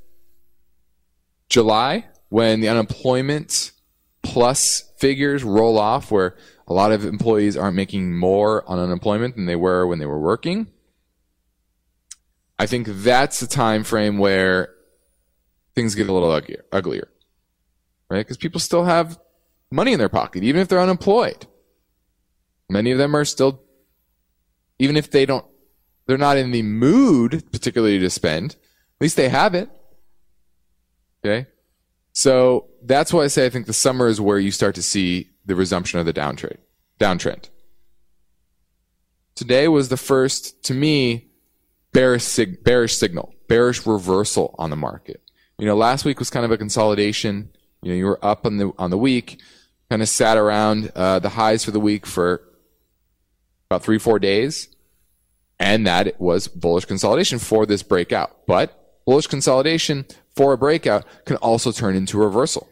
July, 1.50 2.06
when 2.30 2.62
the 2.62 2.70
unemployment 2.70 3.72
plus 4.26 4.92
figures 4.98 5.44
roll 5.44 5.78
off, 5.78 6.12
where 6.12 6.36
a 6.68 6.74
lot 6.74 6.92
of 6.92 7.06
employees 7.06 7.56
aren't 7.56 7.76
making 7.76 8.18
more 8.18 8.68
on 8.70 8.80
unemployment 8.80 9.36
than 9.36 9.46
they 9.46 9.56
were 9.56 9.88
when 9.88 10.00
they 10.00 10.06
were 10.06 10.20
working, 10.20 10.68
I 12.58 12.66
think 12.66 12.88
that's 12.88 13.40
the 13.40 13.48
time 13.48 13.84
frame 13.84 14.18
where 14.18 14.74
things 15.76 15.96
get 15.96 16.10
a 16.10 16.14
little 16.14 16.32
uglier, 16.32 16.66
uglier 16.72 17.10
right? 18.10 18.20
Because 18.20 18.38
people 18.38 18.60
still 18.60 18.84
have 18.84 19.20
money 19.72 19.94
in 19.94 20.00
their 20.00 20.10
pocket, 20.10 20.44
even 20.44 20.62
if 20.62 20.68
they're 20.68 20.80
unemployed. 20.80 21.48
Many 22.70 22.92
of 22.92 22.98
them 22.98 23.16
are 23.16 23.26
still, 23.26 23.62
even 24.80 24.98
if 24.98 25.12
they 25.12 25.26
don't, 25.26 25.46
they're 26.08 26.18
not 26.18 26.38
in 26.38 26.52
the 26.52 26.62
mood 26.62 27.52
particularly 27.52 28.00
to 28.00 28.10
spend, 28.10 28.52
at 28.52 29.02
least 29.02 29.16
they 29.16 29.30
have 29.30 29.56
it. 29.56 29.70
Okay. 31.24 31.48
So 32.16 32.68
that's 32.82 33.12
why 33.12 33.26
I 33.26 33.28
say 33.28 33.46
I 33.46 33.50
think 33.50 33.66
the 33.66 33.74
summer 33.74 34.08
is 34.08 34.22
where 34.22 34.40
you 34.40 34.50
start 34.50 34.74
to 34.76 34.82
see 34.82 35.32
the 35.46 35.54
resumption 35.54 36.00
of 36.00 36.06
the 36.06 36.14
downtrend. 36.14 36.58
Downtrend. 36.98 37.50
Today 39.36 39.68
was 39.68 39.90
the 39.90 39.98
first, 39.98 40.64
to 40.64 40.74
me, 40.74 41.28
bearish, 41.92 42.24
sig- 42.24 42.64
bearish 42.64 42.96
signal, 42.96 43.36
bearish 43.50 43.86
reversal 43.86 44.56
on 44.58 44.70
the 44.70 44.78
market. 44.78 45.22
You 45.60 45.66
know, 45.66 45.76
last 45.76 46.06
week 46.06 46.18
was 46.18 46.30
kind 46.30 46.46
of 46.46 46.52
a 46.52 46.58
consolidation. 46.58 47.50
You 47.82 47.92
know, 47.92 47.98
you 47.98 48.06
were 48.06 48.26
up 48.26 48.46
on 48.46 48.58
the 48.58 48.72
on 48.78 48.92
the 48.92 48.98
week, 48.98 49.42
kind 49.90 50.02
of 50.02 50.08
sat 50.08 50.38
around 50.38 50.94
uh, 50.96 51.20
the 51.20 51.30
highs 51.30 51.66
for 51.66 51.72
the 51.72 51.82
week 51.82 52.06
for 52.06 52.42
about 53.70 53.84
three 53.84 54.00
four 54.00 54.20
days, 54.20 54.70
and 55.60 55.86
that 55.86 56.20
was 56.20 56.48
bullish 56.48 56.86
consolidation 56.86 57.40
for 57.40 57.66
this 57.66 57.84
breakout. 57.84 58.48
But 58.48 59.04
bullish 59.06 59.28
consolidation 59.28 60.06
for 60.36 60.54
a 60.54 60.58
breakout 60.58 61.06
can 61.26 61.38
also 61.38 61.72
turn 61.72 61.96
into 61.96 62.22
a 62.22 62.26
reversal, 62.26 62.68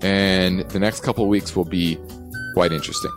and 0.00 0.60
the 0.70 0.78
next 0.78 1.02
couple 1.02 1.26
weeks 1.28 1.54
will 1.54 1.64
be 1.64 1.98
quite 2.54 2.72
interesting. 2.72 3.10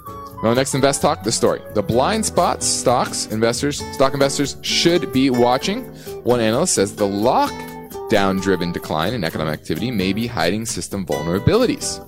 Well, 0.44 0.54
next 0.54 0.76
invest 0.76 1.02
talk, 1.02 1.24
the 1.24 1.32
story. 1.32 1.62
The 1.74 1.82
blind 1.82 2.26
spots 2.26 2.68
stocks 2.68 3.28
investors, 3.28 3.84
stock 3.94 4.14
investors 4.14 4.58
should 4.62 5.12
be 5.12 5.30
watching. 5.30 5.86
One 6.24 6.40
analyst 6.40 6.76
says 6.76 6.96
the 6.96 7.08
lockdown 7.08 8.42
driven 8.42 8.72
decline 8.72 9.14
in 9.14 9.24
economic 9.24 9.60
activity 9.60 9.90
may 9.90 10.14
be 10.14 10.28
hiding 10.28 10.66
system 10.66 11.06
vulnerabilities. 11.06 12.06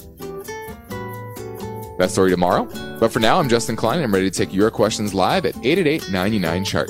That 1.98 2.12
story 2.12 2.30
tomorrow. 2.30 2.66
But 3.00 3.12
for 3.12 3.20
now, 3.20 3.40
I'm 3.40 3.50
Justin 3.50 3.76
Klein 3.76 3.98
and 3.98 4.06
I'm 4.06 4.14
ready 4.14 4.30
to 4.30 4.38
take 4.38 4.54
your 4.54 4.70
questions 4.70 5.14
live 5.16 5.46
at 5.46 5.56
888 5.66 6.12
99 6.12 6.66
chart. 6.66 6.90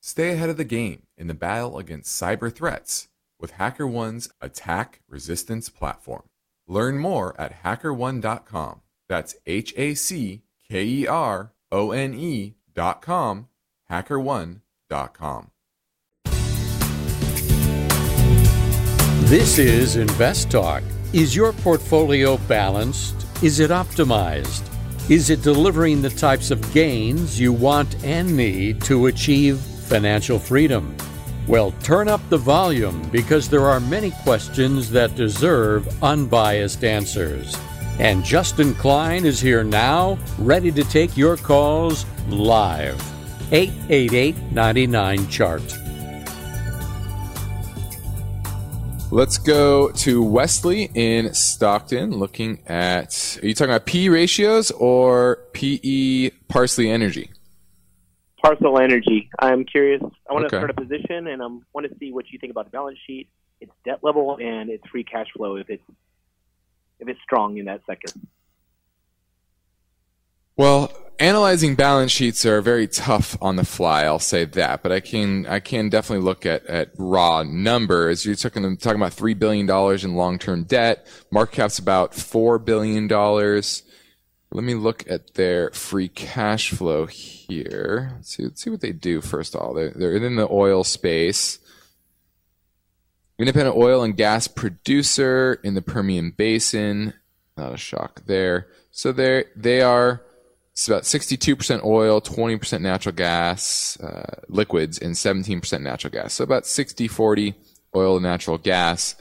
stay 0.00 0.30
ahead 0.32 0.50
of 0.50 0.56
the 0.56 0.64
game 0.64 1.02
in 1.16 1.26
the 1.26 1.34
battle 1.34 1.78
against 1.78 2.20
cyber 2.20 2.52
threats 2.54 3.08
with 3.38 3.54
HackerOne's 3.54 4.30
attack 4.40 5.00
resistance 5.08 5.68
platform. 5.68 6.24
Learn 6.66 6.98
more 6.98 7.38
at 7.40 7.62
hackerone.com. 7.62 8.80
That's 9.08 9.34
H 9.46 9.74
A 9.76 9.94
C 9.94 10.42
K 10.68 10.84
E 10.84 11.06
R 11.06 11.52
O 11.72 11.90
N 11.90 12.14
E.com, 12.14 13.48
hackerone.com. 13.90 15.50
This 19.24 19.58
is 19.58 19.96
Invest 19.96 20.50
Talk. 20.50 20.82
Is 21.12 21.36
your 21.36 21.52
portfolio 21.52 22.36
balanced? 22.48 23.26
Is 23.42 23.60
it 23.60 23.70
optimized? 23.70 24.62
Is 25.08 25.30
it 25.30 25.42
delivering 25.42 26.02
the 26.02 26.10
types 26.10 26.50
of 26.50 26.72
gains 26.72 27.38
you 27.38 27.52
want 27.52 28.02
and 28.04 28.36
need 28.36 28.80
to 28.82 29.06
achieve 29.06 29.60
financial 29.90 30.38
freedom? 30.38 30.96
Well, 31.48 31.72
turn 31.82 32.06
up 32.06 32.20
the 32.28 32.38
volume 32.38 33.02
because 33.10 33.48
there 33.48 33.66
are 33.66 33.80
many 33.80 34.12
questions 34.22 34.88
that 34.92 35.16
deserve 35.16 35.88
unbiased 36.00 36.84
answers. 36.84 37.56
And 37.98 38.24
Justin 38.24 38.72
Klein 38.76 39.26
is 39.26 39.40
here 39.40 39.64
now, 39.64 40.16
ready 40.38 40.70
to 40.70 40.84
take 40.84 41.16
your 41.16 41.36
calls 41.36 42.06
live. 42.28 42.98
888 43.52 44.36
99 44.52 45.28
Chart. 45.28 45.76
Let's 49.10 49.38
go 49.38 49.90
to 49.90 50.22
Wesley 50.22 50.88
in 50.94 51.34
Stockton 51.34 52.12
looking 52.12 52.60
at. 52.68 53.40
Are 53.42 53.46
you 53.48 53.54
talking 53.54 53.74
about 53.74 53.86
P 53.86 54.08
ratios 54.08 54.70
or 54.70 55.40
PE 55.52 56.30
Parsley 56.46 56.88
Energy? 56.88 57.28
Parsley 58.42 58.84
Energy. 58.84 59.28
I'm 59.38 59.64
curious. 59.64 60.02
I 60.28 60.32
want 60.32 60.46
Okay. 60.46 60.56
to 60.56 60.60
start 60.60 60.70
a 60.70 60.74
position, 60.74 61.26
and 61.26 61.42
I 61.42 61.46
um, 61.46 61.64
want 61.74 61.90
to 61.90 61.98
see 61.98 62.12
what 62.12 62.26
you 62.30 62.38
think 62.38 62.50
about 62.50 62.66
the 62.66 62.70
balance 62.70 62.98
sheet, 63.06 63.28
its 63.60 63.72
debt 63.84 64.00
level, 64.02 64.38
and 64.40 64.70
its 64.70 64.86
free 64.88 65.04
cash 65.04 65.26
flow 65.36 65.56
if 65.56 65.68
it's 65.68 65.82
if 66.98 67.08
it's 67.08 67.20
strong 67.22 67.56
in 67.56 67.64
that 67.66 67.80
sector. 67.86 68.12
Well, 70.56 70.92
analyzing 71.18 71.74
balance 71.74 72.12
sheets 72.12 72.44
are 72.44 72.60
very 72.60 72.86
tough 72.86 73.36
on 73.40 73.56
the 73.56 73.64
fly. 73.64 74.04
I'll 74.04 74.18
say 74.18 74.44
that, 74.44 74.82
but 74.82 74.92
I 74.92 75.00
can 75.00 75.46
I 75.46 75.60
can 75.60 75.88
definitely 75.88 76.24
look 76.24 76.44
at, 76.44 76.66
at 76.66 76.90
raw 76.98 77.42
numbers. 77.42 78.26
You're 78.26 78.34
talking 78.34 78.76
talking 78.76 79.00
about 79.00 79.14
three 79.14 79.34
billion 79.34 79.66
dollars 79.66 80.04
in 80.04 80.14
long 80.14 80.38
term 80.38 80.64
debt. 80.64 81.06
Market 81.30 81.56
cap's 81.56 81.78
about 81.78 82.14
four 82.14 82.58
billion 82.58 83.06
dollars. 83.06 83.82
Let 84.52 84.64
me 84.64 84.74
look 84.74 85.08
at 85.08 85.34
their 85.34 85.70
free 85.70 86.08
cash 86.08 86.70
flow 86.70 87.06
here. 87.06 88.12
Let's 88.16 88.36
see, 88.36 88.42
let's 88.44 88.62
see 88.62 88.70
what 88.70 88.80
they 88.80 88.92
do 88.92 89.20
first 89.20 89.54
of 89.54 89.60
all. 89.60 89.74
They're, 89.74 89.90
they're 89.90 90.16
in 90.16 90.36
the 90.36 90.48
oil 90.50 90.82
space. 90.82 91.60
Independent 93.38 93.76
oil 93.76 94.02
and 94.02 94.16
gas 94.16 94.48
producer 94.48 95.60
in 95.62 95.74
the 95.74 95.82
Permian 95.82 96.32
Basin. 96.32 97.14
Not 97.56 97.74
a 97.74 97.76
shock 97.76 98.22
there. 98.26 98.66
So 98.90 99.12
they 99.12 99.44
they 99.54 99.82
are 99.82 100.22
it's 100.72 100.88
about 100.88 101.02
62% 101.02 101.84
oil, 101.84 102.20
20% 102.20 102.80
natural 102.80 103.14
gas, 103.14 103.98
uh, 104.00 104.40
liquids, 104.48 104.98
and 104.98 105.14
17% 105.14 105.82
natural 105.82 106.10
gas. 106.10 106.34
So 106.34 106.44
about 106.44 106.66
60 106.66 107.06
40 107.06 107.54
oil 107.94 108.16
and 108.16 108.22
natural 108.22 108.56
gas. 108.56 109.14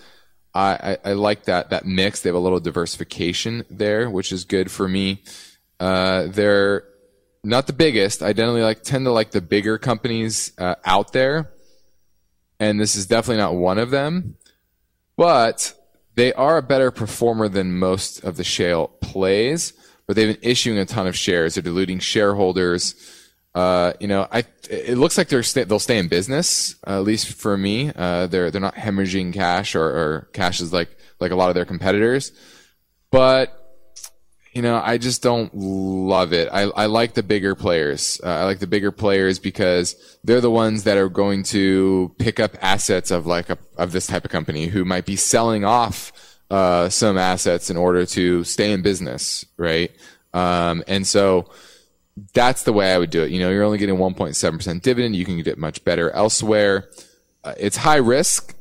I, 0.54 0.98
I, 1.04 1.10
I 1.12 1.14
like 1.14 1.46
that 1.46 1.70
that 1.70 1.86
mix. 1.86 2.22
They 2.22 2.30
have 2.30 2.36
a 2.36 2.40
little 2.40 2.60
diversification 2.60 3.66
there, 3.70 4.10
which 4.10 4.32
is 4.32 4.46
good 4.46 4.72
for 4.72 4.88
me. 4.88 5.24
Uh, 5.80 6.28
they're 6.28 6.84
not 7.44 7.68
the 7.68 7.74
biggest. 7.74 8.22
I 8.22 8.34
generally 8.34 8.62
like 8.62 8.84
tend 8.84 9.06
to 9.06 9.12
like 9.12 9.32
the 9.32 9.42
bigger 9.42 9.78
companies 9.78 10.52
uh, 10.58 10.76
out 10.86 11.14
there, 11.14 11.52
and 12.60 12.80
this 12.80 12.96
is 12.96 13.06
definitely 13.06 13.42
not 13.42 13.56
one 13.56 13.78
of 13.78 13.92
them. 13.92 14.38
But 15.16 15.74
they 16.16 16.34
are 16.34 16.58
a 16.58 16.64
better 16.64 16.92
performer 16.92 17.48
than 17.48 17.78
most 17.78 18.24
of 18.24 18.38
the 18.38 18.44
shale 18.44 18.88
plays. 19.02 19.74
But 20.08 20.16
they've 20.16 20.34
been 20.34 20.50
issuing 20.50 20.80
a 20.80 20.86
ton 20.86 21.06
of 21.06 21.16
shares. 21.16 21.54
They're 21.54 21.62
diluting 21.62 22.00
shareholders. 22.00 22.96
Uh, 23.56 23.94
you 24.00 24.08
know, 24.08 24.28
I 24.32 24.44
it 24.70 24.98
looks 24.98 25.18
like 25.18 25.28
they're 25.28 25.44
sta- 25.44 25.66
they'll 25.66 25.80
stay 25.80 25.98
in 25.98 26.08
business 26.08 26.76
uh, 26.86 26.98
at 26.98 27.04
least 27.04 27.34
for 27.34 27.58
me. 27.58 27.92
Uh, 27.96 28.28
they're 28.28 28.52
they're 28.52 28.62
not 28.62 28.76
hemorrhaging 28.76 29.34
cash 29.34 29.76
or, 29.76 29.84
or 29.84 30.30
cash 30.34 30.62
is 30.62 30.72
like 30.72 30.96
like 31.20 31.32
a 31.32 31.36
lot 31.36 31.50
of 31.50 31.56
their 31.56 31.66
competitors, 31.66 32.32
but 33.12 33.56
you 34.54 34.64
know, 34.64 34.82
I 34.84 34.98
just 34.98 35.22
don't 35.22 35.54
love 35.54 36.34
it. 36.34 36.50
I, 36.52 36.64
I 36.64 36.88
like 36.88 37.14
the 37.14 37.24
bigger 37.24 37.54
players. 37.54 38.20
Uh, 38.24 38.30
I 38.30 38.44
like 38.46 38.60
the 38.60 38.68
bigger 38.68 38.92
players 38.92 39.38
because 39.38 39.96
they're 40.24 40.42
the 40.42 40.50
ones 40.50 40.84
that 40.84 40.98
are 40.98 41.10
going 41.10 41.44
to 41.44 42.14
pick 42.18 42.40
up 42.40 42.58
assets 42.62 43.12
of 43.12 43.28
like 43.28 43.50
a, 43.50 43.58
of 43.78 43.92
this 43.92 44.08
type 44.08 44.26
of 44.26 44.32
company 44.32 44.66
who 44.66 44.86
might 44.86 45.06
be 45.06 45.16
selling 45.16 45.66
off 45.66 46.12
uh, 46.50 46.90
some 46.90 47.18
assets 47.18 47.70
in 47.70 47.78
order 47.78 48.06
to 48.08 48.44
stay 48.44 48.72
in 48.72 48.82
business, 48.82 49.46
right? 49.58 49.92
Um, 50.34 50.84
and 50.88 51.06
so 51.06 51.52
that's 52.34 52.64
the 52.64 52.74
way 52.74 52.94
I 52.94 52.98
would 52.98 53.10
do 53.10 53.24
it. 53.24 53.32
You 53.32 53.40
know, 53.40 53.50
you're 53.50 53.64
only 53.64 53.78
getting 53.78 53.96
1.7% 53.96 54.82
dividend. 54.82 55.16
You 55.16 55.26
can 55.26 55.42
get 55.42 55.58
much 55.58 55.84
better 55.84 56.12
elsewhere. 56.12 56.90
Uh, 57.44 57.54
it's 57.58 57.78
high 57.78 57.98
risk 57.98 58.56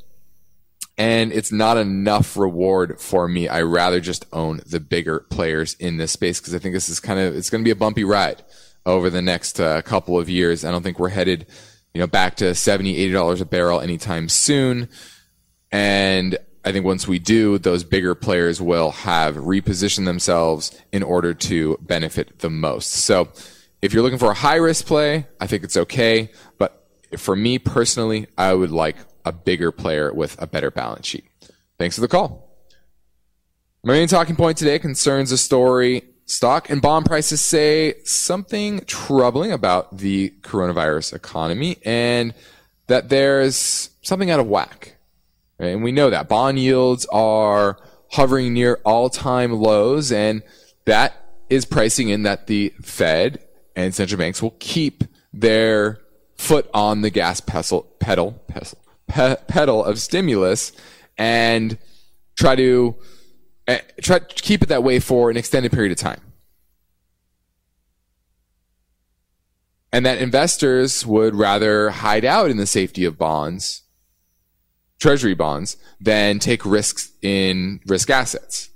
and 0.97 1.33
it's 1.33 1.53
not 1.53 1.77
enough 1.77 2.37
reward 2.37 3.01
for 3.01 3.29
me. 3.29 3.49
I 3.49 3.62
rather 3.62 4.01
just 4.01 4.27
own 4.33 4.61
the 4.66 4.81
bigger 4.81 5.21
players 5.31 5.75
in 5.75 5.97
this 5.97 6.12
space 6.12 6.40
because 6.40 6.55
I 6.55 6.59
think 6.59 6.75
this 6.75 6.88
is 6.88 7.01
kind 7.01 7.21
of, 7.21 7.37
it's 7.37 7.51
going 7.51 7.62
to 7.62 7.64
be 7.64 7.71
a 7.71 7.77
bumpy 7.77 8.05
ride 8.05 8.42
over 8.85 9.09
the 9.09 9.23
next 9.23 9.61
uh, 9.61 9.83
couple 9.83 10.18
of 10.18 10.29
years. 10.29 10.64
I 10.64 10.71
don't 10.71 10.83
think 10.83 10.99
we're 10.99 11.11
headed, 11.11 11.47
you 11.94 12.01
know, 12.01 12.07
back 12.07 12.37
to 12.37 12.55
70, 12.55 12.97
80 12.97 13.12
dollars 13.12 13.40
a 13.40 13.47
barrel 13.47 13.81
anytime 13.81 14.29
soon. 14.29 14.88
And 15.71 16.38
I 16.68 16.72
think 16.72 16.85
once 16.85 17.09
we 17.09 17.18
do, 17.18 17.57
those 17.57 17.83
bigger 17.83 18.14
players 18.14 18.61
will 18.61 18.90
have 18.90 19.37
repositioned 19.37 20.04
themselves 20.04 20.78
in 20.92 21.02
order 21.02 21.33
to 21.33 21.78
benefit 21.81 22.40
the 22.40 22.50
most. 22.50 22.90
So 22.90 23.31
if 23.81 23.94
you're 23.94 24.02
looking 24.02 24.18
for 24.18 24.33
a 24.33 24.35
high 24.35 24.57
risk 24.57 24.85
play, 24.85 25.26
I 25.40 25.46
think 25.46 25.64
it's 25.64 25.78
okay. 25.78 26.31
But 26.59 26.87
for 27.16 27.35
me 27.35 27.59
personally, 27.59 28.26
I 28.37 28.52
would 28.52 28.70
like 28.70 28.96
a 29.24 29.33
bigger 29.33 29.72
player 29.72 30.12
with 30.12 30.37
a 30.42 30.46
better 30.46 30.70
balance 30.70 31.07
sheet. 31.07 31.24
Thanks 31.78 31.94
for 31.94 32.02
the 32.02 32.09
call. 32.09 32.54
My 33.83 33.94
main 33.94 34.07
talking 34.07 34.37
point 34.37 34.59
today 34.59 34.78
concerns 34.78 35.33
a 35.33 35.38
story 35.38 36.02
stock 36.26 36.68
and 36.68 36.83
bond 36.83 37.07
prices 37.07 37.40
say 37.40 37.94
something 38.04 38.81
troubling 38.81 39.52
about 39.52 39.96
the 39.96 40.35
coronavirus 40.42 41.14
economy 41.14 41.78
and 41.87 42.35
that 42.88 43.09
there's 43.09 43.88
something 44.02 44.31
out 44.31 44.38
of 44.38 44.46
whack. 44.46 44.97
Right? 45.59 45.68
And 45.68 45.83
we 45.83 45.92
know 45.92 46.11
that 46.11 46.29
bond 46.29 46.59
yields 46.59 47.07
are 47.07 47.79
hovering 48.12 48.55
near 48.55 48.81
all 48.85 49.11
time 49.11 49.53
lows 49.53 50.12
and 50.12 50.42
that 50.85 51.14
is 51.51 51.64
pricing 51.64 52.09
in 52.09 52.23
that 52.23 52.47
the 52.47 52.73
Fed 52.81 53.44
and 53.77 53.94
central 53.94 54.18
banks 54.18 54.42
will 54.42 54.57
keep 54.59 55.05
their 55.33 56.01
foot 56.37 56.71
on 56.73 57.03
the 57.03 57.11
gas 57.11 57.40
pedal, 57.40 57.83
pedal, 57.99 58.33
pedal, 58.47 58.79
pe- 59.09 59.37
pedal 59.47 59.85
of 59.85 59.99
stimulus 59.99 60.73
and 61.16 61.77
try 62.37 62.55
to 62.55 62.97
uh, 63.66 63.79
try 64.01 64.18
to 64.18 64.42
keep 64.42 64.62
it 64.62 64.68
that 64.68 64.83
way 64.83 65.01
for 65.01 65.31
an 65.31 65.37
extended 65.37 65.73
period 65.73 65.92
of 65.92 65.99
time. 65.99 66.21
And 69.92 70.07
that 70.07 70.18
investors 70.18 71.05
would 71.05 71.35
rather 71.35 71.90
hide 71.90 72.25
out 72.25 72.51
in 72.51 72.57
the 72.57 72.66
safety 72.66 73.05
of 73.05 73.18
bonds, 73.18 73.83
treasury 74.98 75.34
bonds, 75.34 75.76
than 76.00 76.38
take 76.38 76.64
risks 76.64 77.12
in 77.22 77.80
risk 77.87 78.11
assets. 78.11 78.70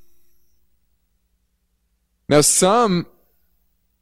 Now, 2.28 2.40
some 2.40 3.06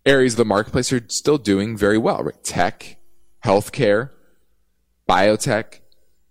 areas 0.05 0.35
of 0.35 0.39
the 0.39 0.45
marketplace 0.45 0.93
are 0.93 1.05
still 1.09 1.39
doing 1.39 1.77
very 1.77 1.99
well, 1.99 2.23
right? 2.23 2.45
Tech, 2.45 2.99
healthcare, 3.45 4.11
biotech. 5.09 5.81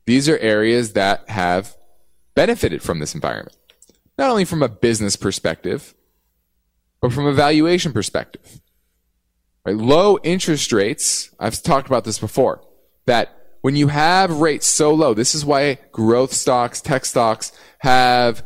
These 0.05 0.29
are 0.29 0.37
areas 0.37 0.93
that 0.93 1.27
have 1.29 1.75
benefited 2.35 2.81
from 2.81 2.99
this 2.99 3.13
environment, 3.13 3.57
not 4.17 4.29
only 4.29 4.45
from 4.45 4.63
a 4.63 4.69
business 4.69 5.15
perspective, 5.15 5.93
but 7.01 7.13
from 7.13 7.25
a 7.25 7.33
valuation 7.33 7.91
perspective. 7.93 8.61
Right? 9.65 9.75
Low 9.75 10.17
interest 10.23 10.71
rates, 10.71 11.29
I've 11.39 11.61
talked 11.61 11.87
about 11.87 12.05
this 12.05 12.19
before, 12.19 12.61
that 13.05 13.38
when 13.61 13.75
you 13.75 13.87
have 13.87 14.39
rates 14.39 14.67
so 14.67 14.93
low, 14.93 15.13
this 15.13 15.35
is 15.35 15.45
why 15.45 15.79
growth 15.91 16.33
stocks, 16.33 16.81
tech 16.81 17.05
stocks 17.05 17.51
have 17.79 18.43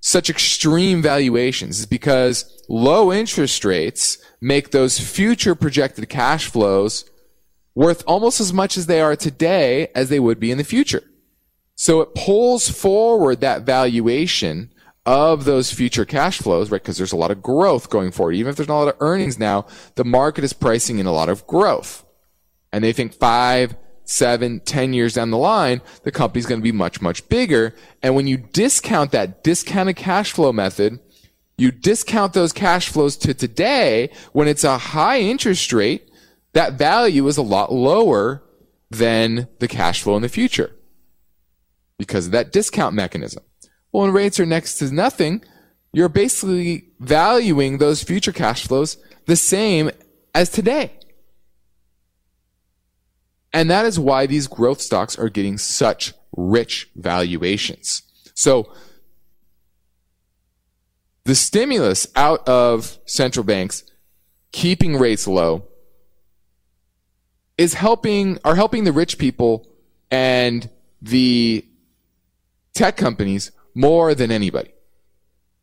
such 0.00 0.30
extreme 0.30 1.02
valuations 1.02 1.80
is 1.80 1.86
because 1.86 2.62
low 2.68 3.12
interest 3.12 3.64
rates 3.64 4.18
make 4.40 4.70
those 4.70 5.00
future 5.00 5.56
projected 5.56 6.08
cash 6.08 6.46
flows 6.46 7.10
worth 7.74 8.04
almost 8.06 8.40
as 8.40 8.52
much 8.52 8.76
as 8.76 8.86
they 8.86 9.00
are 9.00 9.16
today 9.16 9.88
as 9.94 10.08
they 10.08 10.20
would 10.20 10.38
be 10.38 10.52
in 10.52 10.58
the 10.58 10.64
future. 10.64 11.02
So 11.74 12.00
it 12.00 12.14
pulls 12.14 12.68
forward 12.68 13.40
that 13.40 13.62
valuation 13.62 14.72
of 15.04 15.44
those 15.44 15.72
future 15.72 16.04
cash 16.04 16.38
flows, 16.38 16.70
right? 16.70 16.82
Because 16.82 16.96
there's 16.96 17.12
a 17.12 17.16
lot 17.16 17.30
of 17.30 17.42
growth 17.42 17.90
going 17.90 18.12
forward. 18.12 18.34
Even 18.34 18.50
if 18.50 18.56
there's 18.56 18.68
not 18.68 18.76
a 18.76 18.84
lot 18.84 18.94
of 18.94 19.00
earnings 19.00 19.38
now, 19.38 19.66
the 19.94 20.04
market 20.04 20.42
is 20.42 20.52
pricing 20.52 20.98
in 20.98 21.06
a 21.06 21.12
lot 21.12 21.28
of 21.28 21.46
growth. 21.46 22.04
And 22.72 22.82
they 22.82 22.92
think 22.92 23.12
five, 23.12 23.76
seven, 24.06 24.60
ten 24.60 24.94
years 24.94 25.14
down 25.14 25.30
the 25.30 25.36
line, 25.36 25.82
the 26.04 26.10
company's 26.10 26.46
going 26.46 26.60
to 26.60 26.64
be 26.64 26.72
much, 26.72 27.02
much 27.02 27.28
bigger. 27.28 27.74
And 28.02 28.14
when 28.14 28.26
you 28.26 28.38
discount 28.38 29.12
that 29.12 29.44
discounted 29.44 29.96
cash 29.96 30.32
flow 30.32 30.52
method, 30.52 30.98
you 31.58 31.70
discount 31.70 32.32
those 32.32 32.52
cash 32.52 32.88
flows 32.88 33.16
to 33.18 33.34
today 33.34 34.10
when 34.32 34.48
it's 34.48 34.64
a 34.64 34.78
high 34.78 35.20
interest 35.20 35.72
rate, 35.72 36.10
that 36.52 36.74
value 36.74 37.26
is 37.26 37.36
a 37.36 37.42
lot 37.42 37.72
lower 37.72 38.42
than 38.90 39.48
the 39.58 39.68
cash 39.68 40.02
flow 40.02 40.16
in 40.16 40.22
the 40.22 40.28
future 40.28 40.70
because 41.98 42.26
of 42.26 42.32
that 42.32 42.52
discount 42.52 42.94
mechanism. 42.94 43.42
Well, 43.92 44.04
when 44.04 44.12
rates 44.12 44.38
are 44.38 44.46
next 44.46 44.78
to 44.78 44.92
nothing, 44.92 45.42
you're 45.92 46.08
basically 46.08 46.90
valuing 47.00 47.78
those 47.78 48.02
future 48.02 48.32
cash 48.32 48.66
flows 48.66 48.98
the 49.26 49.36
same 49.36 49.90
as 50.34 50.50
today. 50.50 50.92
And 53.52 53.70
that 53.70 53.86
is 53.86 53.98
why 53.98 54.26
these 54.26 54.46
growth 54.46 54.80
stocks 54.80 55.18
are 55.18 55.28
getting 55.28 55.58
such 55.58 56.12
rich 56.36 56.90
valuations. 56.96 58.02
So 58.34 58.72
the 61.24 61.34
stimulus 61.34 62.06
out 62.14 62.46
of 62.48 62.98
central 63.06 63.44
banks 63.44 63.82
keeping 64.52 64.96
rates 64.96 65.26
low 65.26 65.64
is 67.58 67.74
helping 67.74 68.38
are 68.44 68.54
helping 68.54 68.84
the 68.84 68.92
rich 68.92 69.18
people 69.18 69.66
and 70.10 70.68
the 71.00 71.64
tech 72.74 72.96
companies 72.96 73.50
more 73.74 74.14
than 74.14 74.30
anybody. 74.30 74.72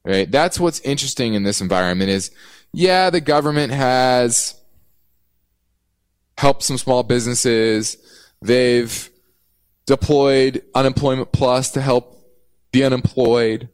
Right? 0.04 0.30
That's 0.30 0.60
what's 0.60 0.82
interesting 0.82 1.34
in 1.34 1.44
this 1.44 1.62
environment 1.62 2.10
is 2.10 2.32
yeah, 2.74 3.10
the 3.10 3.22
government 3.22 3.72
has 3.72 4.56
helped 6.38 6.64
some 6.64 6.78
small 6.78 7.04
businesses. 7.04 7.98
They've 8.42 9.10
deployed 9.86 10.64
unemployment 10.76 11.32
plus 11.32 11.72
to 11.72 11.82
help 11.82 12.26
the 12.72 12.84
unemployed. 12.84 13.70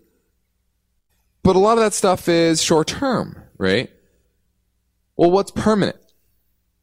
But 1.43 1.56
a 1.56 1.60
lot 1.60 1.78
of 1.78 1.84
that 1.84 1.93
stuff 1.93 2.28
is 2.28 2.62
short 2.62 2.88
term, 2.88 3.43
right? 3.58 3.89
Well, 5.15 5.32
what's 5.32 5.52
permanent? 5.52 5.98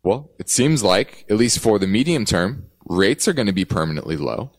Well, 0.02 0.30
it 0.38 0.48
seems 0.48 0.82
like, 0.82 1.24
at 1.28 1.36
least 1.36 1.58
for 1.58 1.78
the 1.78 1.86
medium 1.86 2.24
term, 2.24 2.66
rates 2.88 3.26
are 3.26 3.32
going 3.32 3.46
to 3.46 3.52
be 3.52 3.64
permanently 3.64 4.16
low. 4.16 4.52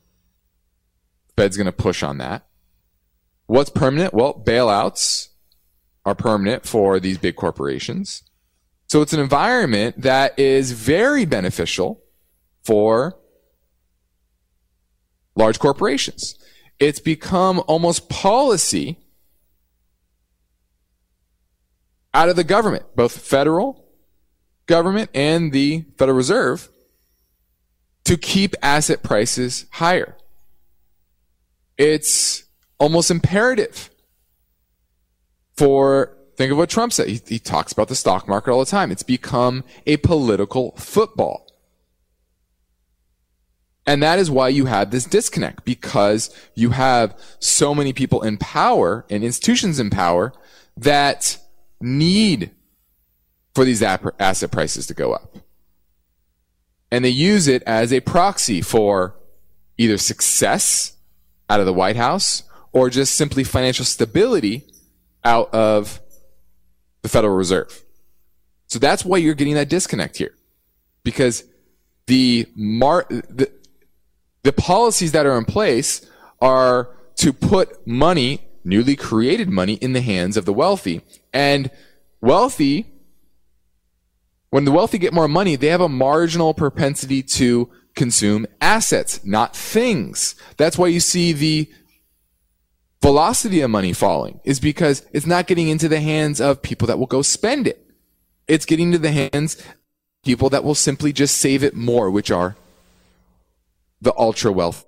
Fed's 1.36 1.58
going 1.58 1.66
to 1.66 1.72
push 1.72 2.04
on 2.04 2.18
that. 2.18 2.48
What's 3.46 3.70
permanent? 3.70 4.14
Well, 4.14 4.34
bailouts 4.34 5.30
are 6.06 6.16
permanent 6.16 6.66
for 6.66 7.00
these 7.00 7.18
big 7.18 7.36
corporations. 7.36 8.24
So 8.88 9.02
it's 9.02 9.14
an 9.14 9.20
environment 9.20 10.02
that 10.02 10.40
is 10.40 10.72
very 10.72 11.26
beneficial 11.26 12.02
for 12.64 13.18
large 15.36 15.60
corporations. 15.60 16.36
It's 16.80 17.00
become 17.00 17.62
almost 17.68 18.10
policy 18.10 18.98
out 22.14 22.30
of 22.30 22.36
the 22.36 22.44
government, 22.44 22.86
both 22.96 23.18
federal 23.18 23.86
government 24.66 25.10
and 25.14 25.52
the 25.52 25.86
Federal 25.98 26.18
Reserve, 26.18 26.70
to 28.06 28.18
keep 28.18 28.56
asset 28.62 29.04
prices 29.04 29.66
higher. 29.72 30.16
It's 31.78 32.46
almost 32.80 33.12
imperative 33.12 33.90
for 35.56 36.17
think 36.38 36.52
of 36.52 36.58
what 36.58 36.70
Trump 36.70 36.94
said. 36.94 37.10
He, 37.10 37.20
he, 37.28 37.40
talks 37.40 37.74
about 37.74 37.88
the 37.88 37.96
stock 37.96 38.28
market 38.28 38.52
all 38.52 38.60
the 38.60 38.66
time. 38.66 38.92
It's 38.92 39.04
become 39.04 39.64
a 39.86 39.98
political 39.98 40.72
football. 40.78 41.48
And 43.86 44.04
that 44.04 44.20
is 44.20 44.30
why 44.30 44.50
you 44.50 44.66
have 44.66 44.92
this 44.92 45.06
disconnect 45.06 45.66
because 45.66 46.34
you 46.56 46.72
have 46.72 47.18
so 47.40 47.74
many 47.74 47.94
people 47.94 48.22
in 48.22 48.38
power 48.38 49.06
and 49.10 49.24
institutions 49.24 49.80
in 49.80 49.90
power 49.90 50.34
that 50.76 51.38
need 51.82 52.52
for 53.56 53.66
these 53.66 53.82
asset 53.82 54.52
prices 54.52 54.88
to 54.88 54.94
go 54.94 55.14
up. 55.14 55.38
And 56.92 57.04
they 57.04 57.10
use 57.10 57.48
it 57.48 57.64
as 57.64 57.92
a 57.92 58.02
proxy 58.02 58.62
for 58.62 59.16
either 59.78 59.98
success 59.98 60.94
out 61.50 61.60
of 61.60 61.66
the 61.66 61.74
White 61.74 61.96
House 61.96 62.44
or 62.74 62.90
just 62.90 63.16
simply 63.16 63.44
financial 63.44 63.86
stability 63.86 64.66
out 65.24 65.52
of 65.54 66.02
the 67.08 67.12
Federal 67.12 67.36
Reserve. 67.36 67.84
So 68.68 68.80
that's 68.80 69.06
why 69.06 69.18
you're 69.18 69.34
getting 69.34 69.56
that 69.56 69.70
disconnect 69.70 70.18
here. 70.18 70.34
Because 71.04 71.44
the 72.08 72.48
mar- 72.56 73.08
the, 73.10 73.52
the 74.44 74.54
policies 74.54 75.14
that 75.14 75.26
are 75.26 75.38
in 75.38 75.46
place 75.46 76.06
are 76.42 76.90
to 77.16 77.34
put 77.34 77.88
money, 77.88 78.48
newly 78.64 78.96
created 78.96 79.50
money 79.50 79.76
in 79.76 79.94
the 79.94 80.02
hands 80.02 80.38
of 80.38 80.46
the 80.46 80.54
wealthy. 80.54 81.02
And 81.34 81.72
wealthy 82.22 82.88
when 84.50 84.66
the 84.66 84.72
wealthy 84.72 84.98
get 84.98 85.14
more 85.14 85.28
money, 85.28 85.56
they 85.56 85.68
have 85.68 85.82
a 85.82 85.90
marginal 85.90 86.54
propensity 86.54 87.22
to 87.22 87.70
consume 87.96 88.48
assets, 88.62 89.20
not 89.26 89.56
things. 89.56 90.36
That's 90.56 90.78
why 90.78 90.88
you 90.88 91.00
see 91.00 91.34
the 91.34 91.70
velocity 93.02 93.62
of 93.62 93.70
money 93.70 93.94
falling 93.94 94.40
is 94.44 94.60
because 94.60 95.06
it's 95.12 95.26
not 95.26 95.48
getting 95.48 95.70
into 95.70 95.88
the 95.88 96.02
hands 96.02 96.42
of 96.42 96.62
people 96.62 96.88
that 96.88 97.00
will 97.00 97.08
go 97.08 97.22
spend 97.22 97.68
it. 97.68 97.84
It's 98.48 98.66
getting 98.66 98.92
to 98.92 98.98
the 98.98 99.30
hands 99.34 99.56
of 99.56 99.66
people 100.24 100.50
that 100.50 100.64
will 100.64 100.76
simply 100.76 101.14
just 101.14 101.38
save 101.38 101.64
it 101.64 101.74
more, 101.74 102.10
which 102.10 102.32
are 102.32 102.56
the 104.02 104.14
ultra 104.18 104.52
wealth. 104.52 104.86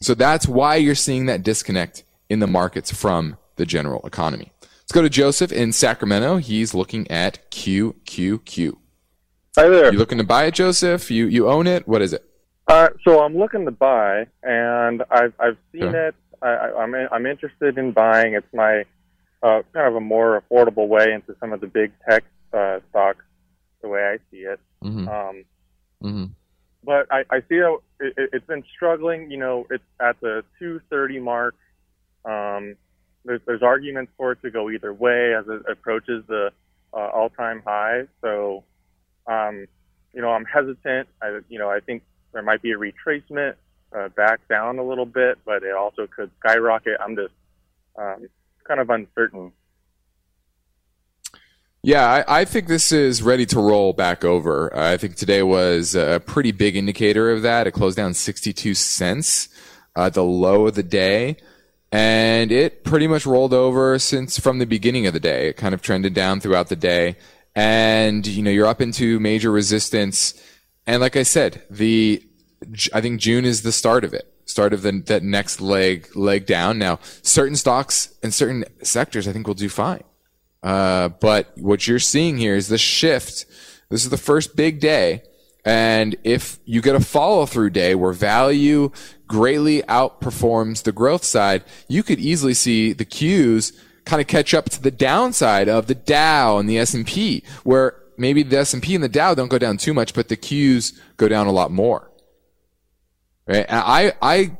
So 0.00 0.14
that's 0.14 0.46
why 0.46 0.76
you're 0.76 0.94
seeing 0.94 1.26
that 1.26 1.42
disconnect 1.42 2.04
in 2.28 2.40
the 2.40 2.46
markets 2.46 2.92
from 2.92 3.36
the 3.56 3.66
general 3.66 4.06
economy. 4.06 4.52
Let's 4.60 4.92
go 4.92 5.02
to 5.02 5.08
Joseph 5.08 5.52
in 5.52 5.72
Sacramento. 5.72 6.36
He's 6.36 6.74
looking 6.74 7.10
at 7.10 7.50
QQQ. 7.50 8.76
Hi 9.56 9.68
there. 9.68 9.92
You 9.92 9.98
looking 9.98 10.18
to 10.18 10.24
buy 10.24 10.44
it, 10.44 10.54
Joseph? 10.54 11.10
You 11.10 11.26
you 11.26 11.48
own 11.48 11.66
it? 11.66 11.88
What 11.88 12.02
is 12.02 12.12
it? 12.12 12.24
Uh, 12.68 12.88
so 13.04 13.20
I'm 13.20 13.36
looking 13.36 13.64
to 13.64 13.70
buy, 13.70 14.26
and 14.42 15.02
I've 15.10 15.32
I've 15.40 15.56
seen 15.72 15.94
it. 15.94 16.14
I, 16.46 16.82
I'm 16.82 16.94
in, 16.94 17.08
I'm 17.10 17.26
interested 17.26 17.78
in 17.78 17.92
buying. 17.92 18.34
It's 18.34 18.46
my 18.54 18.84
uh, 19.42 19.62
kind 19.72 19.88
of 19.88 19.96
a 19.96 20.00
more 20.00 20.42
affordable 20.42 20.88
way 20.88 21.12
into 21.12 21.36
some 21.40 21.52
of 21.52 21.60
the 21.60 21.66
big 21.66 21.92
tech 22.08 22.24
uh, 22.52 22.80
stocks, 22.90 23.24
the 23.82 23.88
way 23.88 24.02
I 24.02 24.16
see 24.30 24.38
it. 24.38 24.60
Mm-hmm. 24.82 25.08
Um, 25.08 25.44
mm-hmm. 26.02 26.24
But 26.84 27.06
I, 27.10 27.24
I 27.30 27.40
see 27.48 27.58
how 27.58 27.82
it, 28.00 28.14
it's 28.32 28.46
been 28.46 28.64
struggling. 28.74 29.30
You 29.30 29.38
know, 29.38 29.66
it's 29.70 29.84
at 30.00 30.20
the 30.20 30.44
230 30.58 31.20
mark. 31.20 31.54
Um, 32.24 32.76
there's 33.24 33.40
there's 33.46 33.62
arguments 33.62 34.12
for 34.16 34.32
it 34.32 34.42
to 34.42 34.50
go 34.50 34.70
either 34.70 34.92
way 34.92 35.34
as 35.34 35.44
it 35.48 35.62
approaches 35.70 36.24
the 36.28 36.52
uh, 36.92 37.08
all-time 37.12 37.62
high. 37.66 38.02
So, 38.20 38.62
um, 39.26 39.66
you 40.14 40.22
know, 40.22 40.30
I'm 40.30 40.44
hesitant. 40.44 41.08
I 41.20 41.40
you 41.48 41.58
know 41.58 41.68
I 41.68 41.80
think 41.80 42.02
there 42.32 42.42
might 42.42 42.62
be 42.62 42.70
a 42.72 42.76
retracement 42.76 43.54
uh, 43.94 44.08
back 44.10 44.46
down 44.48 44.78
a 44.78 44.82
little 44.82 45.06
bit, 45.06 45.38
but 45.44 45.62
it 45.62 45.74
also 45.74 46.06
could 46.06 46.30
skyrocket. 46.40 46.96
I'm 47.00 47.16
just 47.16 47.34
um, 47.96 48.28
kind 48.64 48.80
of 48.80 48.90
uncertain. 48.90 49.52
Yeah, 51.82 52.24
I, 52.26 52.40
I, 52.40 52.44
think 52.44 52.66
this 52.66 52.90
is 52.90 53.22
ready 53.22 53.46
to 53.46 53.60
roll 53.60 53.92
back 53.92 54.24
over. 54.24 54.76
I 54.76 54.96
think 54.96 55.14
today 55.14 55.44
was 55.44 55.94
a 55.94 56.20
pretty 56.24 56.50
big 56.50 56.74
indicator 56.74 57.30
of 57.30 57.42
that. 57.42 57.68
It 57.68 57.72
closed 57.72 57.96
down 57.96 58.12
62 58.12 58.74
cents, 58.74 59.48
uh, 59.94 60.10
the 60.10 60.24
low 60.24 60.66
of 60.66 60.74
the 60.74 60.82
day 60.82 61.36
and 61.92 62.50
it 62.50 62.84
pretty 62.84 63.06
much 63.06 63.26
rolled 63.26 63.54
over 63.54 63.98
since 63.98 64.38
from 64.38 64.58
the 64.58 64.66
beginning 64.66 65.06
of 65.06 65.12
the 65.12 65.20
day. 65.20 65.48
It 65.48 65.56
kind 65.56 65.74
of 65.74 65.82
trended 65.82 66.14
down 66.14 66.40
throughout 66.40 66.68
the 66.68 66.76
day, 66.76 67.16
and 67.54 68.26
you 68.26 68.42
know 68.42 68.50
you're 68.50 68.66
up 68.66 68.80
into 68.80 69.20
major 69.20 69.50
resistance. 69.50 70.34
And 70.86 71.00
like 71.00 71.16
I 71.16 71.22
said, 71.22 71.62
the 71.70 72.22
I 72.92 73.00
think 73.00 73.20
June 73.20 73.44
is 73.44 73.62
the 73.62 73.72
start 73.72 74.04
of 74.04 74.14
it, 74.14 74.32
start 74.44 74.72
of 74.72 74.82
the 74.82 75.02
that 75.06 75.22
next 75.22 75.60
leg 75.60 76.08
leg 76.16 76.46
down. 76.46 76.78
Now, 76.78 76.98
certain 77.22 77.56
stocks 77.56 78.14
and 78.22 78.32
certain 78.32 78.64
sectors 78.82 79.28
I 79.28 79.32
think 79.32 79.46
will 79.46 79.54
do 79.54 79.68
fine, 79.68 80.04
uh, 80.62 81.10
but 81.10 81.52
what 81.56 81.86
you're 81.86 81.98
seeing 81.98 82.38
here 82.38 82.56
is 82.56 82.68
the 82.68 82.78
shift. 82.78 83.46
This 83.88 84.02
is 84.02 84.10
the 84.10 84.16
first 84.16 84.56
big 84.56 84.80
day 84.80 85.22
and 85.66 86.14
if 86.22 86.60
you 86.64 86.80
get 86.80 86.94
a 86.94 87.00
follow 87.00 87.44
through 87.44 87.70
day 87.70 87.96
where 87.96 88.12
value 88.12 88.92
greatly 89.26 89.82
outperforms 89.82 90.84
the 90.84 90.92
growth 90.92 91.24
side, 91.24 91.64
you 91.88 92.04
could 92.04 92.20
easily 92.20 92.54
see 92.54 92.92
the 92.92 93.04
Qs 93.04 93.72
kind 94.04 94.20
of 94.20 94.28
catch 94.28 94.54
up 94.54 94.70
to 94.70 94.80
the 94.80 94.92
downside 94.92 95.68
of 95.68 95.88
the 95.88 95.94
Dow 95.96 96.58
and 96.58 96.68
the 96.68 96.78
S&P, 96.78 97.42
where 97.64 97.96
maybe 98.16 98.44
the 98.44 98.58
S&P 98.58 98.94
and 98.94 99.02
the 99.02 99.08
Dow 99.08 99.34
don't 99.34 99.48
go 99.48 99.58
down 99.58 99.76
too 99.76 99.92
much, 99.92 100.14
but 100.14 100.28
the 100.28 100.36
Qs 100.36 100.96
go 101.16 101.26
down 101.26 101.48
a 101.48 101.52
lot 101.52 101.72
more. 101.72 102.12
Right? 103.46 103.66
And 103.68 103.80
I 103.84 104.12
I 104.20 104.56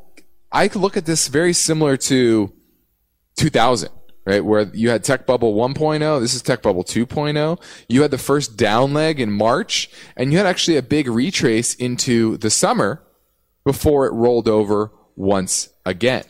I 0.52 0.70
look 0.74 0.96
at 0.96 1.06
this 1.06 1.28
very 1.28 1.52
similar 1.52 1.96
to 1.96 2.52
2000, 3.36 3.90
right? 4.24 4.44
Where 4.44 4.62
you 4.72 4.90
had 4.90 5.04
Tech 5.04 5.26
Bubble 5.26 5.54
1.0, 5.54 6.20
this 6.20 6.34
is 6.34 6.42
Tech 6.42 6.62
Bubble 6.62 6.84
2.0. 6.84 7.60
You 7.88 8.02
had 8.02 8.10
the 8.10 8.18
first 8.18 8.56
down 8.56 8.94
leg 8.94 9.20
in 9.20 9.30
March, 9.30 9.90
and 10.16 10.32
you 10.32 10.38
had 10.38 10.46
actually 10.46 10.76
a 10.76 10.82
big 10.82 11.08
retrace 11.08 11.74
into 11.74 12.36
the 12.38 12.50
summer 12.50 13.02
before 13.64 14.06
it 14.06 14.12
rolled 14.12 14.48
over 14.48 14.92
once 15.16 15.68
again. 15.84 16.24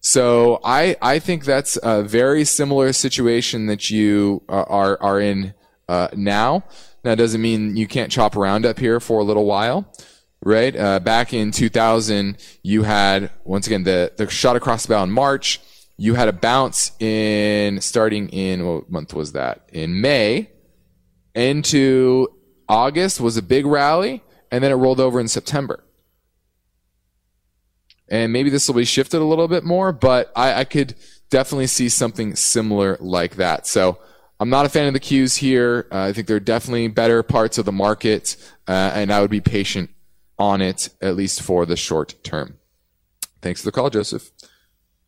So 0.00 0.60
I 0.62 0.96
I 1.00 1.18
think 1.18 1.44
that's 1.44 1.78
a 1.82 2.02
very 2.02 2.44
similar 2.44 2.92
situation 2.92 3.66
that 3.66 3.88
you 3.88 4.42
uh, 4.48 4.64
are 4.68 4.98
are 5.00 5.20
in 5.20 5.54
uh, 5.88 6.08
now. 6.14 6.64
Doesn't 7.04 7.40
mean 7.40 7.76
you 7.76 7.86
can't 7.86 8.10
chop 8.10 8.34
around 8.34 8.64
up 8.64 8.78
here 8.78 8.98
for 8.98 9.20
a 9.20 9.24
little 9.24 9.44
while, 9.44 9.92
right? 10.44 10.74
Uh, 10.76 11.00
back 11.00 11.32
in 11.32 11.50
2000, 11.50 12.36
you 12.62 12.82
had 12.84 13.30
once 13.44 13.66
again 13.66 13.82
the 13.82 14.12
the 14.16 14.28
shot 14.30 14.56
across 14.56 14.84
the 14.84 14.94
bow 14.94 15.02
in 15.02 15.10
March. 15.10 15.60
You 15.96 16.14
had 16.14 16.28
a 16.28 16.32
bounce 16.32 16.92
in 17.00 17.80
starting 17.80 18.28
in 18.28 18.66
what 18.66 18.90
month 18.90 19.14
was 19.14 19.32
that? 19.32 19.68
In 19.72 20.00
May 20.00 20.50
into 21.34 22.28
August 22.68 23.20
was 23.20 23.36
a 23.36 23.42
big 23.42 23.66
rally, 23.66 24.22
and 24.50 24.62
then 24.62 24.70
it 24.70 24.74
rolled 24.74 25.00
over 25.00 25.20
in 25.20 25.28
September 25.28 25.84
and 28.08 28.32
maybe 28.32 28.50
this 28.50 28.68
will 28.68 28.74
be 28.74 28.84
shifted 28.84 29.20
a 29.20 29.24
little 29.24 29.48
bit 29.48 29.64
more, 29.64 29.92
but 29.92 30.30
I, 30.36 30.60
I, 30.60 30.64
could 30.64 30.94
definitely 31.30 31.66
see 31.66 31.88
something 31.88 32.36
similar 32.36 32.98
like 33.00 33.36
that. 33.36 33.66
So 33.66 33.98
I'm 34.38 34.50
not 34.50 34.66
a 34.66 34.68
fan 34.68 34.86
of 34.86 34.92
the 34.92 35.00
Qs 35.00 35.38
here. 35.38 35.86
Uh, 35.90 36.02
I 36.02 36.12
think 36.12 36.26
there 36.26 36.36
are 36.36 36.40
definitely 36.40 36.88
better 36.88 37.22
parts 37.22 37.56
of 37.56 37.64
the 37.64 37.72
market, 37.72 38.36
uh, 38.68 38.92
and 38.94 39.12
I 39.12 39.20
would 39.20 39.30
be 39.30 39.40
patient 39.40 39.90
on 40.38 40.60
it, 40.60 40.88
at 41.00 41.16
least 41.16 41.42
for 41.42 41.66
the 41.66 41.76
short 41.76 42.14
term. 42.22 42.58
Thanks 43.42 43.60
for 43.60 43.66
the 43.66 43.72
call, 43.72 43.90
Joseph. 43.90 44.30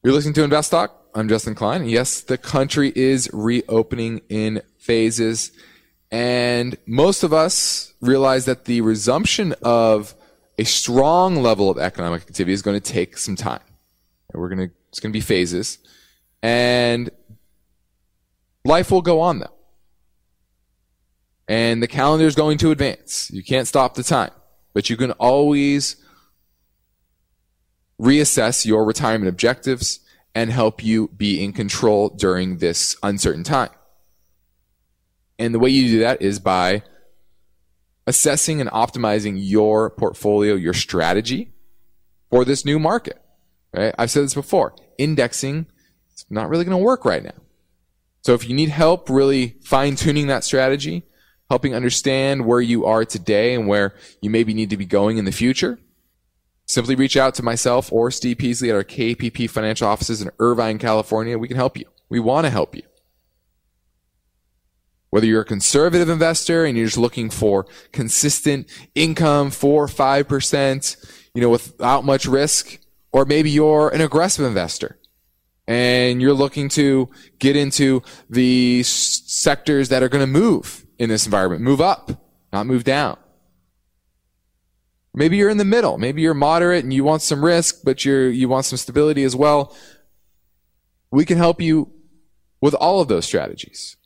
You're 0.03 0.13
listening 0.13 0.35
to 0.35 0.45
Invest 0.45 0.71
Talk. 0.71 0.95
I'm 1.15 1.29
Justin 1.29 1.55
Klein. 1.55 1.89
Yes, 1.89 2.21
the 2.21 2.39
country 2.39 2.93
is 2.95 3.31
reopening 3.33 4.21
in 4.29 4.63
phases, 4.79 5.53
and 6.11 6.77
most 6.87 7.23
of 7.23 7.33
us 7.33 7.95
realize 8.01 8.45
that 8.45 8.67
the 8.67 8.83
resumption 8.83 9.55
of 9.63 10.15
a 10.59 10.65
strong 10.65 11.43
level 11.43 11.71
of 11.71 11.79
economic 11.79 12.23
activity 12.23 12.53
is 12.53 12.63
going 12.63 12.79
to 12.81 12.93
take 12.93 13.19
some 13.19 13.37
time. 13.37 13.61
And 14.33 14.41
We're 14.41 14.49
going 14.49 14.69
to, 14.69 14.75
it's 14.89 15.01
going 15.01 15.13
to 15.13 15.17
be 15.17 15.21
phases. 15.21 15.79
And 16.43 17.11
life 18.65 18.91
will 18.91 19.03
go 19.03 19.21
on 19.21 19.41
though. 19.41 19.53
And 21.49 21.83
the 21.83 21.87
calendar 21.89 22.27
is 22.27 22.35
going 22.35 22.59
to 22.59 22.71
advance. 22.71 23.31
You 23.31 23.43
can't 23.43 23.69
stop 23.69 23.95
the 23.95 24.03
time, 24.03 24.33
but 24.77 24.91
you 24.91 24.97
can 24.99 25.13
always 25.13 25.97
reassess 27.99 28.67
your 28.67 28.85
retirement 28.85 29.27
objectives 29.27 30.01
and 30.35 30.53
help 30.53 30.85
you 30.85 31.09
be 31.17 31.43
in 31.43 31.55
control 31.55 32.11
during 32.11 32.59
this 32.59 32.95
uncertain 33.03 33.43
time. 33.43 33.71
And 35.39 35.55
the 35.55 35.59
way 35.59 35.71
you 35.71 35.89
do 35.89 36.01
that 36.01 36.21
is 36.21 36.39
by 36.41 36.83
assessing 38.07 38.61
and 38.61 38.69
optimizing 38.69 39.37
your 39.39 39.89
portfolio, 39.89 40.53
your 40.57 40.75
strategy 40.75 41.55
for 42.29 42.45
this 42.45 42.67
new 42.67 42.79
market. 42.79 43.19
Right? 43.73 43.95
I've 43.99 44.11
said 44.11 44.25
this 44.25 44.35
before. 44.35 44.75
Indexing 44.99 45.69
is 46.15 46.27
not 46.29 46.51
really 46.51 46.67
going 46.67 46.77
to 46.77 46.85
work 46.85 47.07
right 47.07 47.25
now. 47.25 47.41
So 48.21 48.35
if 48.35 48.47
you 48.47 48.55
need 48.55 48.69
help 48.69 49.09
really 49.09 49.57
fine 49.63 49.97
tuning 49.97 50.27
that 50.27 50.45
strategy, 50.45 51.07
helping 51.49 51.75
understand 51.75 52.45
where 52.45 52.61
you 52.61 52.85
are 52.85 53.05
today 53.05 53.55
and 53.55 53.69
where 53.69 53.95
you 54.21 54.31
maybe 54.31 54.55
need 54.55 54.71
to 54.71 54.77
be 54.77 54.87
going 54.87 55.19
in 55.19 55.25
the 55.25 55.33
future, 55.33 55.79
simply 56.67 56.95
reach 56.95 57.17
out 57.17 57.35
to 57.35 57.43
myself 57.43 57.93
or 57.93 58.11
Steve 58.11 58.39
Peasley 58.39 58.71
at 58.71 58.77
our 58.77 58.85
KPP 58.85 59.49
financial 59.49 59.89
offices 59.89 60.21
in 60.21 60.31
Irvine, 60.39 60.79
California. 60.79 61.39
We 61.39 61.49
can 61.49 61.57
help 61.57 61.77
you. 61.77 61.87
We 62.09 62.21
want 62.21 62.47
to 62.47 62.51
help 62.51 62.75
you. 62.75 62.83
Whether 65.11 65.27
you're 65.27 65.43
a 65.43 65.47
conservative 65.47 66.09
investor 66.09 66.65
and 66.65 66.77
you're 66.77 66.87
just 66.87 66.99
looking 66.99 67.31
for 67.31 67.67
consistent 67.93 68.69
income, 68.95 69.51
four 69.51 69.85
or 69.85 69.89
five 69.89 70.29
percent, 70.29 70.97
you 71.33 71.41
know, 71.41 71.49
without 71.49 72.05
much 72.05 72.27
risk, 72.27 72.79
or 73.13 73.25
maybe 73.25 73.51
you're 73.51 73.89
an 73.89 74.01
aggressive 74.01 74.45
investor 74.45 74.99
and 75.67 76.21
you're 76.21 76.35
looking 76.35 76.69
to 76.71 77.09
get 77.39 77.57
into 77.57 78.03
the 78.29 78.83
sectors 78.83 79.89
that 79.89 80.03
are 80.03 80.09
going 80.09 80.23
to 80.23 80.27
move 80.27 80.86
in 80.99 81.09
this 81.09 81.27
environment, 81.27 81.63
move 81.63 81.81
up, 81.81 82.11
not 82.53 82.67
move 82.67 82.85
down. 82.85 83.19
Maybe 85.15 85.39
you're 85.39 85.51
in 85.51 85.57
the 85.57 85.65
middle. 85.65 85.97
Maybe 85.97 86.21
you're 86.21 86.35
moderate 86.35 86.85
and 86.85 86.93
you 86.93 87.03
want 87.03 87.23
some 87.23 87.45
risk, 87.45 87.81
but 87.85 88.05
you're, 88.05 88.29
you 88.29 88.49
want 88.49 88.67
some 88.67 88.77
stability 88.77 89.25
as 89.25 89.35
well. 89.35 89.75
We 91.11 91.25
can 91.25 91.39
help 91.39 91.61
you 91.61 91.91
with 92.61 92.75
all 92.75 93.01
of 93.01 93.09
those 93.09 93.25
strategies. 93.25 93.97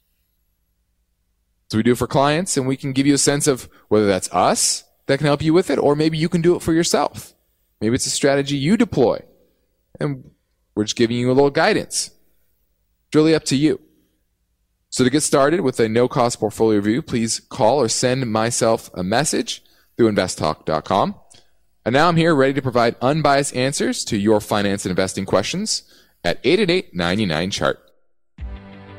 So 1.68 1.78
we 1.78 1.82
do 1.82 1.92
it 1.92 1.98
for 1.98 2.06
clients 2.06 2.56
and 2.56 2.66
we 2.66 2.76
can 2.76 2.92
give 2.92 3.06
you 3.06 3.14
a 3.14 3.18
sense 3.18 3.46
of 3.46 3.68
whether 3.88 4.06
that's 4.06 4.32
us 4.32 4.84
that 5.06 5.18
can 5.18 5.26
help 5.26 5.42
you 5.42 5.52
with 5.52 5.70
it 5.70 5.78
or 5.78 5.96
maybe 5.96 6.16
you 6.18 6.28
can 6.28 6.42
do 6.42 6.54
it 6.54 6.62
for 6.62 6.72
yourself. 6.72 7.34
Maybe 7.80 7.94
it's 7.94 8.06
a 8.06 8.10
strategy 8.10 8.56
you 8.56 8.76
deploy 8.76 9.20
and 9.98 10.30
we're 10.74 10.84
just 10.84 10.96
giving 10.96 11.16
you 11.16 11.30
a 11.30 11.34
little 11.34 11.50
guidance. 11.50 12.10
It's 13.08 13.16
really 13.16 13.34
up 13.34 13.44
to 13.46 13.56
you. 13.56 13.80
So 15.00 15.04
to 15.04 15.08
get 15.08 15.22
started 15.22 15.62
with 15.62 15.80
a 15.80 15.88
no 15.88 16.08
cost 16.08 16.40
portfolio 16.40 16.76
review, 16.76 17.00
please 17.00 17.40
call 17.40 17.78
or 17.78 17.88
send 17.88 18.30
myself 18.30 18.90
a 18.92 19.02
message 19.02 19.64
through 19.96 20.12
investtalk.com. 20.12 21.14
And 21.86 21.94
now 21.94 22.06
I'm 22.06 22.16
here 22.16 22.34
ready 22.34 22.52
to 22.52 22.60
provide 22.60 22.96
unbiased 23.00 23.56
answers 23.56 24.04
to 24.04 24.18
your 24.18 24.42
finance 24.42 24.84
and 24.84 24.90
investing 24.90 25.24
questions 25.24 25.84
at 26.22 26.38
888 26.44 27.50
chart. 27.50 27.78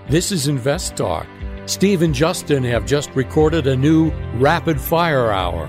This 0.10 0.32
is 0.32 0.48
Invest 0.48 0.96
Talk. 0.96 1.28
Steve 1.68 2.02
and 2.02 2.16
Justin 2.16 2.64
have 2.64 2.88
just 2.88 3.12
recorded 3.12 3.68
a 3.68 3.76
new 3.76 4.10
rapid 4.40 4.82
fire 4.82 5.32
hour. 5.32 5.66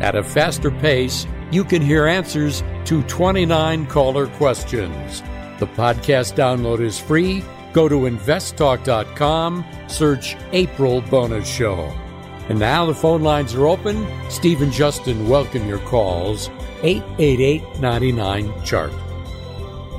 At 0.00 0.16
a 0.16 0.24
faster 0.24 0.72
pace, 0.72 1.28
you 1.52 1.62
can 1.62 1.80
hear 1.80 2.08
answers 2.08 2.64
to 2.86 3.04
29 3.04 3.86
caller 3.86 4.26
questions. 4.26 5.22
The 5.60 5.68
podcast 5.68 6.34
download 6.34 6.80
is 6.80 6.98
free. 6.98 7.44
Go 7.76 7.88
to 7.90 8.08
investtalk.com, 8.08 9.62
search 9.86 10.34
April 10.52 11.02
Bonus 11.02 11.46
Show. 11.46 11.92
And 12.48 12.58
now 12.58 12.86
the 12.86 12.94
phone 12.94 13.20
lines 13.20 13.52
are 13.52 13.66
open. 13.66 14.06
Steve 14.30 14.62
and 14.62 14.72
Justin 14.72 15.28
welcome 15.28 15.68
your 15.68 15.80
calls. 15.80 16.48
888 16.82 17.78
99 17.78 18.64
Chart. 18.64 18.90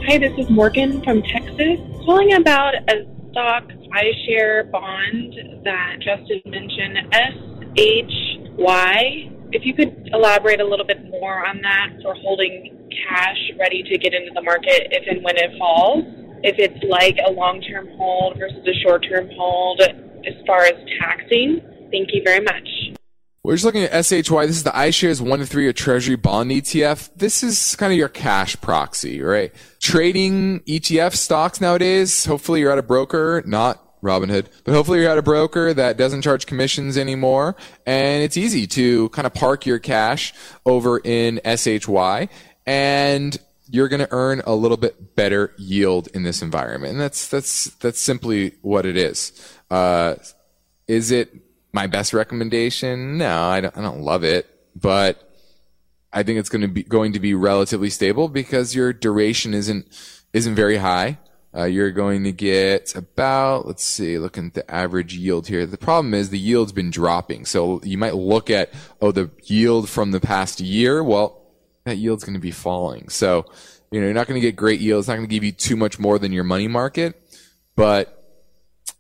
Hi, 0.08 0.18
this 0.18 0.34
is 0.40 0.50
Morgan 0.50 1.04
from 1.04 1.22
Texas. 1.22 1.78
Calling 2.04 2.34
about 2.34 2.74
a 2.90 3.06
stock 3.30 3.66
iShare 3.94 4.72
bond 4.72 5.36
that 5.64 5.98
Justin 6.00 6.42
mentioned, 6.48 6.98
SHY. 7.78 9.30
If 9.52 9.68
you 9.68 9.76
could 9.76 10.10
elaborate 10.12 10.62
a 10.62 10.66
little 10.66 10.84
bit 10.84 11.08
more 11.12 11.46
on 11.46 11.62
that 11.62 11.90
for 12.02 12.16
holding 12.16 12.90
cash 13.08 13.52
ready 13.60 13.84
to 13.84 14.00
get 14.00 14.16
into 14.16 14.32
the 14.34 14.42
market 14.42 14.88
if 14.90 15.08
and 15.08 15.24
when 15.24 15.38
it 15.38 15.56
falls, 15.60 16.04
if 16.44 16.56
it's 16.58 16.84
like 16.90 17.18
a 17.26 17.32
long 17.32 17.62
term 17.62 17.88
hold 17.98 18.38
versus 18.38 18.66
a 18.68 18.74
short 18.84 19.06
term 19.08 19.30
hold 19.38 19.82
as 19.82 20.34
far 20.46 20.64
as 20.64 20.76
taxing. 21.00 21.62
Thank 21.92 22.10
you 22.14 22.22
very 22.24 22.44
much. 22.44 22.68
We're 23.44 23.54
just 23.54 23.64
looking 23.64 23.84
at 23.84 24.06
SHY. 24.06 24.46
This 24.46 24.58
is 24.58 24.64
the 24.64 24.72
iShares 24.72 25.22
1 25.22 25.40
to 25.40 25.46
3 25.46 25.64
year 25.64 25.72
Treasury 25.72 26.18
bond 26.18 26.52
ETF. 26.52 27.12
This 27.16 27.44
is 27.44 27.78
kind 27.78 27.94
of 27.94 27.98
your 27.98 28.10
cash 28.10 28.60
proxy, 28.60 29.22
right? 29.22 29.54
Trading 29.80 30.60
ETF 30.62 31.16
stocks 31.16 31.62
nowadays, 31.62 32.26
hopefully 32.26 32.60
you're 32.60 32.72
at 32.72 32.78
a 32.78 32.84
broker, 32.84 33.42
not 33.46 34.02
Robinhood, 34.04 34.48
but 34.66 34.74
hopefully 34.74 35.00
you're 35.00 35.10
at 35.10 35.18
a 35.18 35.24
broker 35.24 35.74
that 35.74 35.98
doesn't 35.98 36.24
charge 36.24 36.46
commissions 36.46 36.98
anymore. 36.98 37.56
And 37.86 38.22
it's 38.22 38.36
easy 38.36 38.68
to 38.68 39.08
kind 39.10 39.26
of 39.26 39.34
park 39.34 39.66
your 39.66 39.80
cash 39.80 40.34
over 40.66 41.00
in 41.00 41.40
SHY 41.46 42.28
and 42.66 43.38
you're 43.70 43.88
going 43.88 44.00
to 44.00 44.08
earn 44.12 44.42
a 44.46 44.56
little 44.56 44.78
bit 44.78 45.16
better 45.16 45.54
yield 45.58 46.08
in 46.14 46.24
this 46.24 46.42
environment. 46.42 46.94
And 46.94 47.02
that's, 47.02 47.28
that's, 47.28 47.66
that's 47.76 48.00
simply 48.00 48.54
what 48.62 48.86
it 48.86 48.98
is. 48.98 49.32
Uh, 49.70 50.16
is 50.88 51.12
it 51.12 51.34
my 51.74 51.88
best 51.88 52.14
recommendation? 52.14 53.18
No, 53.18 53.44
I 53.44 53.62
don't, 53.62 53.78
I 53.78 53.82
don't 53.82 54.02
love 54.02 54.24
it, 54.24 54.48
but 54.76 55.28
I 56.14 56.24
think 56.24 56.40
it's 56.40 56.50
going 56.50 56.62
to 56.62 56.68
be 56.68 56.84
going 56.84 57.14
to 57.14 57.20
be 57.20 57.34
relatively 57.34 57.90
stable 57.90 58.28
because 58.28 58.74
your 58.74 58.94
duration 58.94 59.54
isn't 59.54 59.86
isn't 60.34 60.56
very 60.56 60.78
high. 60.78 61.20
Uh, 61.56 61.66
you're 61.66 61.92
going 61.92 62.24
to 62.24 62.32
get 62.32 62.96
about 62.96 63.68
let's 63.68 63.84
see, 63.84 64.18
looking 64.18 64.48
at 64.48 64.54
the 64.54 64.72
average 64.72 65.16
yield 65.16 65.48
here. 65.48 65.66
The 65.66 65.78
problem 65.78 66.14
is 66.14 66.30
the 66.30 66.40
yield's 66.40 66.72
been 66.72 66.90
dropping, 66.90 67.46
so 67.46 67.82
you 67.84 67.98
might 67.98 68.16
look 68.16 68.50
at 68.50 68.72
oh 69.02 69.12
the 69.12 69.30
yield 69.44 69.90
from 69.90 70.12
the 70.12 70.20
past 70.20 70.60
year. 70.60 71.04
Well, 71.04 71.42
that 71.88 71.98
yield's 71.98 72.24
going 72.24 72.36
to 72.36 72.40
be 72.40 72.52
falling, 72.52 73.10
so 73.10 73.46
you 73.92 74.00
know 74.00 74.06
you're 74.06 74.14
not 74.14 74.28
going 74.28 74.40
to 74.40 74.46
get 74.46 74.56
great 74.56 74.80
yield. 74.80 75.00
It's 75.00 75.08
not 75.08 75.16
going 75.16 75.28
to 75.28 75.34
give 75.34 75.44
you 75.44 75.52
too 75.52 75.76
much 75.76 76.00
more 76.00 76.20
than 76.20 76.32
your 76.32 76.44
money 76.44 76.68
market, 76.68 77.20
but 77.76 78.14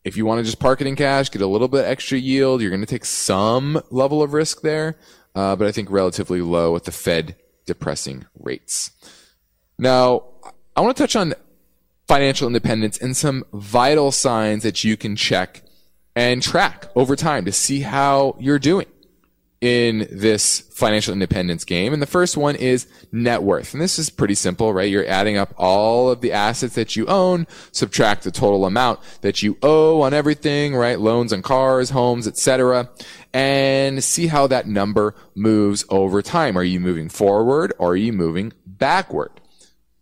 if 0.03 0.15
you 0.15 0.25
want 0.25 0.39
to 0.39 0.43
just 0.43 0.59
park 0.59 0.81
it 0.81 0.87
in 0.87 0.95
cash, 0.95 1.29
get 1.29 1.41
a 1.41 1.47
little 1.47 1.67
bit 1.67 1.85
extra 1.85 2.17
yield, 2.17 2.61
you're 2.61 2.69
going 2.71 2.81
to 2.81 2.87
take 2.87 3.05
some 3.05 3.81
level 3.89 4.23
of 4.23 4.33
risk 4.33 4.61
there, 4.61 4.95
uh, 5.35 5.55
but 5.55 5.67
I 5.67 5.71
think 5.71 5.91
relatively 5.91 6.41
low 6.41 6.71
with 6.71 6.85
the 6.85 6.91
Fed 6.91 7.35
depressing 7.65 8.25
rates. 8.39 8.91
Now, 9.77 10.23
I 10.75 10.81
want 10.81 10.95
to 10.95 11.03
touch 11.03 11.15
on 11.15 11.33
financial 12.07 12.47
independence 12.47 12.97
and 12.97 13.17
some 13.17 13.43
vital 13.53 14.11
signs 14.11 14.63
that 14.63 14.83
you 14.83 14.95
can 14.95 15.15
check 15.15 15.61
and 16.15 16.41
track 16.41 16.89
over 16.95 17.15
time 17.15 17.45
to 17.45 17.51
see 17.51 17.81
how 17.81 18.35
you're 18.39 18.59
doing 18.59 18.87
in 19.59 20.07
this 20.11 20.59
financial 20.59 21.13
independence 21.13 21.63
game. 21.63 21.91
And 21.91 22.01
the 22.01 22.07
first 22.07 22.37
one 22.37 22.55
is 22.55 22.87
net 23.11 23.41
worth. 23.41 23.73
And 23.73 23.81
this 23.81 23.97
is 23.97 24.09
pretty 24.09 24.35
simple, 24.35 24.71
right? 24.73 24.89
You're 24.89 25.07
adding 25.07 25.37
up 25.37 25.53
all 25.57 26.11
of 26.11 26.21
the 26.21 26.31
assets 26.31 26.75
that 26.75 26.95
you 26.95 27.07
own, 27.07 27.47
subtract 27.71 28.23
the 28.23 28.31
total 28.31 28.65
amount 28.65 28.99
that 29.21 29.41
you 29.41 29.57
owe 29.63 30.01
on 30.01 30.13
everything, 30.13 30.75
right? 30.75 30.99
Loans 30.99 31.33
on 31.33 31.41
cars, 31.41 31.89
homes, 31.89 32.27
etc. 32.27 32.89
And 33.33 34.03
see 34.03 34.27
how 34.27 34.45
that 34.47 34.67
number 34.67 35.15
moves 35.35 35.85
over 35.89 36.21
time. 36.21 36.55
Are 36.57 36.63
you 36.63 36.79
moving 36.79 37.09
forward 37.09 37.73
or 37.79 37.91
are 37.91 37.97
you 37.97 38.13
moving 38.13 38.53
backward? 38.65 39.31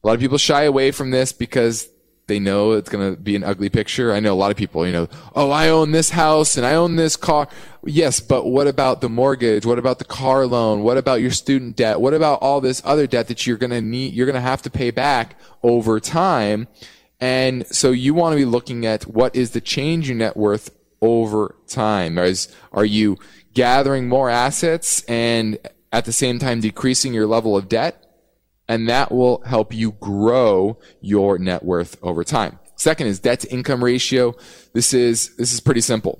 A 0.04 0.08
lot 0.08 0.16
of 0.16 0.20
people 0.20 0.38
shy 0.38 0.64
away 0.64 0.92
from 0.92 1.12
this 1.12 1.32
because 1.32 1.90
they 2.28 2.40
know 2.40 2.72
it's 2.72 2.90
going 2.90 3.14
to 3.14 3.20
be 3.20 3.36
an 3.36 3.44
ugly 3.44 3.70
picture. 3.70 4.12
I 4.12 4.20
know 4.20 4.34
a 4.34 4.36
lot 4.36 4.52
of 4.52 4.58
people, 4.58 4.86
you 4.86 4.94
know, 4.94 5.08
oh, 5.36 5.52
I 5.52 5.70
own 5.70 5.92
this 5.92 6.10
house 6.10 6.58
and 6.58 6.66
I 6.66 6.74
own 6.74 6.96
this 6.96 7.16
car. 7.16 7.48
Yes, 7.84 8.20
but 8.20 8.48
what 8.48 8.68
about 8.68 9.02
the 9.02 9.10
mortgage? 9.10 9.66
What 9.66 9.78
about 9.78 10.00
the 10.00 10.06
car 10.06 10.48
loan? 10.48 10.82
What 10.82 10.98
about 10.98 11.22
your 11.22 11.32
student 11.32 11.76
debt? 11.76 12.02
What 12.02 12.16
about 12.16 12.42
all 12.42 12.62
this 12.62 12.82
other 12.84 13.06
debt 13.06 13.28
that 13.28 13.46
you're 13.46 13.58
going 13.58 13.72
to 13.72 13.82
need, 13.82 14.14
you're 14.14 14.26
going 14.26 14.34
to 14.34 14.42
have 14.42 14.64
to 14.64 14.72
pay 14.72 14.90
back 14.90 15.38
over 15.62 16.00
time? 16.00 16.68
And 17.20 17.66
so 17.68 17.92
you 17.92 18.14
want 18.14 18.34
to 18.34 18.38
be 18.38 18.46
looking 18.46 18.86
at 18.86 19.04
what 19.04 19.36
is 19.36 19.52
the 19.52 19.62
change 19.62 20.10
in 20.10 20.18
net 20.18 20.36
worth 20.36 20.76
over 21.02 21.56
time? 21.68 22.18
Is, 22.18 22.48
are 22.74 22.86
you 22.86 23.18
gathering 23.54 24.10
more 24.10 24.30
assets 24.30 25.04
and 25.04 25.60
at 25.92 26.06
the 26.06 26.12
same 26.12 26.40
time 26.40 26.60
decreasing 26.60 27.14
your 27.14 27.28
level 27.28 27.56
of 27.56 27.70
debt? 27.70 28.05
And 28.68 28.90
that 28.90 29.12
will 29.12 29.42
help 29.46 29.74
you 29.74 29.92
grow 29.94 30.80
your 31.02 31.38
net 31.38 31.64
worth 31.64 31.98
over 32.02 32.24
time. 32.24 32.60
Second 32.76 33.08
is 33.08 33.20
debt 33.20 33.42
to 33.42 33.52
income 33.52 33.84
ratio. 33.84 34.36
This 34.74 34.94
is, 34.94 35.36
this 35.38 35.54
is 35.54 35.60
pretty 35.60 35.82
simple, 35.82 36.20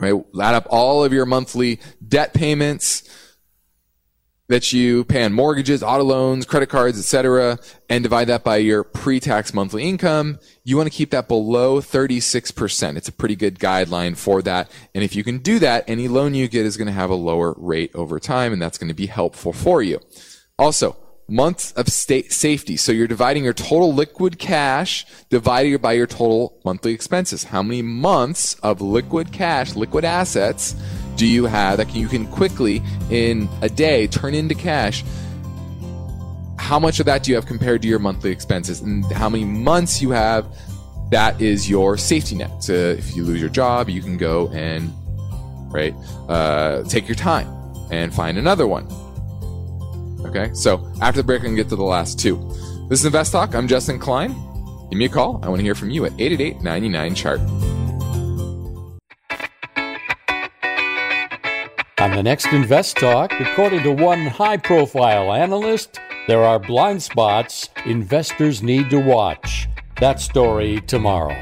right? 0.00 0.14
Add 0.40 0.54
up 0.54 0.66
all 0.70 1.04
of 1.04 1.12
your 1.12 1.26
monthly 1.26 1.80
debt 2.06 2.34
payments 2.34 3.02
that 4.48 4.72
you 4.72 5.04
pay 5.04 5.24
on 5.24 5.32
mortgages, 5.32 5.82
auto 5.82 6.04
loans, 6.04 6.46
credit 6.46 6.68
cards, 6.68 6.98
etc., 6.98 7.58
and 7.90 8.04
divide 8.04 8.28
that 8.28 8.44
by 8.44 8.58
your 8.58 8.84
pre-tax 8.84 9.52
monthly 9.52 9.82
income. 9.82 10.38
You 10.62 10.76
want 10.76 10.90
to 10.90 10.96
keep 10.96 11.10
that 11.10 11.26
below 11.26 11.80
36%. 11.80 12.96
It's 12.96 13.08
a 13.08 13.12
pretty 13.12 13.34
good 13.34 13.58
guideline 13.58 14.16
for 14.16 14.42
that. 14.42 14.70
And 14.94 15.02
if 15.02 15.16
you 15.16 15.24
can 15.24 15.38
do 15.38 15.58
that, 15.58 15.84
any 15.88 16.06
loan 16.06 16.34
you 16.34 16.46
get 16.46 16.64
is 16.64 16.76
going 16.76 16.86
to 16.86 16.92
have 16.92 17.10
a 17.10 17.16
lower 17.16 17.54
rate 17.56 17.90
over 17.94 18.20
time, 18.20 18.52
and 18.52 18.62
that's 18.62 18.78
going 18.78 18.88
to 18.88 18.94
be 18.94 19.06
helpful 19.06 19.52
for 19.52 19.82
you. 19.82 20.00
Also, 20.58 20.96
months 21.28 21.72
of 21.72 21.88
state 21.88 22.32
safety. 22.32 22.76
So 22.76 22.92
you're 22.92 23.06
dividing 23.06 23.44
your 23.44 23.52
total 23.52 23.92
liquid 23.92 24.38
cash 24.38 25.06
divided 25.28 25.82
by 25.82 25.92
your 25.92 26.06
total 26.06 26.58
monthly 26.64 26.92
expenses. 26.92 27.44
How 27.44 27.62
many 27.62 27.82
months 27.82 28.54
of 28.60 28.80
liquid 28.80 29.32
cash, 29.32 29.74
liquid 29.74 30.04
assets 30.04 30.74
do 31.16 31.26
you 31.26 31.46
have 31.46 31.78
that 31.78 31.94
you 31.94 32.08
can 32.08 32.26
quickly 32.26 32.82
in 33.10 33.48
a 33.62 33.68
day 33.68 34.06
turn 34.06 34.34
into 34.34 34.54
cash? 34.54 35.04
How 36.58 36.78
much 36.78 37.00
of 37.00 37.06
that 37.06 37.22
do 37.22 37.30
you 37.30 37.36
have 37.36 37.46
compared 37.46 37.82
to 37.82 37.88
your 37.88 37.98
monthly 37.98 38.30
expenses 38.30 38.80
and 38.80 39.04
how 39.12 39.28
many 39.28 39.44
months 39.44 40.00
you 40.00 40.10
have 40.10 40.46
that 41.10 41.40
is 41.40 41.70
your 41.70 41.96
safety 41.96 42.34
net. 42.34 42.64
So 42.64 42.72
if 42.72 43.14
you 43.14 43.24
lose 43.24 43.40
your 43.40 43.50
job, 43.50 43.88
you 43.88 44.02
can 44.02 44.16
go 44.16 44.48
and 44.48 44.92
right 45.72 45.94
uh, 46.28 46.82
take 46.84 47.06
your 47.08 47.14
time 47.14 47.46
and 47.90 48.12
find 48.14 48.38
another 48.38 48.66
one 48.66 48.88
Okay, 50.24 50.50
so 50.54 50.90
after 51.00 51.20
the 51.20 51.26
break, 51.26 51.42
I 51.42 51.44
can 51.44 51.54
get 51.54 51.68
to 51.68 51.76
the 51.76 51.84
last 51.84 52.18
two. 52.18 52.36
This 52.88 53.00
is 53.00 53.06
Invest 53.06 53.32
Talk. 53.32 53.54
I'm 53.54 53.68
Justin 53.68 53.98
Klein. 53.98 54.34
Give 54.90 54.98
me 54.98 55.06
a 55.06 55.08
call. 55.08 55.40
I 55.42 55.48
want 55.48 55.58
to 55.58 55.64
hear 55.64 55.74
from 55.74 55.90
you 55.90 56.04
at 56.04 56.12
888 56.18 56.62
99 56.62 57.14
chart. 57.14 57.40
On 61.98 62.10
the 62.14 62.22
next 62.22 62.46
Invest 62.52 62.96
Talk, 62.98 63.32
according 63.40 63.82
to 63.82 63.92
one 63.92 64.26
high 64.26 64.56
profile 64.56 65.32
analyst, 65.32 65.98
there 66.28 66.44
are 66.44 66.58
blind 66.58 67.02
spots 67.02 67.68
investors 67.84 68.62
need 68.62 68.90
to 68.90 69.00
watch. 69.00 69.68
That 70.00 70.20
story 70.20 70.80
tomorrow. 70.82 71.34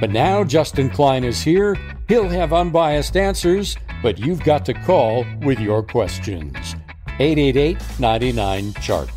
But 0.00 0.10
now 0.10 0.44
Justin 0.44 0.90
Klein 0.90 1.24
is 1.24 1.42
here. 1.42 1.76
He'll 2.08 2.28
have 2.28 2.52
unbiased 2.52 3.16
answers, 3.16 3.76
but 4.02 4.18
you've 4.18 4.42
got 4.42 4.64
to 4.66 4.74
call 4.74 5.26
with 5.42 5.60
your 5.60 5.82
questions. 5.82 6.74
888 7.20 7.78
99 7.98 8.74
Chart. 8.74 9.10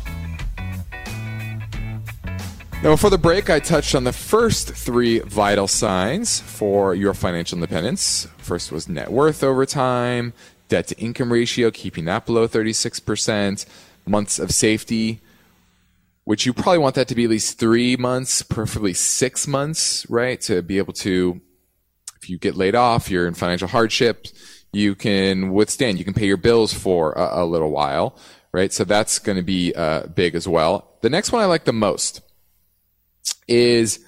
Now, 2.82 2.90
before 2.90 3.10
the 3.10 3.18
break, 3.18 3.48
I 3.48 3.60
touched 3.60 3.94
on 3.94 4.02
the 4.02 4.12
first 4.12 4.72
three 4.74 5.20
vital 5.20 5.68
signs 5.68 6.40
for 6.40 6.96
your 6.96 7.14
financial 7.14 7.56
independence. 7.58 8.26
First 8.38 8.72
was 8.72 8.88
net 8.88 9.12
worth 9.12 9.44
over 9.44 9.64
time, 9.64 10.32
debt 10.68 10.88
to 10.88 10.98
income 10.98 11.32
ratio, 11.32 11.70
keeping 11.70 12.06
that 12.06 12.26
below 12.26 12.48
36%, 12.48 13.66
months 14.04 14.40
of 14.40 14.50
safety, 14.50 15.20
which 16.24 16.44
you 16.44 16.52
probably 16.52 16.78
want 16.78 16.96
that 16.96 17.06
to 17.06 17.14
be 17.14 17.22
at 17.22 17.30
least 17.30 17.56
three 17.56 17.96
months, 17.96 18.42
preferably 18.42 18.94
six 18.94 19.46
months, 19.46 20.04
right? 20.10 20.40
To 20.40 20.60
be 20.60 20.78
able 20.78 20.94
to, 20.94 21.40
if 22.20 22.28
you 22.28 22.36
get 22.36 22.56
laid 22.56 22.74
off, 22.74 23.08
you're 23.08 23.28
in 23.28 23.34
financial 23.34 23.68
hardship, 23.68 24.26
you 24.72 24.94
can 24.94 25.52
withstand. 25.52 25.98
You 25.98 26.04
can 26.04 26.14
pay 26.14 26.26
your 26.26 26.36
bills 26.36 26.72
for 26.72 27.12
a, 27.12 27.42
a 27.42 27.44
little 27.44 27.70
while, 27.70 28.16
right? 28.52 28.72
So 28.72 28.84
that's 28.84 29.18
going 29.18 29.36
to 29.36 29.42
be 29.42 29.74
uh, 29.74 30.06
big 30.06 30.34
as 30.34 30.48
well. 30.48 30.96
The 31.02 31.10
next 31.10 31.32
one 31.32 31.42
I 31.42 31.46
like 31.46 31.64
the 31.64 31.72
most 31.72 32.22
is 33.46 34.00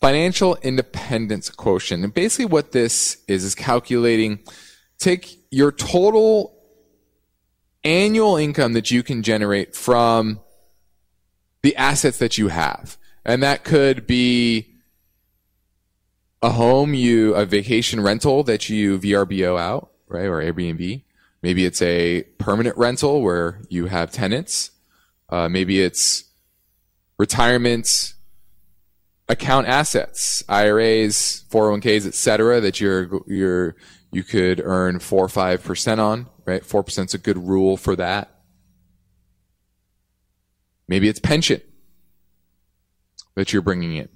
financial 0.00 0.56
independence 0.62 1.50
quotient. 1.50 2.02
And 2.02 2.14
basically 2.14 2.46
what 2.46 2.72
this 2.72 3.18
is, 3.28 3.44
is 3.44 3.54
calculating, 3.54 4.40
take 4.98 5.38
your 5.50 5.70
total 5.70 6.54
annual 7.84 8.36
income 8.36 8.72
that 8.72 8.90
you 8.90 9.02
can 9.02 9.22
generate 9.22 9.76
from 9.76 10.40
the 11.62 11.76
assets 11.76 12.18
that 12.18 12.38
you 12.38 12.48
have. 12.48 12.96
And 13.24 13.42
that 13.42 13.64
could 13.64 14.06
be 14.06 14.76
a 16.42 16.50
home, 16.50 16.94
you, 16.94 17.34
a 17.34 17.44
vacation 17.44 18.00
rental 18.00 18.42
that 18.44 18.68
you 18.68 18.98
VRBO 18.98 19.58
out 19.58 19.90
right? 20.08 20.26
Or 20.26 20.40
Airbnb. 20.40 21.02
Maybe 21.42 21.64
it's 21.64 21.82
a 21.82 22.22
permanent 22.38 22.76
rental 22.76 23.22
where 23.22 23.60
you 23.68 23.86
have 23.86 24.10
tenants. 24.10 24.70
Uh, 25.28 25.48
maybe 25.48 25.80
it's 25.80 26.24
retirement 27.18 28.14
account 29.28 29.66
assets, 29.66 30.42
IRAs, 30.48 31.44
401ks, 31.50 32.06
etc. 32.06 32.60
that 32.60 32.80
you're, 32.80 33.20
you're, 33.26 33.76
you 34.12 34.22
could 34.22 34.60
earn 34.64 34.98
four 34.98 35.24
or 35.24 35.28
five 35.28 35.62
percent 35.62 36.00
on, 36.00 36.26
right? 36.44 36.64
Four 36.64 36.82
percent 36.82 37.10
is 37.10 37.14
a 37.14 37.18
good 37.18 37.38
rule 37.38 37.76
for 37.76 37.96
that. 37.96 38.32
Maybe 40.88 41.08
it's 41.08 41.20
pension 41.20 41.60
that 43.34 43.52
you're 43.52 43.62
bringing 43.62 43.96
in 43.96 44.08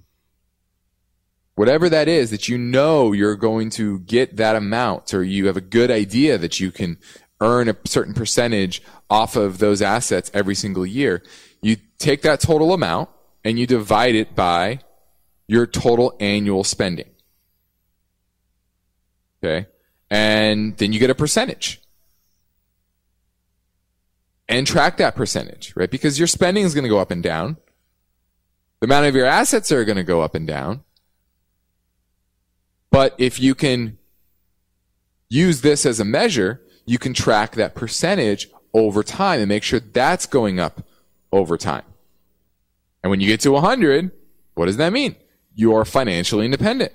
whatever 1.55 1.89
that 1.89 2.09
is 2.09 2.31
that 2.31 2.49
you 2.49 2.57
know 2.57 3.13
you're 3.13 3.37
going 3.37 3.71
to 3.71 4.01
get 4.01 4.37
that 4.37 4.57
amount 4.57 5.13
or 5.13 5.23
you 5.23 5.47
have 5.47 5.57
a 5.57 5.63
good 5.63 5.91
idea 5.91 6.39
that 6.39 6.61
you 6.61 6.71
can 6.71 6.97
earn 7.41 7.69
a 7.69 7.77
certain 7.85 8.15
percentage 8.15 8.83
off 9.09 9.37
of 9.37 9.59
those 9.59 9.83
assets 9.83 10.31
every 10.35 10.55
single 10.55 10.87
year, 10.87 11.23
you 11.63 11.77
take 11.99 12.23
that 12.23 12.41
total 12.41 12.73
amount 12.73 13.09
and 13.45 13.59
you 13.59 13.67
divide 13.67 14.15
it 14.15 14.35
by 14.35 14.81
your 15.49 15.67
total 15.67 16.17
annual 16.21 16.63
spending. 16.63 17.11
Okay. 19.43 19.67
And 20.11 20.77
then 20.77 20.93
you 20.93 21.01
get 21.01 21.11
a 21.11 21.15
percentage. 21.15 21.81
And 24.49 24.67
track 24.67 24.97
that 24.97 25.15
percentage, 25.15 25.73
right? 25.77 25.91
Because 25.91 26.19
your 26.19 26.27
spending 26.27 26.65
is 26.65 26.75
going 26.75 26.85
to 26.85 26.91
go 26.91 26.99
up 26.99 27.11
and 27.11 27.23
down. 27.23 27.57
The 28.81 28.87
amount 28.87 29.07
of 29.07 29.15
your 29.15 29.27
assets 29.27 29.71
are 29.71 29.85
going 29.85 29.97
to 29.97 30.05
go 30.05 30.23
up 30.23 30.35
and 30.35 30.47
down. 30.47 30.83
But 32.91 33.15
if 33.19 33.39
you 33.39 33.55
can 33.55 33.99
use 35.29 35.61
this 35.61 35.87
as 35.87 36.01
a 36.01 36.05
measure, 36.05 36.61
you 36.85 36.99
can 36.99 37.15
track 37.15 37.55
that 37.55 37.75
percentage 37.75 38.49
over 38.75 39.03
time 39.03 39.41
and 39.41 39.49
make 39.49 39.63
sure 39.63 39.81
that's 39.81 40.27
going 40.27 40.59
up 40.59 40.85
over 41.33 41.57
time. 41.57 41.85
And 43.03 43.11
when 43.11 43.21
you 43.21 43.27
get 43.27 43.41
to 43.41 43.53
100, 43.53 44.11
what 44.55 44.67
does 44.67 44.77
that 44.77 44.93
mean? 44.93 45.17
You're 45.55 45.85
financially 45.85 46.45
independent, 46.45 46.93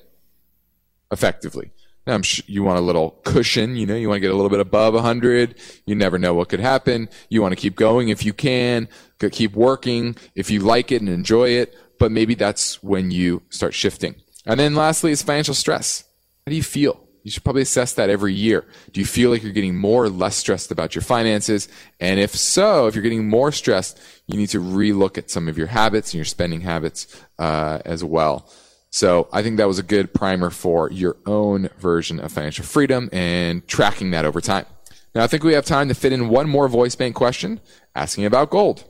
effectively. 1.12 1.72
Now, 2.06 2.20
sure 2.22 2.44
you 2.48 2.64
want 2.64 2.78
a 2.78 2.82
little 2.82 3.12
cushion, 3.24 3.76
you 3.76 3.88
know, 3.88 3.96
you 3.96 4.08
want 4.08 4.18
to 4.18 4.22
get 4.22 4.32
a 4.32 4.36
little 4.36 4.50
bit 4.50 4.60
above 4.60 4.94
100. 4.94 5.56
You 5.88 5.96
never 5.96 6.20
know 6.20 6.36
what 6.36 6.50
could 6.50 6.60
happen. 6.60 7.10
You 7.30 7.42
want 7.42 7.54
to 7.54 7.56
keep 7.56 7.76
going 7.76 8.10
if 8.10 8.24
you 8.24 8.34
can, 8.34 8.88
keep 9.32 9.54
working 9.54 10.16
if 10.36 10.52
you 10.52 10.60
like 10.60 10.92
it 10.92 11.02
and 11.02 11.10
enjoy 11.10 11.50
it, 11.50 11.76
but 11.98 12.12
maybe 12.12 12.36
that's 12.36 12.84
when 12.84 13.10
you 13.10 13.42
start 13.50 13.74
shifting. 13.74 14.16
And 14.46 14.60
then 14.60 14.76
lastly 14.76 15.12
is 15.12 15.22
financial 15.22 15.54
stress. 15.54 16.04
How 16.46 16.52
do 16.52 16.56
you 16.56 16.64
feel 16.64 17.02
You 17.24 17.32
should 17.32 17.44
probably 17.44 17.64
assess 17.64 17.94
that 17.94 18.12
every 18.12 18.34
year. 18.34 18.66
Do 18.92 19.00
you 19.00 19.06
feel 19.06 19.32
like 19.32 19.42
you're 19.42 19.52
getting 19.52 19.76
more 19.76 20.04
or 20.04 20.10
less 20.10 20.36
stressed 20.36 20.72
about 20.72 20.94
your 20.94 21.02
finances? 21.02 21.68
And 22.00 22.20
if 22.20 22.36
so, 22.36 22.86
if 22.86 22.94
you're 22.94 23.02
getting 23.02 23.28
more 23.28 23.52
stressed, 23.52 24.00
you 24.28 24.38
need 24.38 24.50
to 24.50 24.62
relook 24.62 25.18
at 25.18 25.32
some 25.32 25.48
of 25.48 25.58
your 25.58 25.68
habits 25.68 26.12
and 26.12 26.20
your 26.20 26.26
spending 26.26 26.62
habits 26.62 27.20
uh, 27.40 27.80
as 27.84 28.04
well. 28.04 28.48
So 28.92 29.28
I 29.34 29.42
think 29.42 29.58
that 29.58 29.68
was 29.68 29.80
a 29.80 29.84
good 29.84 30.14
primer 30.14 30.52
for 30.52 30.92
your 30.92 31.18
own 31.26 31.70
version 31.80 32.20
of 32.20 32.32
financial 32.32 32.64
freedom 32.64 33.10
and 33.12 33.68
tracking 33.68 34.12
that 34.12 34.24
over 34.24 34.40
time. 34.40 34.68
Now 35.16 35.24
I 35.24 35.28
think 35.28 35.44
we 35.44 35.54
have 35.54 35.66
time 35.66 35.88
to 35.88 35.96
fit 35.96 36.14
in 36.14 36.30
one 36.30 36.48
more 36.48 36.68
voice 36.68 36.96
bank 36.96 37.16
question 37.16 37.60
asking 37.96 38.26
about 38.26 38.52
gold. 38.52 38.86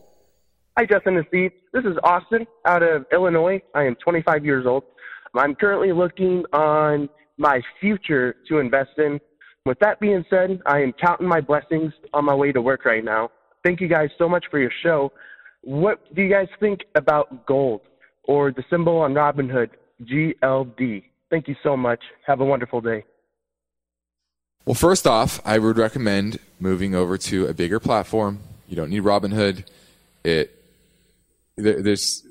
Hi, 0.77 0.85
Justin 0.85 1.15
and 1.15 1.25
Steve. 1.29 1.51
This 1.71 1.85
is 1.85 1.95
Austin 2.03 2.45
out 2.65 2.83
of 2.83 3.05
Illinois. 3.13 3.61
I 3.73 3.83
am 3.85 3.95
25 3.95 4.43
years 4.43 4.65
old. 4.65 4.83
I'm 5.37 5.55
currently 5.55 5.91
looking 5.91 6.43
on 6.53 7.09
my 7.37 7.61
future 7.79 8.35
to 8.47 8.59
invest 8.59 8.91
in. 8.97 9.19
With 9.65 9.79
that 9.79 9.99
being 9.99 10.23
said, 10.29 10.61
I 10.65 10.81
am 10.81 10.93
counting 10.93 11.27
my 11.27 11.41
blessings 11.41 11.91
on 12.13 12.25
my 12.25 12.35
way 12.35 12.51
to 12.51 12.61
work 12.61 12.85
right 12.85 13.03
now. 13.03 13.31
Thank 13.63 13.81
you 13.81 13.87
guys 13.87 14.09
so 14.17 14.29
much 14.29 14.45
for 14.51 14.59
your 14.59 14.71
show. 14.83 15.11
What 15.61 16.13
do 16.15 16.21
you 16.21 16.31
guys 16.31 16.47
think 16.59 16.81
about 16.93 17.47
gold 17.47 17.81
or 18.23 18.51
the 18.51 18.63
symbol 18.69 18.97
on 18.97 19.13
Robinhood, 19.15 19.71
GLD? 20.03 21.03
Thank 21.31 21.47
you 21.47 21.55
so 21.63 21.75
much. 21.75 21.99
Have 22.27 22.39
a 22.41 22.45
wonderful 22.45 22.79
day. 22.81 23.03
Well, 24.65 24.75
first 24.75 25.07
off, 25.07 25.41
I 25.43 25.57
would 25.57 25.77
recommend 25.77 26.39
moving 26.59 26.95
over 26.95 27.17
to 27.17 27.47
a 27.47 27.53
bigger 27.53 27.79
platform. 27.79 28.39
You 28.67 28.75
don't 28.75 28.89
need 28.89 29.03
Robinhood. 29.03 29.67
It 30.23 30.51
there, 31.55 31.81
there's 31.81 32.23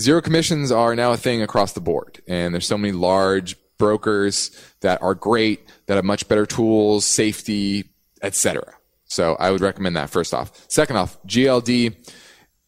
zero 0.00 0.20
commissions 0.20 0.70
are 0.72 0.94
now 0.94 1.12
a 1.12 1.16
thing 1.16 1.42
across 1.42 1.72
the 1.72 1.80
board, 1.80 2.20
and 2.28 2.54
there's 2.54 2.66
so 2.66 2.78
many 2.78 2.92
large 2.92 3.56
brokers 3.78 4.50
that 4.80 5.00
are 5.02 5.14
great 5.14 5.68
that 5.86 5.96
have 5.96 6.04
much 6.04 6.28
better 6.28 6.46
tools, 6.46 7.04
safety, 7.04 7.90
etc. 8.22 8.74
So 9.04 9.36
I 9.36 9.50
would 9.50 9.60
recommend 9.60 9.96
that 9.96 10.10
first 10.10 10.34
off. 10.34 10.52
Second 10.68 10.96
off, 10.96 11.20
GLD. 11.26 11.94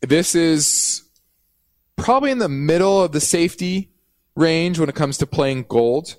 This 0.01 0.35
is 0.35 1.03
probably 1.97 2.31
in 2.31 2.39
the 2.39 2.49
middle 2.49 3.03
of 3.03 3.13
the 3.13 3.21
safety 3.21 3.91
range 4.35 4.79
when 4.79 4.89
it 4.89 4.95
comes 4.95 5.19
to 5.19 5.27
playing 5.27 5.67
gold, 5.69 6.17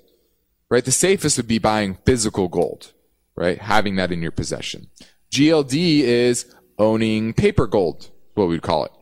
right? 0.70 0.84
The 0.84 0.92
safest 0.92 1.36
would 1.36 1.48
be 1.48 1.58
buying 1.58 1.98
physical 2.06 2.46
gold, 2.48 2.92
right? 3.34 3.60
Having 3.60 3.96
that 3.96 4.12
in 4.12 4.22
your 4.22 4.30
possession. 4.30 4.88
GLD 5.32 6.00
is 6.00 6.54
owning 6.78 7.32
paper 7.32 7.66
gold, 7.66 8.10
what 8.34 8.48
we'd 8.48 8.62
call 8.62 8.84
it. 8.84 8.92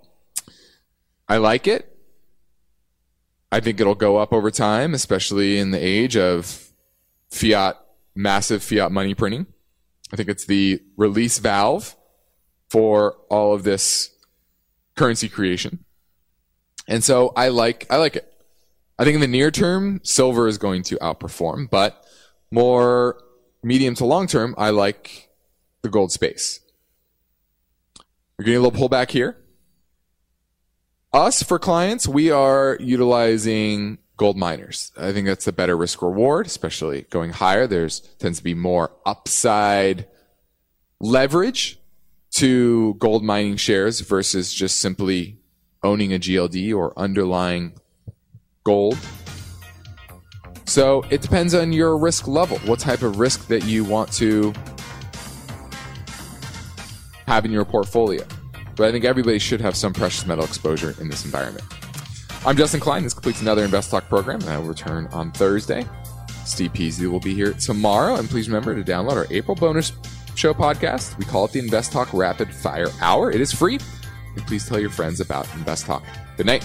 I 1.29 1.37
like 1.37 1.67
it. 1.67 1.90
I 3.53 3.61
think 3.61 3.81
it'll 3.81 3.95
go 3.95 4.17
up 4.17 4.33
over 4.33 4.51
time, 4.51 4.95
especially 4.95 5.59
in 5.59 5.71
the 5.71 5.79
age 5.79 6.17
of 6.17 6.71
fiat, 7.31 7.77
massive 8.15 8.63
fiat 8.63 8.93
money 8.93 9.15
printing. 9.15 9.47
I 10.13 10.17
think 10.17 10.29
it's 10.29 10.47
the 10.47 10.83
release 10.97 11.39
valve 11.39 11.97
for 12.69 13.17
all 13.29 13.53
of 13.53 13.65
this 13.65 14.11
currency 14.97 15.29
creation. 15.29 15.85
And 16.87 17.03
so 17.03 17.33
I 17.37 17.49
like, 17.49 17.87
I 17.91 17.97
like 17.97 18.17
it. 18.17 18.27
I 18.99 19.05
think 19.05 19.15
in 19.15 19.21
the 19.21 19.27
near 19.27 19.51
term, 19.51 20.01
silver 20.03 20.47
is 20.47 20.59
going 20.59 20.83
to 20.85 20.97
outperform, 20.97 21.71
but 21.71 22.05
more 22.51 23.23
medium 23.63 23.95
to 23.97 24.05
long 24.05 24.27
term, 24.27 24.55
I 24.59 24.71
like 24.71 25.31
the 25.83 25.89
gold 25.89 26.13
space. 26.13 26.61
We're 28.39 28.45
getting 28.45 28.61
a 28.61 28.63
little 28.63 28.89
pullback 28.89 29.11
here. 29.11 29.37
Us 31.13 31.43
for 31.43 31.59
clients, 31.59 32.07
we 32.07 32.31
are 32.31 32.77
utilizing 32.79 33.99
gold 34.17 34.37
miners. 34.37 34.93
I 34.97 35.13
think 35.13 35.27
that's 35.27 35.49
a 35.49 35.53
better 35.53 35.77
risk 35.77 36.03
reward, 36.03 36.47
especially 36.47 37.03
going 37.11 37.31
higher. 37.31 37.67
There's 37.67 37.99
tends 38.21 38.39
to 38.39 38.45
be 38.45 38.55
more 38.55 38.93
upside 39.05 40.07
leverage 41.01 41.81
to 42.35 42.95
gold 42.95 43.25
mining 43.25 43.57
shares 43.57 44.01
versus 44.03 44.55
just 44.55 44.79
simply 44.79 45.41
owning 45.83 46.13
a 46.13 46.19
GLD 46.21 46.73
or 46.73 46.97
underlying 46.97 47.73
gold. 48.63 48.97
So 50.65 51.03
it 51.11 51.23
depends 51.23 51.55
on 51.55 51.73
your 51.73 51.99
risk 51.99 52.29
level, 52.29 52.59
what 52.59 52.79
type 52.79 53.03
of 53.03 53.19
risk 53.19 53.49
that 53.49 53.65
you 53.65 53.83
want 53.83 54.13
to 54.13 54.55
have 57.27 57.45
in 57.45 57.51
your 57.51 57.65
portfolio. 57.65 58.25
But 58.77 58.89
I 58.89 58.93
think 58.93 59.05
everybody 59.05 59.39
should 59.39 59.61
have 59.61 59.77
some 59.77 59.93
precious 59.93 60.27
metal 60.27 60.45
exposure 60.45 60.95
in 61.01 61.09
this 61.09 61.25
environment. 61.25 61.65
I'm 62.47 62.57
Justin 62.57 62.81
Klein. 62.81 63.03
This 63.03 63.13
completes 63.13 63.43
another 63.43 63.65
Invest 63.65 63.91
Talk 63.91 64.09
program. 64.09 64.41
and 64.41 64.49
I 64.51 64.59
will 64.59 64.67
return 64.67 65.07
on 65.09 65.31
Thursday. 65.33 65.85
Steve 66.47 66.73
Peasley 66.73 67.07
will 67.07 67.21
be 67.21 67.35
here 67.35 67.53
tomorrow. 67.53 68.17
And 68.17 68.29
please 68.29 68.49
remember 68.49 68.75
to 68.75 68.83
download 68.83 69.13
our 69.13 69.27
April 69.31 69.55
bonus 69.55 69.93
show 70.35 70.55
podcast. 70.55 71.19
We 71.19 71.25
call 71.27 71.45
it 71.45 71.53
the 71.53 71.59
Invest 71.59 71.93
Talk 71.93 72.13
Rapid 72.15 72.53
Fire 72.55 72.89
Hour. 73.01 73.31
It 73.31 73.41
is 73.41 73.53
free. 73.53 73.79
And 74.37 74.47
please 74.47 74.67
tell 74.67 74.81
your 74.81 74.91
friends 74.91 75.21
about 75.21 75.53
Invest 75.55 75.87
Talk. 75.87 76.03
Good 76.37 76.47
night. 76.47 76.65